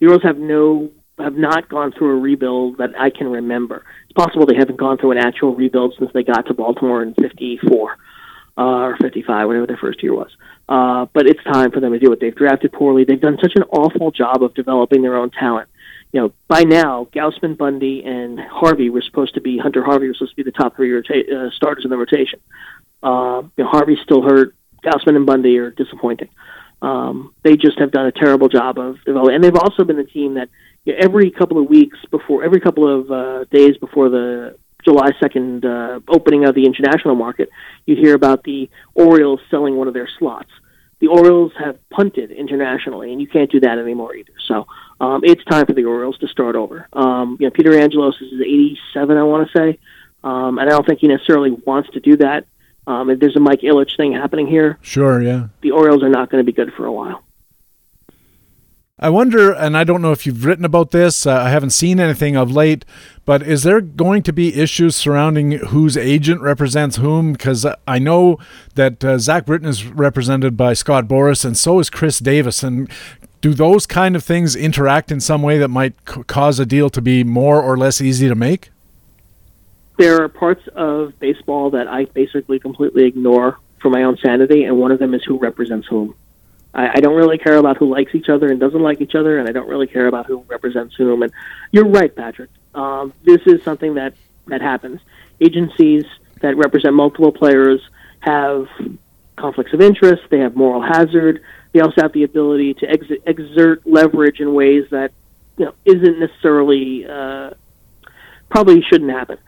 [0.00, 3.84] The Orioles have no have not gone through a rebuild that I can remember.
[4.04, 7.14] It's possible they haven't gone through an actual rebuild since they got to Baltimore in
[7.14, 7.96] '54.
[8.58, 10.30] uh, or 55, whatever their first year was.
[10.68, 12.20] Uh, but it's time for them to do it.
[12.20, 13.04] They've drafted poorly.
[13.04, 15.68] They've done such an awful job of developing their own talent.
[16.12, 20.16] You know, by now, Gausman, Bundy, and Harvey were supposed to be Hunter Harvey was
[20.16, 22.40] supposed to be the top three rota- uh, starters in the rotation.
[23.02, 24.54] Uh, you know, Harvey's still hurt.
[24.82, 26.28] Gausman and Bundy are disappointing.
[26.80, 30.04] Um, they just have done a terrible job of developing, and they've also been the
[30.04, 30.48] team that
[30.86, 36.00] every couple of weeks before, every couple of uh, days before the July 2nd uh,
[36.08, 37.50] opening of the international market,
[37.86, 40.50] you hear about the Orioles selling one of their slots.
[41.00, 44.32] The Orioles have punted internationally, and you can't do that anymore either.
[44.46, 44.66] So
[45.00, 46.88] um, it's time for the Orioles to start over.
[46.92, 49.78] Um, you know, Peter Angelos is 87, I want to say,
[50.24, 52.46] um, and I don't think he necessarily wants to do that.
[52.86, 56.30] Um, if there's a Mike Ilitch thing happening here, sure, yeah, the Orioles are not
[56.30, 57.25] going to be good for a while.
[58.98, 62.00] I wonder, and I don't know if you've written about this, uh, I haven't seen
[62.00, 62.86] anything of late,
[63.26, 67.32] but is there going to be issues surrounding whose agent represents whom?
[67.32, 68.38] Because I know
[68.74, 72.62] that uh, Zach Britton is represented by Scott Boras, and so is Chris Davis.
[72.62, 72.90] And
[73.42, 76.88] do those kind of things interact in some way that might c- cause a deal
[76.88, 78.70] to be more or less easy to make?
[79.98, 84.78] There are parts of baseball that I basically completely ignore for my own sanity, and
[84.78, 86.14] one of them is who represents whom.
[86.76, 89.38] I, I don't really care about who likes each other and doesn't like each other,
[89.38, 91.22] and I don't really care about who represents whom.
[91.22, 91.32] And
[91.72, 92.50] you're right, Patrick.
[92.74, 94.14] Um, this is something that
[94.46, 95.00] that happens.
[95.40, 96.04] Agencies
[96.42, 97.80] that represent multiple players
[98.20, 98.68] have
[99.36, 100.22] conflicts of interest.
[100.30, 101.42] They have moral hazard.
[101.72, 105.12] They also have the ability to ex- exert leverage in ways that
[105.56, 107.50] you know isn't necessarily uh,
[108.50, 109.38] probably shouldn't happen.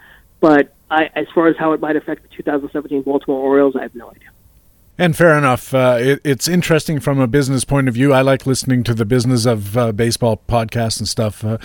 [0.40, 3.94] But I, as far as how it might affect the 2017 Baltimore Orioles, I have
[3.94, 4.30] no idea.
[5.00, 5.72] And fair enough.
[5.72, 8.12] Uh, it, it's interesting from a business point of view.
[8.12, 11.44] I like listening to the business of uh, baseball podcasts and stuff.
[11.44, 11.58] Uh,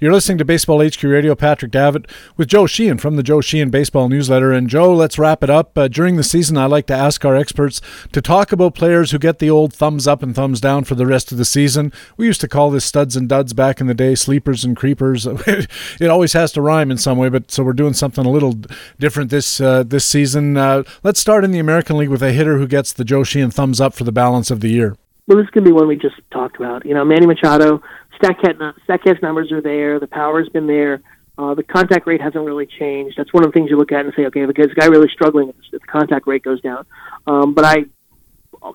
[0.00, 1.34] you're listening to Baseball HQ Radio.
[1.34, 2.06] Patrick Davitt
[2.38, 4.50] with Joe Sheehan from the Joe Sheehan Baseball Newsletter.
[4.50, 5.76] And Joe, let's wrap it up.
[5.76, 7.82] Uh, during the season, I like to ask our experts
[8.12, 11.06] to talk about players who get the old thumbs up and thumbs down for the
[11.06, 11.92] rest of the season.
[12.16, 15.26] We used to call this studs and duds back in the day, sleepers and creepers.
[15.46, 18.58] it always has to rhyme in some way, but so we're doing something a little
[18.98, 20.56] different this uh, this season.
[20.56, 23.50] Uh, let's start in the American League with a hitter who gets the Joe Sheehan
[23.50, 24.96] thumbs up for the balance of the year?
[25.26, 26.86] Well, this could be one we just talked about.
[26.86, 27.82] You know, Manny Machado,
[28.20, 30.00] Statcast numbers are there.
[30.00, 31.02] The power's been there.
[31.38, 33.16] Uh, the contact rate hasn't really changed.
[33.16, 35.48] That's one of the things you look at and say, okay, the guy really struggling
[35.48, 36.84] if the contact rate goes down.
[37.26, 37.84] Um, but I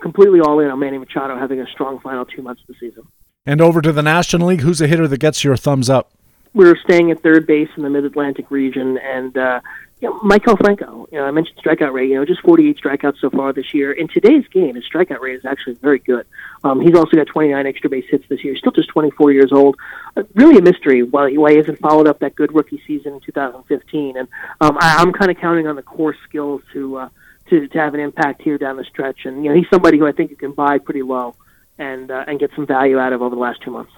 [0.01, 3.03] completely all in on Manny Machado having a strong final two months of the season.
[3.45, 6.11] And over to the National League, who's a hitter that gets your thumbs up?
[6.55, 9.59] We're staying at third base in the Mid Atlantic region, and uh,
[9.99, 13.19] you know, Maikel Franco, you know, I mentioned strikeout rate, you know, just 48 strikeouts
[13.19, 13.91] so far this year.
[13.91, 16.25] In today's game, his strikeout rate is actually very good.
[16.63, 18.55] Um, he's also got 29 extra base hits this year.
[18.55, 19.77] Still just 24 years old.
[20.15, 23.19] Uh, really a mystery why, why he hasn't followed up that good rookie season in
[23.19, 24.17] 2015.
[24.17, 24.27] And
[24.61, 27.09] um, I, I'm kind of counting on the core skills to, uh,
[27.49, 29.25] to, to have an impact here down the stretch.
[29.25, 31.35] And, you know, he's somebody who I think you can buy pretty low
[31.77, 33.91] and, uh, and get some value out of over the last two months.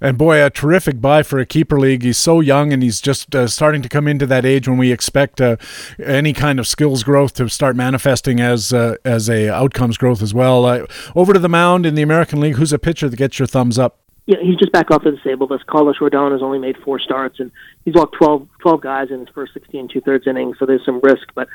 [0.00, 2.02] And boy, a terrific buy for a keeper league.
[2.02, 4.92] He's so young and he's just uh, starting to come into that age when we
[4.92, 5.56] expect uh,
[6.02, 10.32] any kind of skills growth to start manifesting as uh, as a outcomes growth as
[10.32, 10.64] well.
[10.64, 12.54] Uh, over to the mound in the American League.
[12.54, 13.98] Who's a pitcher that gets your thumbs up?
[14.24, 15.66] Yeah, he's just back off the disabled list.
[15.66, 17.50] Carlos Rodon has only made four starts and
[17.84, 21.00] he's walked 12, 12 guys in his first 16 two thirds innings, so there's some
[21.02, 21.28] risk.
[21.34, 21.48] But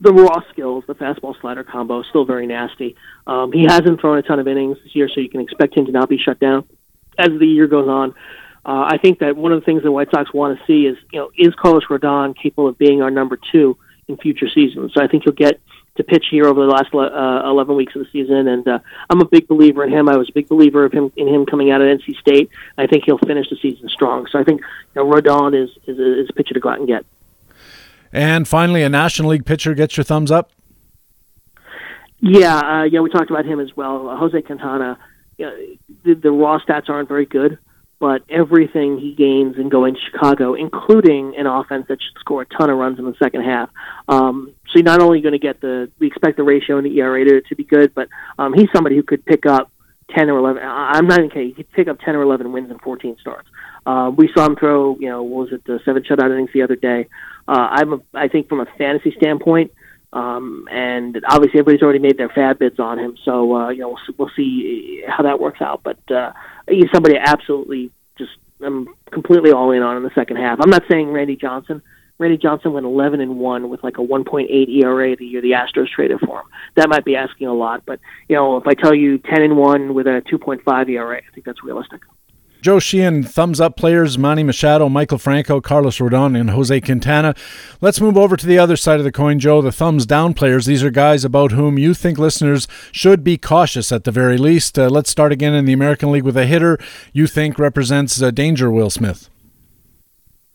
[0.00, 2.96] the raw skills, the fastball slider combo, is still very nasty.
[3.26, 5.86] Um, he hasn't thrown a ton of innings this year, so you can expect him
[5.86, 6.64] to not be shut down
[7.18, 8.14] as the year goes on.
[8.64, 10.96] Uh, I think that one of the things the White Sox want to see is,
[11.12, 13.78] you know, is Carlos Rodon capable of being our number two
[14.08, 14.92] in future seasons?
[14.94, 15.60] So I think he'll get
[15.96, 18.78] to pitch here over the last uh, 11 weeks of the season, and uh,
[19.10, 20.08] I'm a big believer in him.
[20.08, 22.50] I was a big believer of him in him coming out of NC State.
[22.76, 24.26] I think he'll finish the season strong.
[24.30, 24.60] So I think
[24.94, 27.04] you know, Rodon is, is is a pitcher to go out and get.
[28.12, 30.50] And finally, a National League pitcher gets your thumbs up.
[32.20, 34.08] Yeah, uh, yeah, we talked about him as well.
[34.08, 34.98] Uh, Jose Quintana
[35.38, 35.56] you know,
[36.04, 37.58] the, the raw stats aren't very good,
[38.00, 42.46] but everything he gains in going to Chicago, including an offense that should score a
[42.46, 43.70] ton of runs in the second half.
[44.08, 46.98] Um, so you're not only going to get the, we expect the ratio and the
[46.98, 48.08] ERA to, to be good, but
[48.38, 49.70] um, he's somebody who could pick up
[50.16, 50.62] 10 or 11.
[50.62, 51.48] I'm not even kidding.
[51.48, 53.48] He could pick up 10 or 11 wins in 14 starts.
[53.84, 56.62] Uh, we saw him throw, you know, what was it, the seven shutout innings the
[56.62, 57.08] other day.
[57.46, 59.72] Uh, I'm, a, I think, from a fantasy standpoint,
[60.12, 63.88] um, and obviously, everybody's already made their FAAB bids on him, so uh, you know
[63.88, 65.82] we'll, we'll see how that works out.
[65.82, 66.32] But uh,
[66.66, 68.32] he's somebody absolutely just
[68.62, 70.60] I'm completely all in on in the second half.
[70.62, 71.82] I'm not saying Randy Johnson.
[72.18, 75.88] Randy Johnson went 11 and one with like a 1.8 ERA the year the Astros
[75.88, 76.46] traded for him.
[76.74, 79.56] That might be asking a lot, but you know if I tell you 10 and
[79.56, 82.00] one with a 2.5 ERA, I think that's realistic.
[82.60, 87.34] Joe Sheehan, thumbs up players Manny Machado, Maikel Franco, Carlos Rodon, and Jose Quintana.
[87.80, 89.62] Let's move over to the other side of the coin, Joe.
[89.62, 90.66] The thumbs down players.
[90.66, 94.76] These are guys about whom you think listeners should be cautious at the very least.
[94.76, 96.78] Uh, let's start again in the American League with a hitter
[97.12, 99.30] you think represents uh, danger, Will Smith.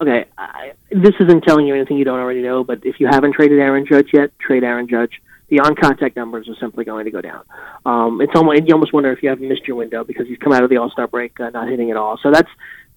[0.01, 3.33] Okay, I, this isn't telling you anything you don't already know, but if you haven't
[3.33, 5.21] traded Aaron Judge yet, trade Aaron Judge
[5.53, 7.43] the on-contact numbers are simply going to go down.
[7.85, 10.51] Um, it's almost you almost wonder if you haven't missed your window because he's come
[10.51, 12.17] out of the All-Star break uh, not hitting at all.
[12.23, 12.49] So that's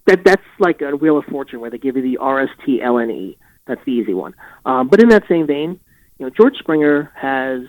[0.07, 3.37] that that's like a wheel of fortune where they give you the RST LNE.
[3.67, 4.33] That's the easy one.
[4.65, 5.79] Um, but in that same vein,
[6.17, 7.61] you know George Springer has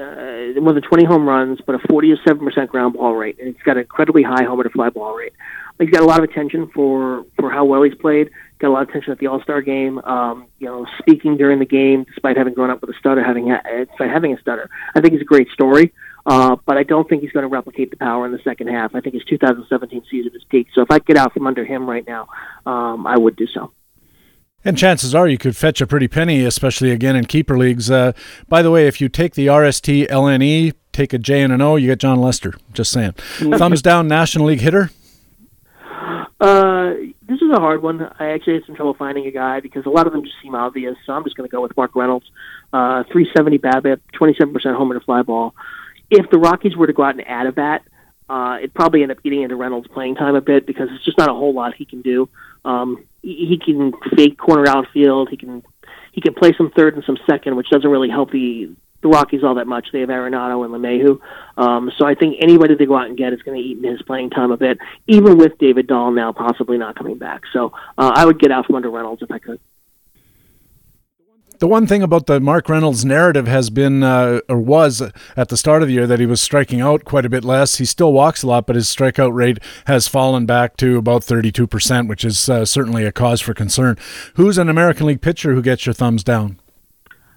[0.00, 3.62] uh, more than 20 home runs, but a 47 percent ground ball rate, and he's
[3.64, 5.34] got an incredibly high homer to fly ball rate.
[5.78, 8.82] He's got a lot of attention for for how well he's played got a lot
[8.82, 9.98] of attention at the All Star game.
[10.00, 13.48] Um, you know, speaking during the game, despite having grown up with a stutter, having
[13.88, 15.92] despite having a stutter, I think he's a great story.
[16.26, 18.96] Uh, but I don't think he's going to replicate the power in the second half.
[18.96, 20.72] I think his 2017 season is peaked.
[20.74, 22.26] So if I get out from under him right now,
[22.66, 23.72] um, I would do so.
[24.64, 27.88] And chances are you could fetch a pretty penny, especially again in keeper leagues.
[27.88, 28.10] Uh,
[28.48, 31.76] by the way, if you take the RST LNE, take a J and an O,
[31.76, 32.54] you get Jon Lester.
[32.72, 33.12] Just saying.
[33.12, 34.90] Thumbs down, National League hitter.
[36.40, 36.94] Uh,
[37.28, 38.02] this is a hard one.
[38.18, 40.54] I actually had some trouble finding a guy because a lot of them just seem
[40.54, 40.96] obvious.
[41.06, 42.26] So I'm just going to go with Mark Reynolds.
[42.72, 45.54] Uh, 370 BABIP, 27% homer to fly ball.
[46.10, 47.82] If the Rockies were to go out and add a bat,
[48.28, 51.18] uh, it'd probably end up eating into Reynolds' playing time a bit because it's just
[51.18, 52.28] not a whole lot he can do.
[52.64, 55.28] Um, he, he can fake corner outfield.
[55.30, 55.62] He can
[56.12, 58.70] he can play some third and some second, which doesn't really help the
[59.06, 59.88] the Rockies all that much.
[59.92, 61.20] They have Arenado and LeMahieu.
[61.56, 63.84] Um, so I think anybody they go out and get is going to eat in
[63.84, 67.42] his playing time a bit, even with David Dahl now possibly not coming back.
[67.52, 69.60] So uh, I would get out from under Reynolds if I could.
[71.58, 75.00] The one thing about the Mark Reynolds narrative has been, uh, or was
[75.38, 77.76] at the start of the year, that he was striking out quite a bit less.
[77.76, 82.08] He still walks a lot, but his strikeout rate has fallen back to about 32%,
[82.08, 83.96] which is uh, certainly a cause for concern.
[84.34, 86.58] Who's an American League pitcher who gets your thumbs down?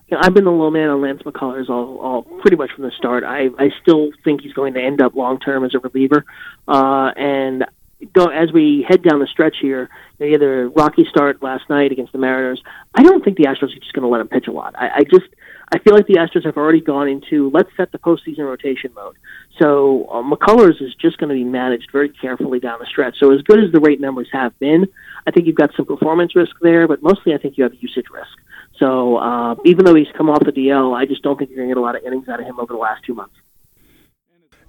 [0.10, 2.84] You know, I've been the low man on Lance McCullers all, all pretty much from
[2.84, 3.24] the start.
[3.24, 6.26] I, I still think he's going to end up long term as a reliever.
[6.68, 7.66] Uh, and
[8.14, 11.44] go as we head down the stretch here, you know, he had a rocky start
[11.44, 12.62] last night against the Mariners.
[12.96, 14.74] I don't think the Astros are just going to let him pitch a lot.
[14.78, 15.28] I, I just
[15.72, 19.16] I feel like the Astros have already gone into let's set the postseason rotation mode.
[19.60, 23.20] So uh, McCullers is just going to be managed very carefully down the stretch.
[23.20, 24.88] So as good as the rate numbers have been,
[25.28, 28.06] I think you've got some performance risk there, but mostly I think you have usage
[28.12, 28.32] risk.
[28.80, 31.70] So uh, even though he's come off the DL, I just don't think you're going
[31.70, 33.36] to get a lot of innings out of him over the last two months.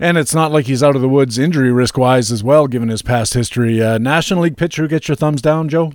[0.01, 2.89] And it's not like he's out of the woods injury risk wise as well, given
[2.89, 3.83] his past history.
[3.83, 5.93] Uh, National League pitcher, get your thumbs down, Joe?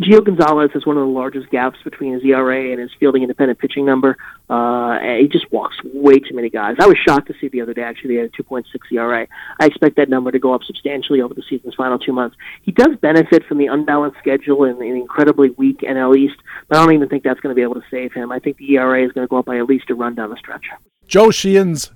[0.00, 3.58] Gio Gonzalez has one of the largest gaps between his ERA and his fielding independent
[3.58, 4.16] pitching number.
[4.48, 6.76] Uh, he just walks way too many guys.
[6.78, 9.26] I was shocked to see the other day, actually, they had a 2.6 ERA.
[9.60, 12.34] I expect that number to go up substantially over the season's final two months.
[12.62, 16.36] He does benefit from the unbalanced schedule and an incredibly weak NL East,
[16.68, 18.32] but I don't even think that's going to be able to save him.
[18.32, 20.30] I think the ERA is going to go up by at least a run down
[20.30, 20.64] the stretch.
[21.06, 21.90] Joe Sheehan's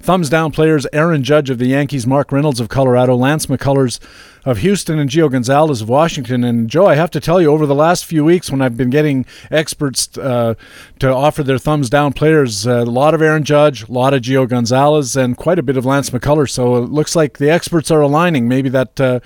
[0.00, 4.00] Thumbs down players Aaron Judge of the Yankees, Mark Reynolds of Colorado, Lance McCullers
[4.46, 6.42] of Houston, and Gio Gonzalez of Washington.
[6.42, 8.88] And Joe, I have to tell you, over the last few weeks, when I've been
[8.88, 10.54] getting experts uh,
[11.00, 14.22] to offer their thumbs down players, uh, a lot of Aaron Judge, a lot of
[14.22, 16.50] Gio Gonzalez, and quite a bit of Lance McCullers.
[16.50, 18.48] So it looks like the experts are aligning.
[18.48, 19.00] Maybe that.
[19.00, 19.20] Uh,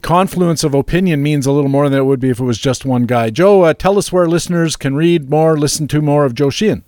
[0.00, 2.84] confluence of opinion means a little more than it would be if it was just
[2.84, 3.30] one guy.
[3.30, 6.82] Joe, uh, tell us where listeners can read more, listen to more of Joe Sheehan.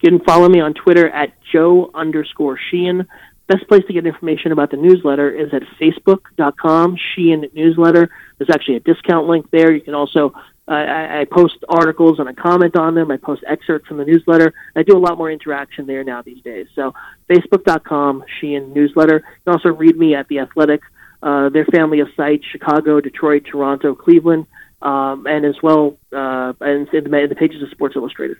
[0.00, 3.06] You can follow me on Twitter at Joe underscore Sheehan.
[3.46, 8.10] Best place to get information about the newsletter is at facebook.com, Sheehan Newsletter.
[8.38, 9.72] There's actually a discount link there.
[9.72, 10.32] You can also,
[10.68, 13.10] uh, I, I post articles and I comment on them.
[13.10, 14.52] I post excerpts from the newsletter.
[14.74, 16.66] I do a lot more interaction there now these days.
[16.74, 16.92] So
[17.30, 19.22] facebook.com, Sheehan Newsletter.
[19.24, 20.80] You can also read me at The Athletic,
[21.22, 24.46] uh, their family of sites, Chicago, Detroit, Toronto, Cleveland,
[24.82, 28.38] um, and as well uh, and in the, in the pages of Sports Illustrated.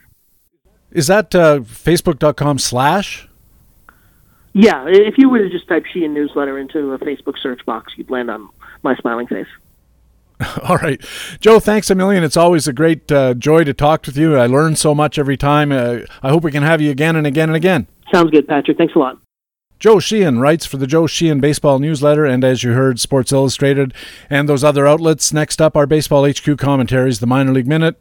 [0.97, 3.29] Is that uh, facebook.com slash?
[4.55, 8.09] Yeah, if you were to just type Sheehan newsletter into a Facebook search box, you'd
[8.09, 8.49] land on
[8.83, 9.47] my smiling face.
[10.67, 10.99] All right.
[11.39, 12.25] Joe, thanks a million.
[12.25, 14.37] It's always a great uh, joy to talk with you.
[14.37, 15.71] I learn so much every time.
[15.71, 17.89] Uh, I hope we can have you again and again and again.
[18.11, 18.79] Sounds good, Patrick.
[18.79, 19.19] Thanks a lot.
[19.79, 23.93] Joe Sheehan writes for the Joe Sheehan Baseball Newsletter, and as you heard, Sports Illustrated
[24.31, 25.31] and those other outlets.
[25.31, 28.01] Next up, our Baseball HQ commentaries, the Minor League Minute,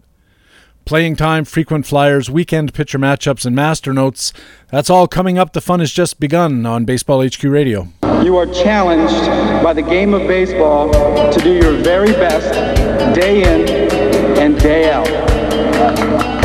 [0.85, 4.31] playing time, frequent flyers, weekend pitcher matchups, and master notes.
[4.69, 5.53] That's all coming up.
[5.53, 7.89] The fun has just begun on Baseball HQ Radio.
[8.23, 10.91] You are challenged by the game of baseball
[11.31, 12.53] to do your very best
[13.15, 13.67] day in
[14.37, 15.07] and day out.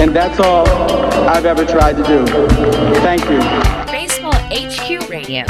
[0.00, 0.68] And that's all
[1.28, 2.26] I've ever tried to do.
[3.00, 3.38] Thank you.
[3.92, 5.44] Baseball HQ Radio.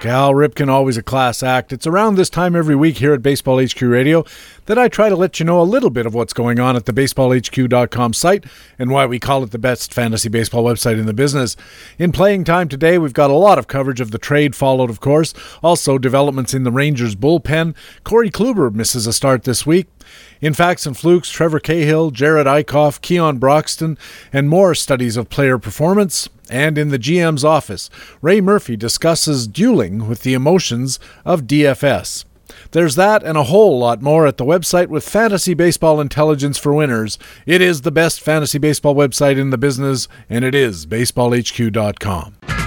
[0.00, 1.72] Cal Ripken, always a class act.
[1.72, 4.24] It's around this time every week here at Baseball HQ Radio
[4.66, 6.86] that I try to let you know a little bit of what's going on at
[6.86, 8.44] the baseballhq.com site
[8.78, 11.56] and why we call it the best fantasy baseball website in the business.
[11.98, 15.00] In playing time today, we've got a lot of coverage of the trade followed, of
[15.00, 15.34] course,
[15.64, 17.74] also developments in the Rangers bullpen.
[18.04, 19.88] Corey Kluber misses a start this week.
[20.40, 23.98] In Facts and Flukes, Trevor Cahill, Jared Eickhoff, Keon Broxton,
[24.32, 26.28] and more studies of player performance.
[26.50, 27.90] And in the GM's office,
[28.22, 32.24] Ray Murphy discusses dueling with the emotions of DFS.
[32.70, 36.72] There's that and a whole lot more at the website with fantasy baseball intelligence for
[36.72, 37.18] winners.
[37.46, 42.57] It is the best fantasy baseball website in the business, and it is baseballhq.com.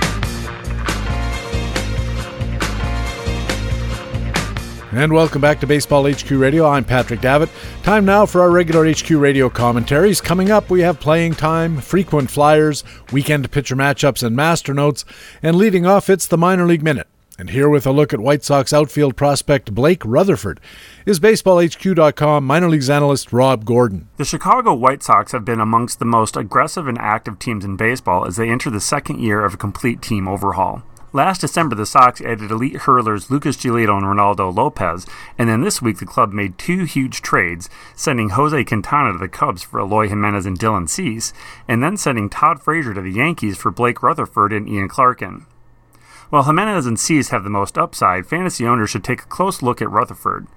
[4.94, 6.68] And welcome back to Baseball HQ Radio.
[6.68, 7.50] I'm Patrick Davitt.
[7.82, 10.20] Time now for our regular HQ Radio commentaries.
[10.20, 15.06] Coming up, we have playing time, frequent flyers, weekend pitcher matchups, and master notes.
[15.42, 17.08] And leading off, it's the minor league minute.
[17.40, 20.60] And here with a look at White Sox outfield prospect Blake Rutherford
[21.06, 24.10] is BaseballHQ.com minor leagues analyst Rob Gordon.
[24.18, 28.26] The Chicago White Sox have been amongst the most aggressive and active teams in baseball
[28.26, 30.84] as they enter the second year of a complete team overhaul.
[31.14, 35.06] Last December, the Sox added elite hurlers Lucas Giolito and Reynaldo Lopez,
[35.38, 39.28] and then this week the club made two huge trades, sending Jose Quintana to the
[39.28, 41.34] Cubs for Eloy Jimenez and Dylan Cease,
[41.68, 45.46] and then sending Todd Frazier to the Yankees for Blake Rutherford and Ian Clarkin.
[46.30, 49.82] While Jimenez and Cease have the most upside, fantasy owners should take a close look
[49.82, 50.48] at Rutherford.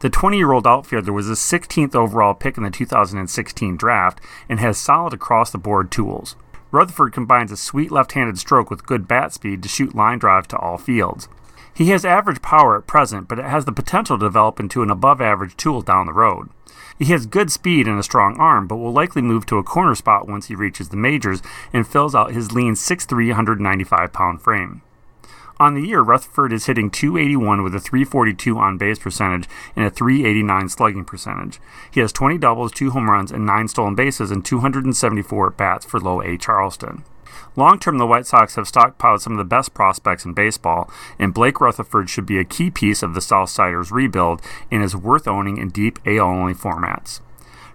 [0.00, 4.60] The 20 year old outfielder was the 16th overall pick in the 2016 draft and
[4.60, 6.36] has solid across the board tools.
[6.72, 10.48] Rutherford combines a sweet left handed stroke with good bat speed to shoot line drive
[10.48, 11.28] to all fields.
[11.74, 14.90] He has average power at present, but it has the potential to develop into an
[14.90, 16.48] above average tool down the road.
[16.98, 19.94] He has good speed and a strong arm, but will likely move to a corner
[19.94, 21.42] spot once he reaches the majors
[21.72, 24.82] and fills out his lean 6'3, 195 pound frame.
[25.62, 29.90] On the year, Rutherford is hitting 281 with a 342 on base percentage and a
[29.90, 31.60] 389 slugging percentage.
[31.88, 35.86] He has 20 doubles, 2 home runs, and 9 stolen bases and 274 at bats
[35.86, 37.04] for low A Charleston.
[37.54, 41.32] Long term, the White Sox have stockpiled some of the best prospects in baseball, and
[41.32, 45.58] Blake Rutherford should be a key piece of the Southsiders' rebuild and is worth owning
[45.58, 47.20] in deep AL only formats.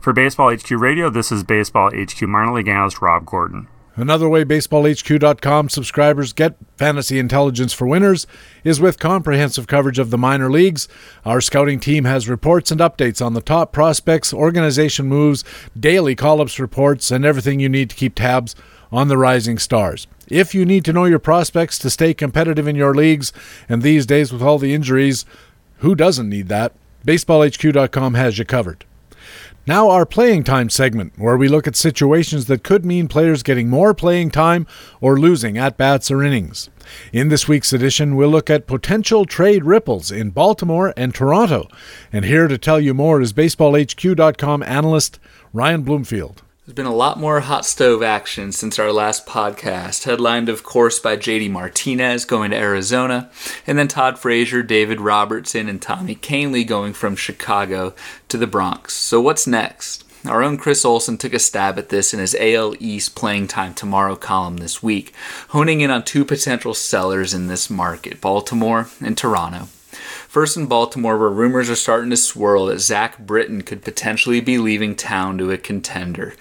[0.01, 3.69] For Baseball HQ Radio, this is Baseball HQ minor league analyst Rob Gordon.
[3.97, 8.27] Another way BaseballHQ.com subscribers get fantasy intelligence for winners
[8.63, 10.87] is with comprehensive coverage of the minor leagues.
[11.25, 15.43] Our scouting team has reports and updates on the top prospects, organization moves,
[15.77, 18.55] daily call ups reports, and everything you need to keep tabs
[18.91, 20.05] on the rising stars.
[20.27, 23.33] If you need to know your prospects to stay competitive in your leagues,
[23.67, 25.25] and these days with all the injuries,
[25.77, 26.73] who doesn't need that?
[27.03, 28.85] BaseballHQ.com has you covered.
[29.67, 33.67] Now, our playing time segment, where we look at situations that could mean players getting
[33.67, 34.65] more playing time
[35.01, 36.69] or losing at bats or innings.
[37.11, 41.67] In this week's edition, we'll look at potential trade ripples in Baltimore and Toronto.
[42.13, 45.19] And here to tell you more is BaseballHQ.com analyst
[45.51, 46.43] Ryan Bloomfield.
[46.67, 50.99] There's been a lot more hot stove action since our last podcast, headlined, of course,
[50.99, 53.31] by JD Martinez going to Arizona,
[53.65, 57.95] and then Todd Frazier, David Robertson, and Tommy Kahnle going from Chicago
[58.27, 58.95] to the Bronx.
[58.95, 60.03] So, what's next?
[60.25, 63.73] Our own Chris Olson took a stab at this in his AL East playing time
[63.73, 65.13] tomorrow column this week,
[65.51, 69.69] honing in on two potential sellers in this market Baltimore and Toronto.
[70.37, 74.59] First in Baltimore, where rumors are starting to swirl that Zach Britton could potentially be
[74.59, 76.35] leaving town to a contender.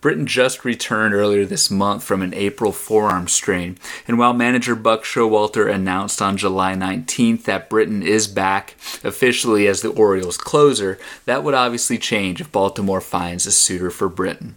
[0.00, 5.02] Britton just returned earlier this month from an April forearm strain, and while manager Buck
[5.02, 11.42] Showalter announced on July 19th that Britton is back officially as the Orioles closer, that
[11.42, 14.54] would obviously change if Baltimore finds a suitor for Britton.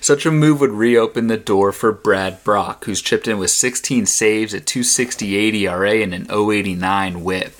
[0.00, 4.06] Such a move would reopen the door for Brad Brach, who's chipped in with 16
[4.06, 7.58] saves, at 268 ERA, and an 089 whip.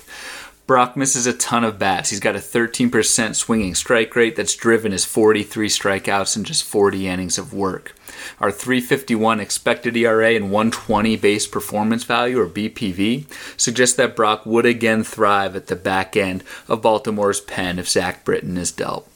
[0.67, 2.11] Brach misses a ton of bats.
[2.11, 7.09] He's got a 13% swinging strike rate that's driven his 43 strikeouts in just 40
[7.09, 7.95] innings of work.
[8.39, 13.27] Our 351 expected ERA and 120 base performance value, or BPV,
[13.57, 18.25] suggest that Brach would again thrive at the back end of Baltimore's pen if Zach
[18.25, 19.12] Britton is dealt.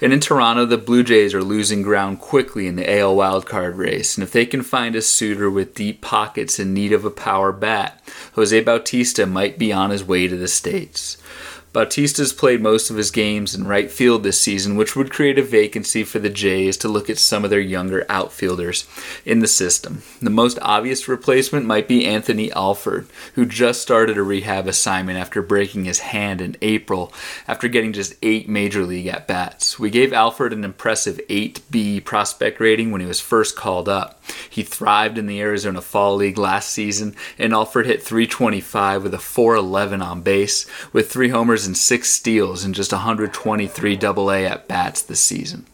[0.00, 4.16] And in Toronto, the Blue Jays are losing ground quickly in the AL wildcard race.
[4.16, 7.52] And if they can find a suitor with deep pockets in need of a power
[7.52, 8.02] bat,
[8.34, 11.16] Jose Bautista might be on his way to the States.
[11.74, 15.42] Bautista's played most of his games in right field this season, which would create a
[15.42, 18.86] vacancy for the Jays to look at some of their younger outfielders
[19.24, 20.02] in the system.
[20.22, 25.42] The most obvious replacement might be Anthony Alford, who just started a rehab assignment after
[25.42, 27.12] breaking his hand in April
[27.48, 29.76] after getting just eight major league at bats.
[29.76, 34.22] We gave Alford an impressive 8B prospect rating when he was first called up.
[34.48, 39.18] He thrived in the Arizona Fall League last season, and Alford hit 325 with a
[39.18, 45.02] 411 on base, with three homers and six steals in just 123 AA at bats
[45.02, 45.66] this season.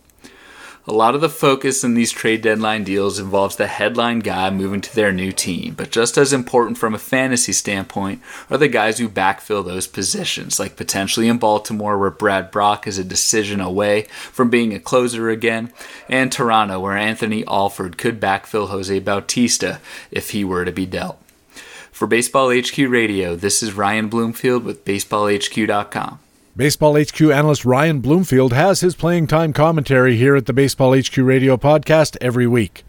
[0.86, 4.80] A lot of the focus in these trade deadline deals involves the headline guy moving
[4.80, 8.98] to their new team, but just as important from a fantasy standpoint are the guys
[8.98, 14.04] who backfill those positions, like potentially in Baltimore, where Brad Brach is a decision away
[14.32, 15.70] from being a closer again,
[16.08, 19.80] and Toronto, where Anthony Alford could backfill Jose Bautista
[20.10, 21.22] if he were to be dealt.
[22.00, 26.18] For Baseball HQ Radio, this is Ryan Bloomfield with BaseballHQ.com.
[26.56, 31.14] Baseball HQ analyst Ryan Bloomfield has his playing time commentary here at the Baseball HQ
[31.18, 32.84] Radio podcast every week.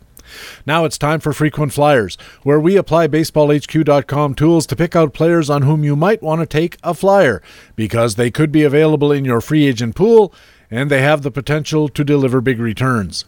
[0.66, 5.50] Now it's time for Frequent Flyers, where we apply BaseballHQ.com tools to pick out players
[5.50, 7.44] on whom you might want to take a flyer
[7.76, 10.34] because they could be available in your free agent pool
[10.70, 13.26] and they have the potential to deliver big returns.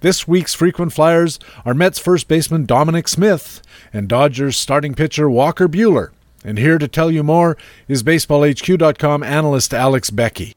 [0.00, 3.62] This week's frequent flyers are Mets first baseman Dominic Smith
[3.94, 6.10] and Dodgers starting pitcher Walker Buehler.
[6.44, 7.56] And here to tell you more
[7.88, 10.52] is BaseballHQ.com analyst Alex Beckey.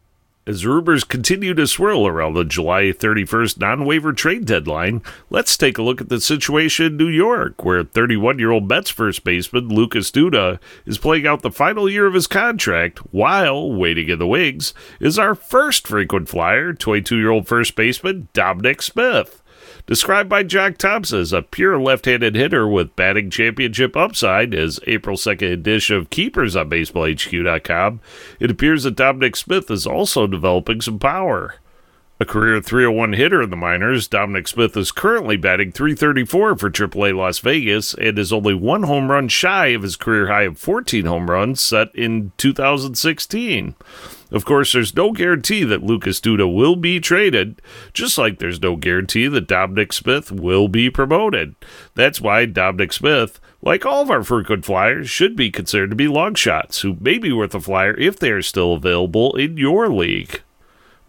[0.47, 5.77] As rumors continue to swirl around the July 31st non waiver trade deadline, let's take
[5.77, 9.67] a look at the situation in New York, where 31 year old Mets first baseman
[9.67, 14.27] Lucas Duda is playing out the final year of his contract while waiting in the
[14.27, 19.43] wings is our first frequent flyer, 22 year old first baseman Dominic Smith.
[19.87, 24.81] Described by Jock Thompson as a pure left handed hitter with batting championship upside, as
[24.85, 28.01] April 2nd edition of Keepers on BaseballHQ.com,
[28.37, 31.55] it appears that Dominic Smith is also developing some power.
[32.19, 37.15] A career 301 hitter in the minors, Dominic Smith is currently batting 334 for AAA
[37.15, 41.05] Las Vegas and is only one home run shy of his career high of 14
[41.05, 43.75] home runs set in 2016.
[44.29, 47.61] Of course, there's no guarantee that Lucas Duda will be traded,
[47.93, 51.55] just like there's no guarantee that Dominic Smith will be promoted.
[51.95, 56.09] That's why Dominic Smith, like all of our frequent flyers, should be considered to be
[56.09, 59.87] long shots who may be worth a flyer if they are still available in your
[59.87, 60.41] league.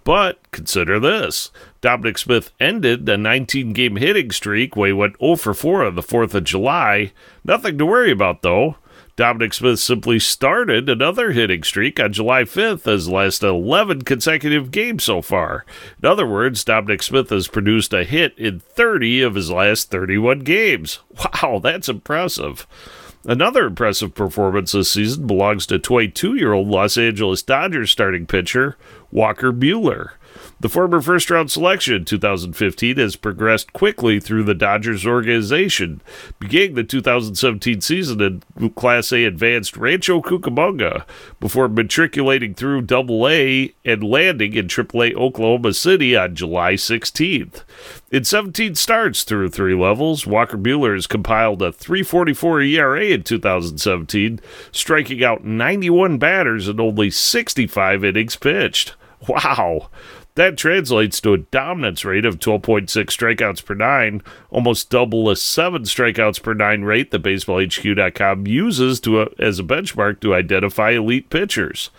[0.04, 1.50] But consider this
[1.80, 5.96] Dominic Smith ended a 19 game hitting streak where he went 0 for 4 on
[5.96, 7.12] the 4th of July.
[7.44, 8.76] Nothing to worry about, though.
[9.18, 15.02] Dominic Smith simply started another hitting streak on July 5th as last 11 consecutive games
[15.02, 15.66] so far.
[16.00, 20.40] In other words, Dominic Smith has produced a hit in 30 of his last 31
[20.40, 21.00] games.
[21.42, 22.64] Wow, that's impressive.
[23.24, 28.76] Another impressive performance this season belongs to 22 year old Los Angeles Dodgers starting pitcher
[29.10, 30.12] Walker Buehler.
[30.60, 36.02] The former first round selection in 2015 has progressed quickly through the Dodgers organization,
[36.40, 41.04] beginning the 2017 season in Class A Advanced Rancho Cucamonga
[41.38, 47.62] before matriculating through Double A and landing in AAA Oklahoma City on July 16th.
[48.10, 54.40] In 17 starts through three levels, Walker Buehler has compiled a 344 ERA in 2017,
[54.72, 58.96] striking out 91 batters in only 65 innings pitched.
[59.28, 59.88] Wow.
[60.38, 65.82] That translates to a dominance rate of 12.6 strikeouts per nine, almost double a 7
[65.82, 71.28] strikeouts per nine rate that BaseballHQ.com uses to, uh, as a benchmark to identify elite
[71.28, 71.90] pitchers.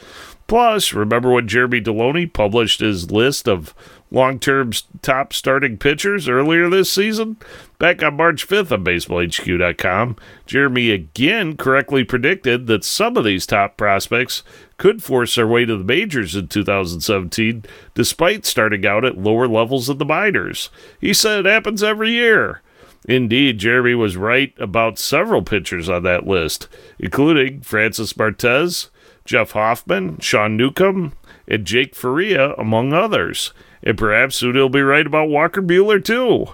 [0.47, 3.75] Plus, remember when Jeremy Deloney published his list of
[4.09, 4.71] long term
[5.01, 7.35] top starting pitchers earlier this season?
[7.79, 13.77] Back on March 5th on BaseballHQ.com, Jeremy again correctly predicted that some of these top
[13.77, 14.43] prospects
[14.75, 19.87] could force their way to the majors in 2017, despite starting out at lower levels
[19.87, 20.69] of the minors.
[20.99, 22.61] He said it happens every year.
[23.07, 26.67] Indeed, Jeremy was right about several pitchers on that list,
[26.99, 28.89] including Francis Martes,
[29.23, 31.13] Jeff Hoffman, Sean Newcomb,
[31.47, 33.53] and Jake Faria, among others.
[33.81, 36.47] And perhaps soon he'll be right about Walker Buehler, too.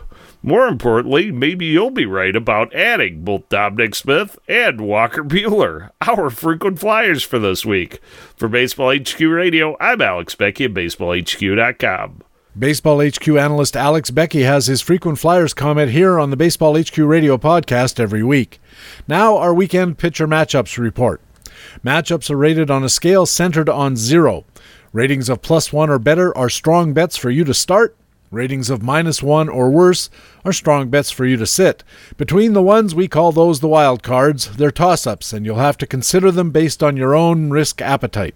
[0.46, 6.30] More importantly, maybe you'll be right about adding both Dominic Smith and Walker Buehler, our
[6.30, 8.00] frequent flyers for this week.
[8.38, 12.22] For Baseball HQ Radio, I'm Alex Beckey at BaseballHQ.com.
[12.60, 16.96] Baseball HQ analyst Alex Becky has his frequent flyers comment here on the Baseball HQ
[17.00, 18.62] Radio podcast every week.
[19.08, 21.22] Now, our weekend pitcher matchups report.
[21.84, 24.46] Matchups are rated on a scale centered on zero.
[24.94, 27.98] Ratings of plus one or better are strong bets for you to start.
[28.36, 30.10] Ratings of minus one or worse
[30.44, 31.86] are strong bets for you to sit.
[32.18, 34.58] Between the ones, we call those the wild cards.
[34.58, 38.36] They're toss ups, and you'll have to consider them based on your own risk appetite.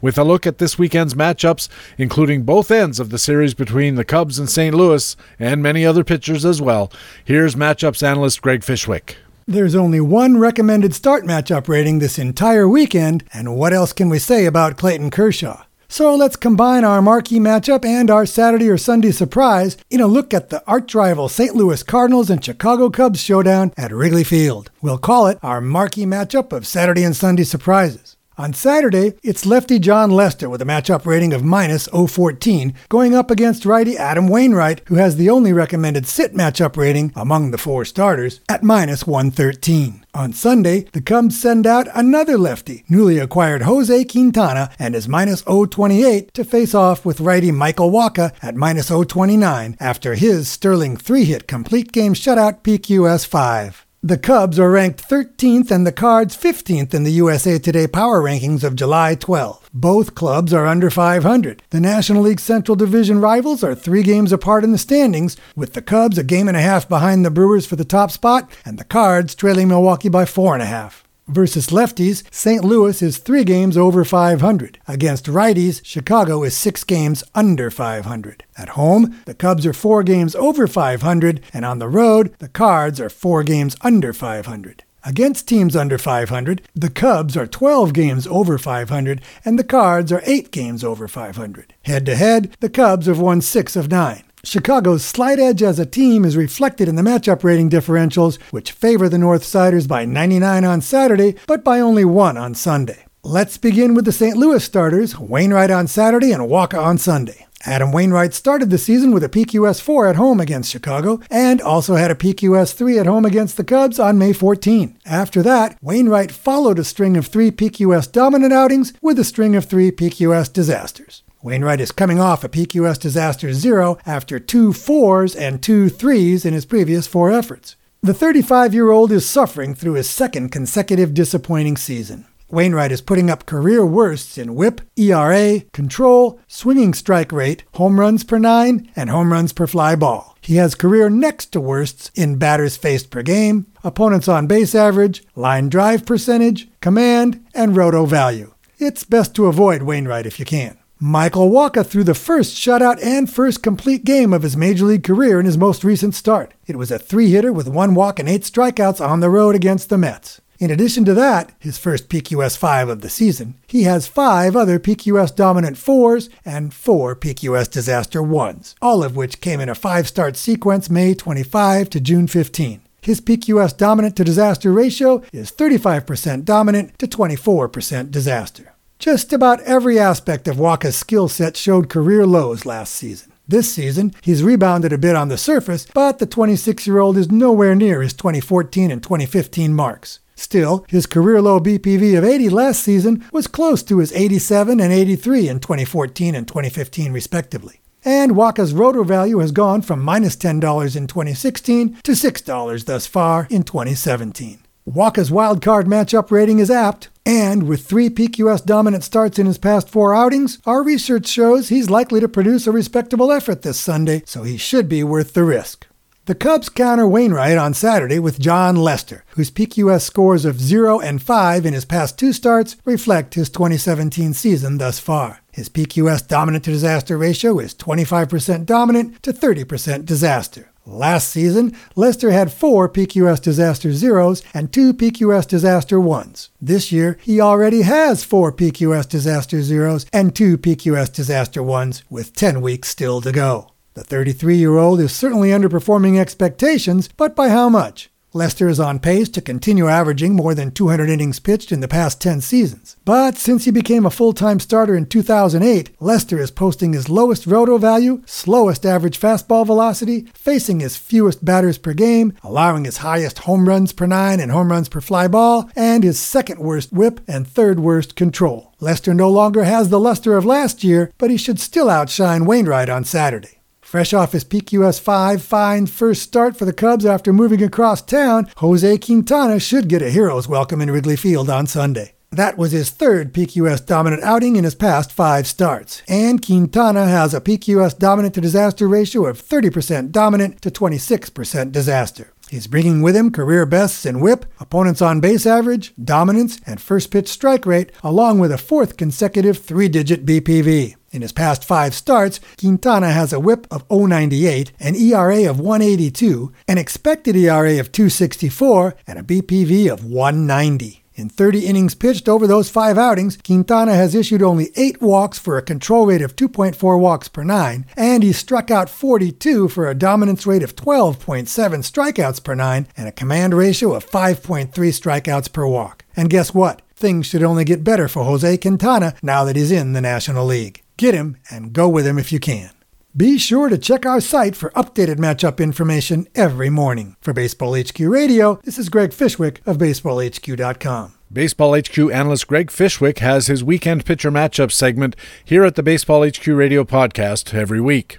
[0.00, 4.04] With a look at this weekend's matchups, including both ends of the series between the
[4.04, 4.72] Cubs and St.
[4.72, 6.92] Louis, and many other pitchers as well,
[7.24, 9.16] here's matchups analyst Greg Fishwick.
[9.48, 14.20] There's only one recommended start matchup rating this entire weekend, and what else can we
[14.20, 15.64] say about Clayton Kershaw?
[15.94, 20.34] So let's combine our marquee matchup and our Saturday or Sunday surprise in a look
[20.34, 21.54] at the arch rival St.
[21.54, 24.72] Louis Cardinals and Chicago Cubs showdown at Wrigley Field.
[24.82, 28.13] We'll call it our marquee matchup of Saturday and Sunday surprises.
[28.36, 33.30] On Saturday, it's lefty Jon Lester with a matchup rating of minus 014, going up
[33.30, 37.84] against righty Adam Wainwright, who has the only recommended sit matchup rating among the four
[37.84, 40.04] starters at minus 113.
[40.14, 45.42] On Sunday, the Cubs send out another lefty, newly acquired Jose Quintana, and is minus
[45.42, 51.24] 028 to face off with righty Michael Wacha at minus 029 after his sterling three
[51.24, 53.83] hit complete game shutout PQS 5.
[54.04, 58.62] The Cubs are ranked 13th and the Cards 15th in the USA Today Power Rankings
[58.62, 59.70] of July 12.
[59.72, 61.62] Both clubs are under 500.
[61.70, 65.80] The National League Central Division rivals are three games apart in the standings, with the
[65.80, 68.84] Cubs a game and a half behind the Brewers for the top spot and the
[68.84, 71.03] Cards trailing Milwaukee by four and a half.
[71.26, 72.62] Versus lefties, St.
[72.62, 74.78] Louis is three games over 500.
[74.86, 78.44] Against righties, Chicago is six games under 500.
[78.58, 83.00] At home, the Cubs are four games over 500, and on the road, the Cards
[83.00, 84.84] are four games under 500.
[85.06, 90.22] Against teams under 500, the Cubs are 12 games over 500, and the Cards are
[90.26, 91.74] 8 games over 500.
[91.84, 94.23] Head to head, the Cubs have won 6 of 9.
[94.44, 99.08] Chicago's slight edge as a team is reflected in the matchup rating differentials, which favor
[99.08, 103.06] the Northsiders by 99 on Saturday, but by only 1 on Sunday.
[103.22, 104.36] Let's begin with the St.
[104.36, 107.46] Louis starters, Wainwright on Saturday and Wacha on Sunday.
[107.66, 111.94] Adam Wainwright started the season with a PQS 4 at home against Chicago and also
[111.94, 114.98] had a PQS 3 at home against the Cubs on May 14.
[115.06, 119.64] After that, Wainwright followed a string of three PQS dominant outings with a string of
[119.64, 121.22] three PQS disasters.
[121.44, 126.54] Wainwright is coming off a PQS disaster zero after two fours and two threes in
[126.54, 127.76] his previous four efforts.
[128.00, 132.24] The 35 year old is suffering through his second consecutive disappointing season.
[132.48, 138.24] Wainwright is putting up career worsts in whip, ERA, control, swinging strike rate, home runs
[138.24, 140.38] per nine, and home runs per fly ball.
[140.40, 145.22] He has career next to worsts in batters faced per game, opponents on base average,
[145.36, 148.54] line drive percentage, command, and roto value.
[148.78, 150.78] It's best to avoid Wainwright if you can.
[151.06, 155.38] Michael Wacha threw the first shutout and first complete game of his major league career
[155.38, 156.54] in his most recent start.
[156.66, 159.90] It was a three hitter with one walk and eight strikeouts on the road against
[159.90, 160.40] the Mets.
[160.58, 164.78] In addition to that, his first PQS 5 of the season, he has five other
[164.78, 170.08] PQS dominant 4s and four PQS disaster 1s, all of which came in a five
[170.08, 172.80] start sequence May 25 to June 15.
[173.02, 178.73] His PQS dominant to disaster ratio is 35% dominant to 24% disaster.
[179.04, 183.32] Just about every aspect of Wacha's skill set showed career lows last season.
[183.46, 187.30] This season, he's rebounded a bit on the surface, but the 26 year old is
[187.30, 190.20] nowhere near his 2014 and 2015 marks.
[190.36, 194.90] Still, his career low BPV of 80 last season was close to his 87 and
[194.90, 197.82] 83 in 2014 and 2015, respectively.
[198.06, 203.48] And Wacha's roto value has gone from minus $10 in 2016 to $6 thus far
[203.50, 204.63] in 2017.
[204.86, 209.88] Wacha's wildcard matchup rating is apt, and with three PQS dominant starts in his past
[209.88, 214.42] four outings, our research shows he's likely to produce a respectable effort this Sunday, so
[214.42, 215.86] he should be worth the risk.
[216.26, 221.22] The Cubs counter Wainwright on Saturday with Jon Lester, whose PQS scores of 0 and
[221.22, 225.40] 5 in his past two starts reflect his 2017 season thus far.
[225.50, 230.70] His PQS dominant to disaster ratio is 25% dominant to 30% disaster.
[230.86, 236.50] Last season, Lester had four PQS Disaster Zeros and two PQS Disaster Ones.
[236.60, 242.34] This year, he already has four PQS Disaster Zeros and two PQS Disaster Ones, with
[242.34, 243.70] 10 weeks still to go.
[243.94, 248.10] The 33 year old is certainly underperforming expectations, but by how much?
[248.36, 252.20] Lester is on pace to continue averaging more than 200 innings pitched in the past
[252.20, 252.96] 10 seasons.
[253.04, 257.46] But since he became a full time starter in 2008, Lester is posting his lowest
[257.46, 263.38] roto value, slowest average fastball velocity, facing his fewest batters per game, allowing his highest
[263.38, 267.20] home runs per nine and home runs per fly ball, and his second worst whip
[267.28, 268.74] and third worst control.
[268.80, 272.88] Lester no longer has the luster of last year, but he should still outshine Wainwright
[272.88, 273.53] on Saturday.
[273.94, 278.50] Fresh off his PQS 5 fine first start for the Cubs after moving across town,
[278.56, 282.14] Jose Quintana should get a hero's welcome in Wrigley Field on Sunday.
[282.32, 287.34] That was his third PQS dominant outing in his past five starts, and Quintana has
[287.34, 292.32] a PQS dominant to disaster ratio of 30% dominant to 26% disaster.
[292.50, 297.12] He's bringing with him career bests in whip, opponents on base average, dominance, and first
[297.12, 300.96] pitch strike rate, along with a fourth consecutive three digit BPV.
[301.14, 306.52] In his past five starts, Quintana has a whip of 098, an ERA of 182,
[306.66, 311.04] an expected ERA of 264, and a BPV of 190.
[311.14, 315.56] In 30 innings pitched over those five outings, Quintana has issued only 8 walks for
[315.56, 319.94] a control rate of 2.4 walks per 9, and he struck out 42 for a
[319.94, 325.64] dominance rate of 12.7 strikeouts per 9 and a command ratio of 5.3 strikeouts per
[325.64, 326.04] walk.
[326.16, 326.82] And guess what?
[326.96, 330.83] Things should only get better for Jose Quintana now that he's in the National League.
[330.96, 332.70] Get him and go with him if you can.
[333.16, 337.16] Be sure to check our site for updated matchup information every morning.
[337.20, 341.14] For Baseball HQ Radio, this is Greg Fishwick of BaseballHQ.com.
[341.32, 345.14] Baseball HQ analyst Greg Fishwick has his weekend pitcher matchup segment
[345.44, 348.18] here at the Baseball HQ Radio podcast every week.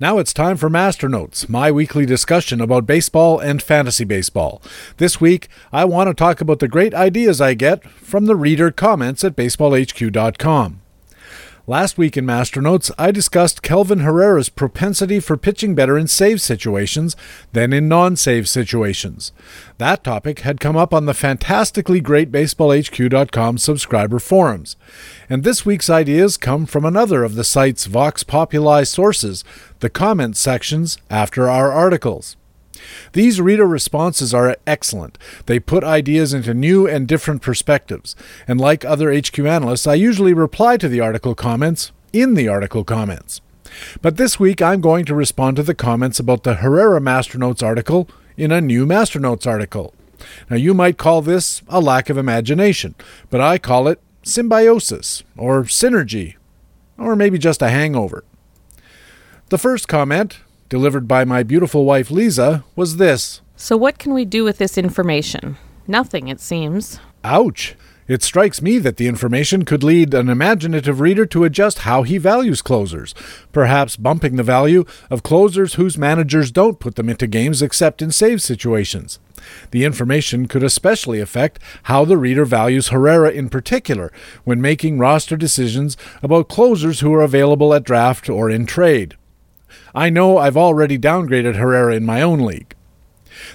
[0.00, 4.62] Now it's time for Master Notes, my weekly discussion about baseball and fantasy baseball.
[4.98, 8.70] This week, I want to talk about the great ideas I get from the reader
[8.70, 10.82] comments at baseballhq.com.
[11.68, 16.40] Last week in Master Notes, I discussed Kelvin Herrera's propensity for pitching better in save
[16.40, 17.14] situations
[17.52, 19.32] than in non save situations.
[19.76, 24.76] That topic had come up on the fantastically great BaseballHQ.com subscriber forums.
[25.28, 29.44] And this week's ideas come from another of the site's Vox Populi sources,
[29.80, 32.37] the comment sections after our articles.
[33.12, 35.18] These reader responses are excellent.
[35.46, 38.14] They put ideas into new and different perspectives.
[38.46, 42.84] And like other HQ analysts, I usually reply to the article comments in the article
[42.84, 43.40] comments.
[44.00, 48.08] But this week I'm going to respond to the comments about the Herrera Masternotes article
[48.36, 49.94] in a new Masternotes article.
[50.50, 52.94] Now you might call this a lack of imagination,
[53.30, 56.36] but I call it symbiosis or synergy,
[56.98, 58.24] or maybe just a hangover.
[59.50, 64.24] The first comment, delivered by my beautiful wife Lisa, was this So, what can we
[64.24, 65.56] do with this information?
[65.86, 67.00] Nothing, it seems.
[67.24, 67.74] Ouch!
[68.08, 72.16] It strikes me that the information could lead an imaginative reader to adjust how he
[72.16, 73.14] values closers,
[73.52, 78.10] perhaps bumping the value of closers whose managers don't put them into games except in
[78.10, 79.18] save situations.
[79.72, 84.10] The information could especially affect how the reader values Herrera in particular
[84.44, 89.17] when making roster decisions about closers who are available at draft or in trade.
[89.98, 92.76] I know I've already downgraded Herrera in my own league.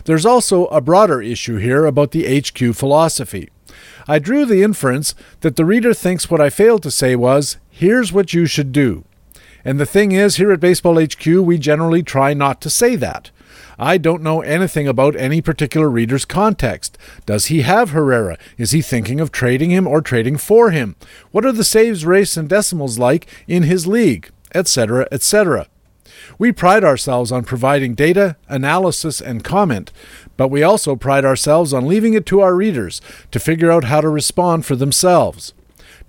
[0.03, 3.47] There's also a broader issue here about the HQ philosophy.
[4.09, 8.11] I drew the inference that the reader thinks what I failed to say was, here's
[8.11, 9.05] what you should do.
[9.63, 13.31] And the thing is, here at Baseball HQ, we generally try not to say that.
[13.79, 16.97] I don't know anything about any particular reader's context.
[17.25, 18.37] Does he have Herrera?
[18.57, 20.97] Is he thinking of trading him or trading for him?
[21.31, 24.29] What are the saves, race, and decimals like in his league?
[24.53, 25.67] Etc., etc.
[26.37, 29.91] We pride ourselves on providing data, analysis, and comment,
[30.37, 33.01] but we also pride ourselves on leaving it to our readers
[33.31, 35.53] to figure out how to respond for themselves.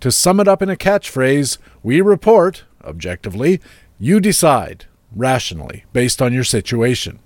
[0.00, 3.60] To sum it up in a catchphrase, we report, objectively,
[3.98, 7.20] you decide, rationally, based on your situation.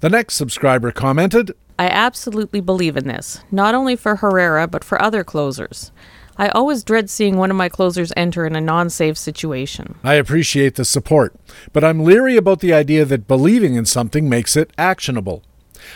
[0.00, 5.00] The next subscriber commented I absolutely believe in this, not only for Herrera, but for
[5.00, 5.92] other closers.
[6.40, 9.96] I always dread seeing one of my closers enter in a non save situation.
[10.02, 11.34] I appreciate the support,
[11.74, 15.42] but I'm leery about the idea that believing in something makes it actionable.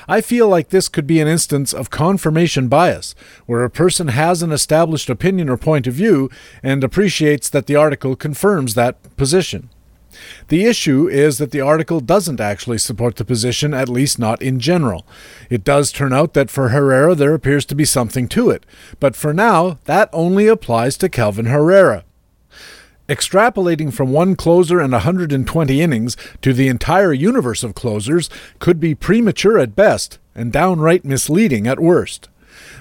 [0.06, 3.14] I feel like this could be an instance of confirmation bias,
[3.46, 6.28] where a person has an established opinion or point of view
[6.62, 9.70] and appreciates that the article confirms that position.
[10.48, 14.60] The issue is that the article doesn't actually support the position, at least not in
[14.60, 15.06] general.
[15.50, 18.64] It does turn out that for Herrera there appears to be something to it,
[19.00, 22.04] but for now that only applies to Kelvin Herrera.
[23.08, 28.30] Extrapolating from one closer and 120 innings to the entire universe of closers
[28.60, 32.28] could be premature at best and downright misleading at worst.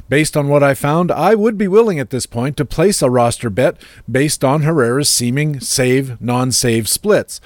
[0.09, 3.09] Based on what I found, I would be willing at this point to place a
[3.09, 3.77] roster bet
[4.09, 7.39] based on Herrera's seeming save non save splits,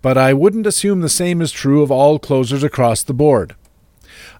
[0.00, 3.54] but I wouldn't assume the same is true of all closers across the board.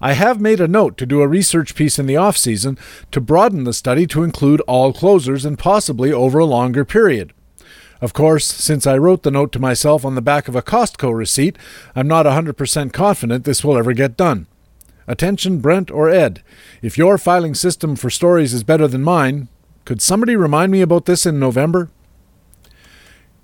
[0.00, 2.78] I have made a note to do a research piece in the off season
[3.10, 7.32] to broaden the study to include all closers and possibly over a longer period.
[8.00, 11.16] Of course, since I wrote the note to myself on the back of a Costco
[11.16, 11.58] receipt,
[11.96, 14.46] I'm not 100% confident this will ever get done.
[15.08, 16.42] Attention, Brent or Ed.
[16.82, 19.48] If your filing system for stories is better than mine,
[19.86, 21.88] could somebody remind me about this in November?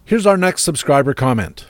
[0.04, 1.66] Here's our next subscriber comment.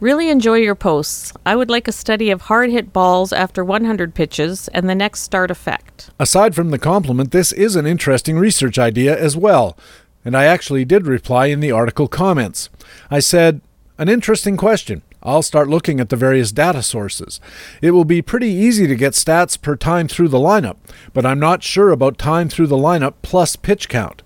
[0.00, 1.32] Really enjoy your posts.
[1.46, 5.20] I would like a study of hard hit balls after 100 pitches and the next
[5.20, 6.10] start effect.
[6.18, 9.78] Aside from the compliment, this is an interesting research idea as well,
[10.24, 12.68] and I actually did reply in the article comments.
[13.12, 13.60] I said,
[13.96, 15.02] An interesting question.
[15.22, 17.40] I'll start looking at the various data sources.
[17.82, 20.76] It will be pretty easy to get stats per time through the lineup,
[21.12, 24.22] but I'm not sure about time through the lineup plus pitch count.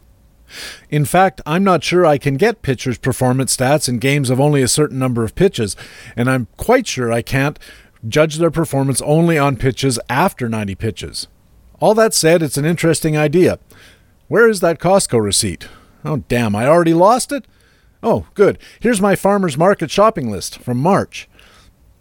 [0.88, 4.62] In fact, I'm not sure I can get pitchers' performance stats in games of only
[4.62, 5.74] a certain number of pitches,
[6.16, 7.58] and I'm quite sure I can't
[8.06, 11.26] judge their performance only on pitches after 90 pitches.
[11.80, 13.58] All that said, it's an interesting idea.
[14.28, 15.68] Where is that Costco receipt?
[16.04, 17.46] Oh, damn, I already lost it?
[18.04, 18.58] Oh, good.
[18.80, 21.26] Here's my farmer's market shopping list from March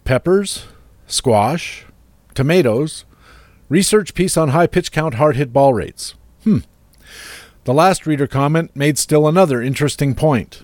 [0.04, 0.66] peppers,
[1.06, 1.86] squash,
[2.34, 3.06] tomatoes,
[3.70, 6.14] research piece on high pitch count hard hit ball rates.
[6.44, 6.58] Hmm.
[7.64, 10.62] The last reader comment made still another interesting point.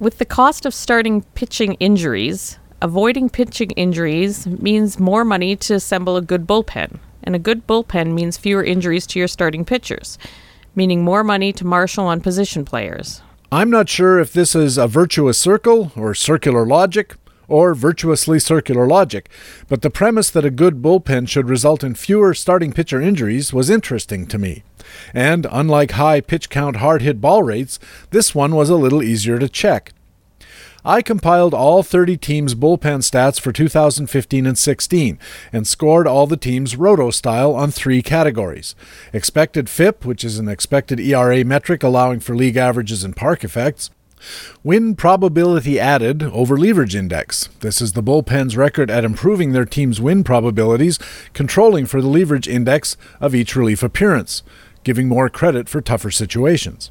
[0.00, 6.16] With the cost of starting pitching injuries, avoiding pitching injuries means more money to assemble
[6.16, 10.16] a good bullpen, and a good bullpen means fewer injuries to your starting pitchers,
[10.74, 13.20] meaning more money to marshal on position players.
[13.50, 17.14] I'm not sure if this is a virtuous circle or circular logic
[17.48, 19.30] or virtuously circular logic,
[19.68, 23.70] but the premise that a good bullpen should result in fewer starting pitcher injuries was
[23.70, 24.64] interesting to me.
[25.14, 27.78] And unlike high pitch count hard hit ball rates,
[28.10, 29.92] this one was a little easier to check.
[30.84, 35.18] I compiled all 30 teams' bullpen stats for 2015 and 16
[35.52, 38.74] and scored all the teams roto style on three categories
[39.12, 43.90] expected FIP, which is an expected ERA metric allowing for league averages and park effects.
[44.62, 47.48] Win probability added over leverage index.
[47.60, 50.98] This is the bullpen's record at improving their team's win probabilities,
[51.32, 54.42] controlling for the leverage index of each relief appearance,
[54.84, 56.90] giving more credit for tougher situations.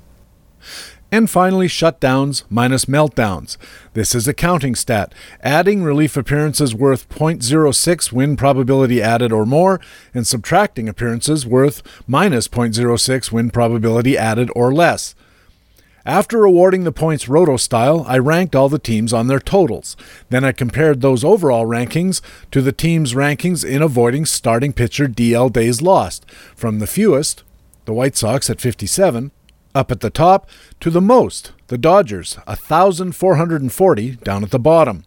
[1.10, 3.56] And finally, shutdowns minus meltdowns.
[3.94, 9.80] This is a counting stat, adding relief appearances worth 0.06 win probability added or more,
[10.14, 15.16] and subtracting appearances worth minus 0.06 win probability added or less.
[16.06, 19.98] After awarding the points roto style, I ranked all the teams on their totals.
[20.30, 22.22] Then I compared those overall rankings
[22.52, 26.26] to the team's rankings in avoiding starting pitcher DL days lost,
[26.56, 27.44] from the fewest,
[27.84, 29.32] the White Sox at 57,
[29.78, 30.50] up at the top
[30.80, 35.06] to the most, the Dodgers, 1,440 down at the bottom.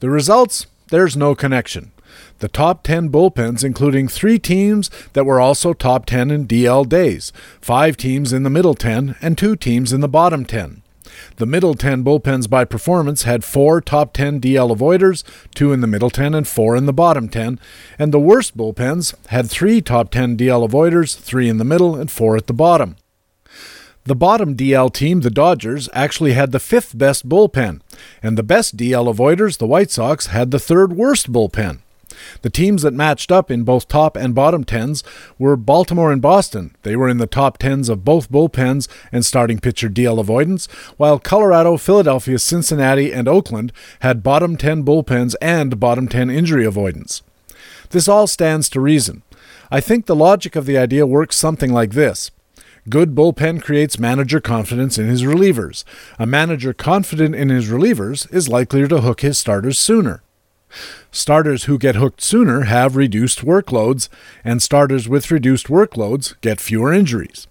[0.00, 1.92] The results, there's no connection.
[2.40, 7.32] The top 10 bullpens, including three teams that were also top 10 in DL days,
[7.60, 10.82] five teams in the middle 10, and two teams in the bottom 10.
[11.36, 15.22] The middle 10 bullpens by performance had four top 10 DL avoiders,
[15.54, 17.60] two in the middle 10 and four in the bottom 10,
[17.98, 22.10] and the worst bullpens had three top 10 DL avoiders, three in the middle and
[22.10, 22.96] four at the bottom.
[24.04, 27.80] The bottom DL team, the Dodgers, actually had the fifth best bullpen,
[28.20, 31.78] and the best DL avoiders, the White Sox, had the third worst bullpen.
[32.42, 35.04] The teams that matched up in both top and bottom tens
[35.38, 36.74] were Baltimore and Boston.
[36.82, 40.66] They were in the top tens of both bullpens and starting pitcher DL avoidance,
[40.96, 47.22] while Colorado, Philadelphia, Cincinnati, and Oakland had bottom 10 bullpens and bottom 10 injury avoidance.
[47.90, 49.22] This all stands to reason.
[49.70, 52.32] I think the logic of the idea works something like this.
[52.88, 55.84] Good bullpen creates manager confidence in his relievers.
[56.18, 60.20] A manager confident in his relievers is likelier to hook his starters sooner.
[61.12, 64.08] Starters who get hooked sooner have reduced workloads,
[64.42, 67.46] and starters with reduced workloads get fewer injuries.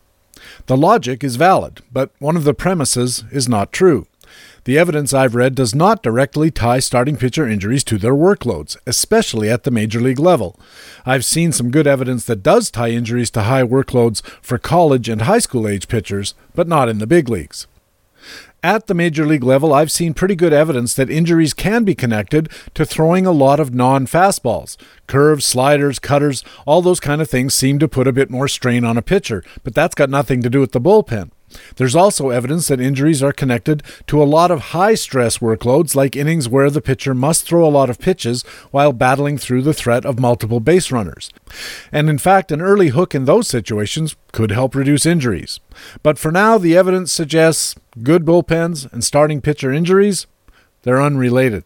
[0.65, 4.07] The logic is valid, but one of the premises is not true.
[4.63, 9.49] The evidence I've read does not directly tie starting pitcher injuries to their workloads, especially
[9.49, 10.59] at the major league level.
[11.03, 15.23] I've seen some good evidence that does tie injuries to high workloads for college and
[15.23, 17.65] high school age pitchers, but not in the big leagues.
[18.63, 22.47] At the major league level, I've seen pretty good evidence that injuries can be connected
[22.75, 24.77] to throwing a lot of non fastballs.
[25.07, 28.85] Curves, sliders, cutters, all those kind of things seem to put a bit more strain
[28.85, 31.31] on a pitcher, but that's got nothing to do with the bullpen.
[31.75, 36.15] There's also evidence that injuries are connected to a lot of high stress workloads, like
[36.15, 40.05] innings where the pitcher must throw a lot of pitches while battling through the threat
[40.05, 41.31] of multiple base runners.
[41.91, 45.59] And in fact, an early hook in those situations could help reduce injuries.
[46.03, 50.27] But for now, the evidence suggests good bullpens and starting pitcher injuries,
[50.83, 51.63] they're unrelated.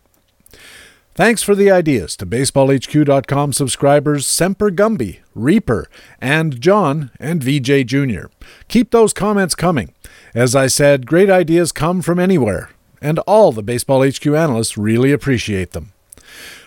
[1.16, 5.88] Thanks for the ideas to BaseballHQ.com subscribers Semper Gumby, Reaper,
[6.20, 8.26] and John and VJ Jr.
[8.68, 9.94] Keep those comments coming.
[10.34, 12.70] As I said, great ideas come from anywhere,
[13.02, 15.94] and all the Baseball HQ analysts really appreciate them.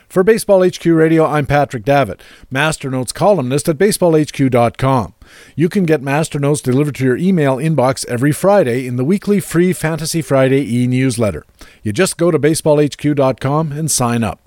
[0.08, 5.14] For Baseball HQ Radio, I'm Patrick Davitt, Masternotes columnist at baseballhq.com.
[5.54, 9.74] You can get Masternotes delivered to your email inbox every Friday in the weekly free
[9.74, 11.44] Fantasy Friday e-newsletter.
[11.82, 14.40] You just go to baseballhq.com and sign up.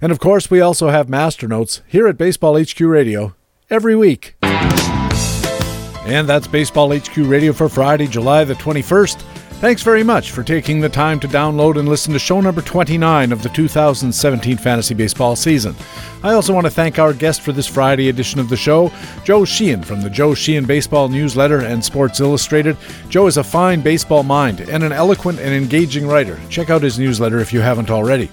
[0.00, 3.36] And of course, we also have Masternotes here at Baseball HQ Radio
[3.70, 4.34] every week.
[4.42, 9.33] And that's Baseball HQ Radio for Friday, July the 21st.
[9.64, 13.32] Thanks very much for taking the time to download and listen to show number 29
[13.32, 15.74] of the 2017 Fantasy Baseball season.
[16.22, 18.92] I also want to thank our guest for this Friday edition of the show,
[19.24, 22.76] Joe Sheehan from the Joe Sheehan Baseball Newsletter and Sports Illustrated.
[23.08, 26.38] Joe is a fine baseball mind and an eloquent and engaging writer.
[26.50, 28.28] Check out his newsletter if you haven't already.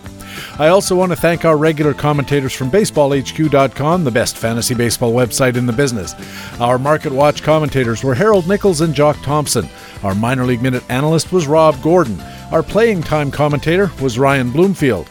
[0.59, 5.57] I also want to thank our regular commentators from BaseballHQ.com, the best fantasy baseball website
[5.57, 6.13] in the business.
[6.59, 9.67] Our Market Watch commentators were Harold Nichols and Jock Thompson.
[10.03, 12.19] Our minor league minute analyst was Rob Gordon.
[12.51, 15.09] Our playing time commentator was Ryan Bloomfield.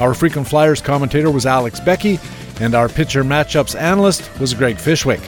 [0.00, 2.18] Our frequent flyers commentator was Alex Beckey,
[2.60, 5.20] and our pitcher matchups analyst was Greg Fishwick.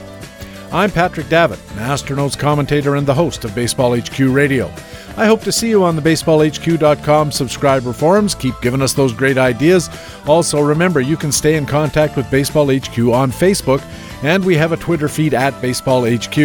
[0.73, 4.73] I'm Patrick Davitt, Master Notes commentator and the host of Baseball HQ Radio.
[5.17, 8.33] I hope to see you on the baseballhq.com subscriber forums.
[8.33, 9.89] Keep giving us those great ideas.
[10.25, 13.83] Also, remember you can stay in contact with Baseball HQ on Facebook,
[14.23, 16.37] and we have a Twitter feed at Baseball HQ.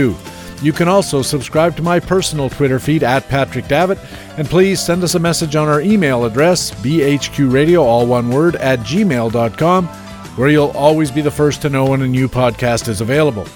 [0.63, 3.99] You can also subscribe to my personal Twitter feed at Patrick Davitt,
[4.39, 8.81] and please send us a message on our email address, bhqradio, all one word, at
[8.81, 13.47] gmail.com, where you'll always be the first to know when a new podcast is available.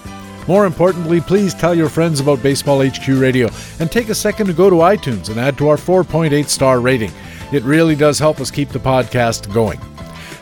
[0.50, 3.48] More importantly, please tell your friends about Baseball HQ Radio
[3.78, 7.12] and take a second to go to iTunes and add to our 4.8 star rating.
[7.52, 9.78] It really does help us keep the podcast going.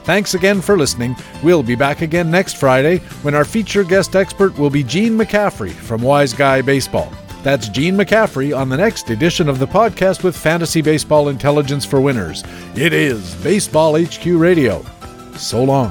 [0.04, 1.14] Thanks again for listening.
[1.42, 5.72] We'll be back again next Friday when our feature guest expert will be Gene McCaffrey
[5.72, 7.12] from Wise Guy Baseball.
[7.42, 12.00] That's Gene McCaffrey on the next edition of the podcast with Fantasy Baseball Intelligence for
[12.00, 12.44] Winners.
[12.74, 14.82] It is Baseball HQ Radio.
[15.36, 15.90] So long.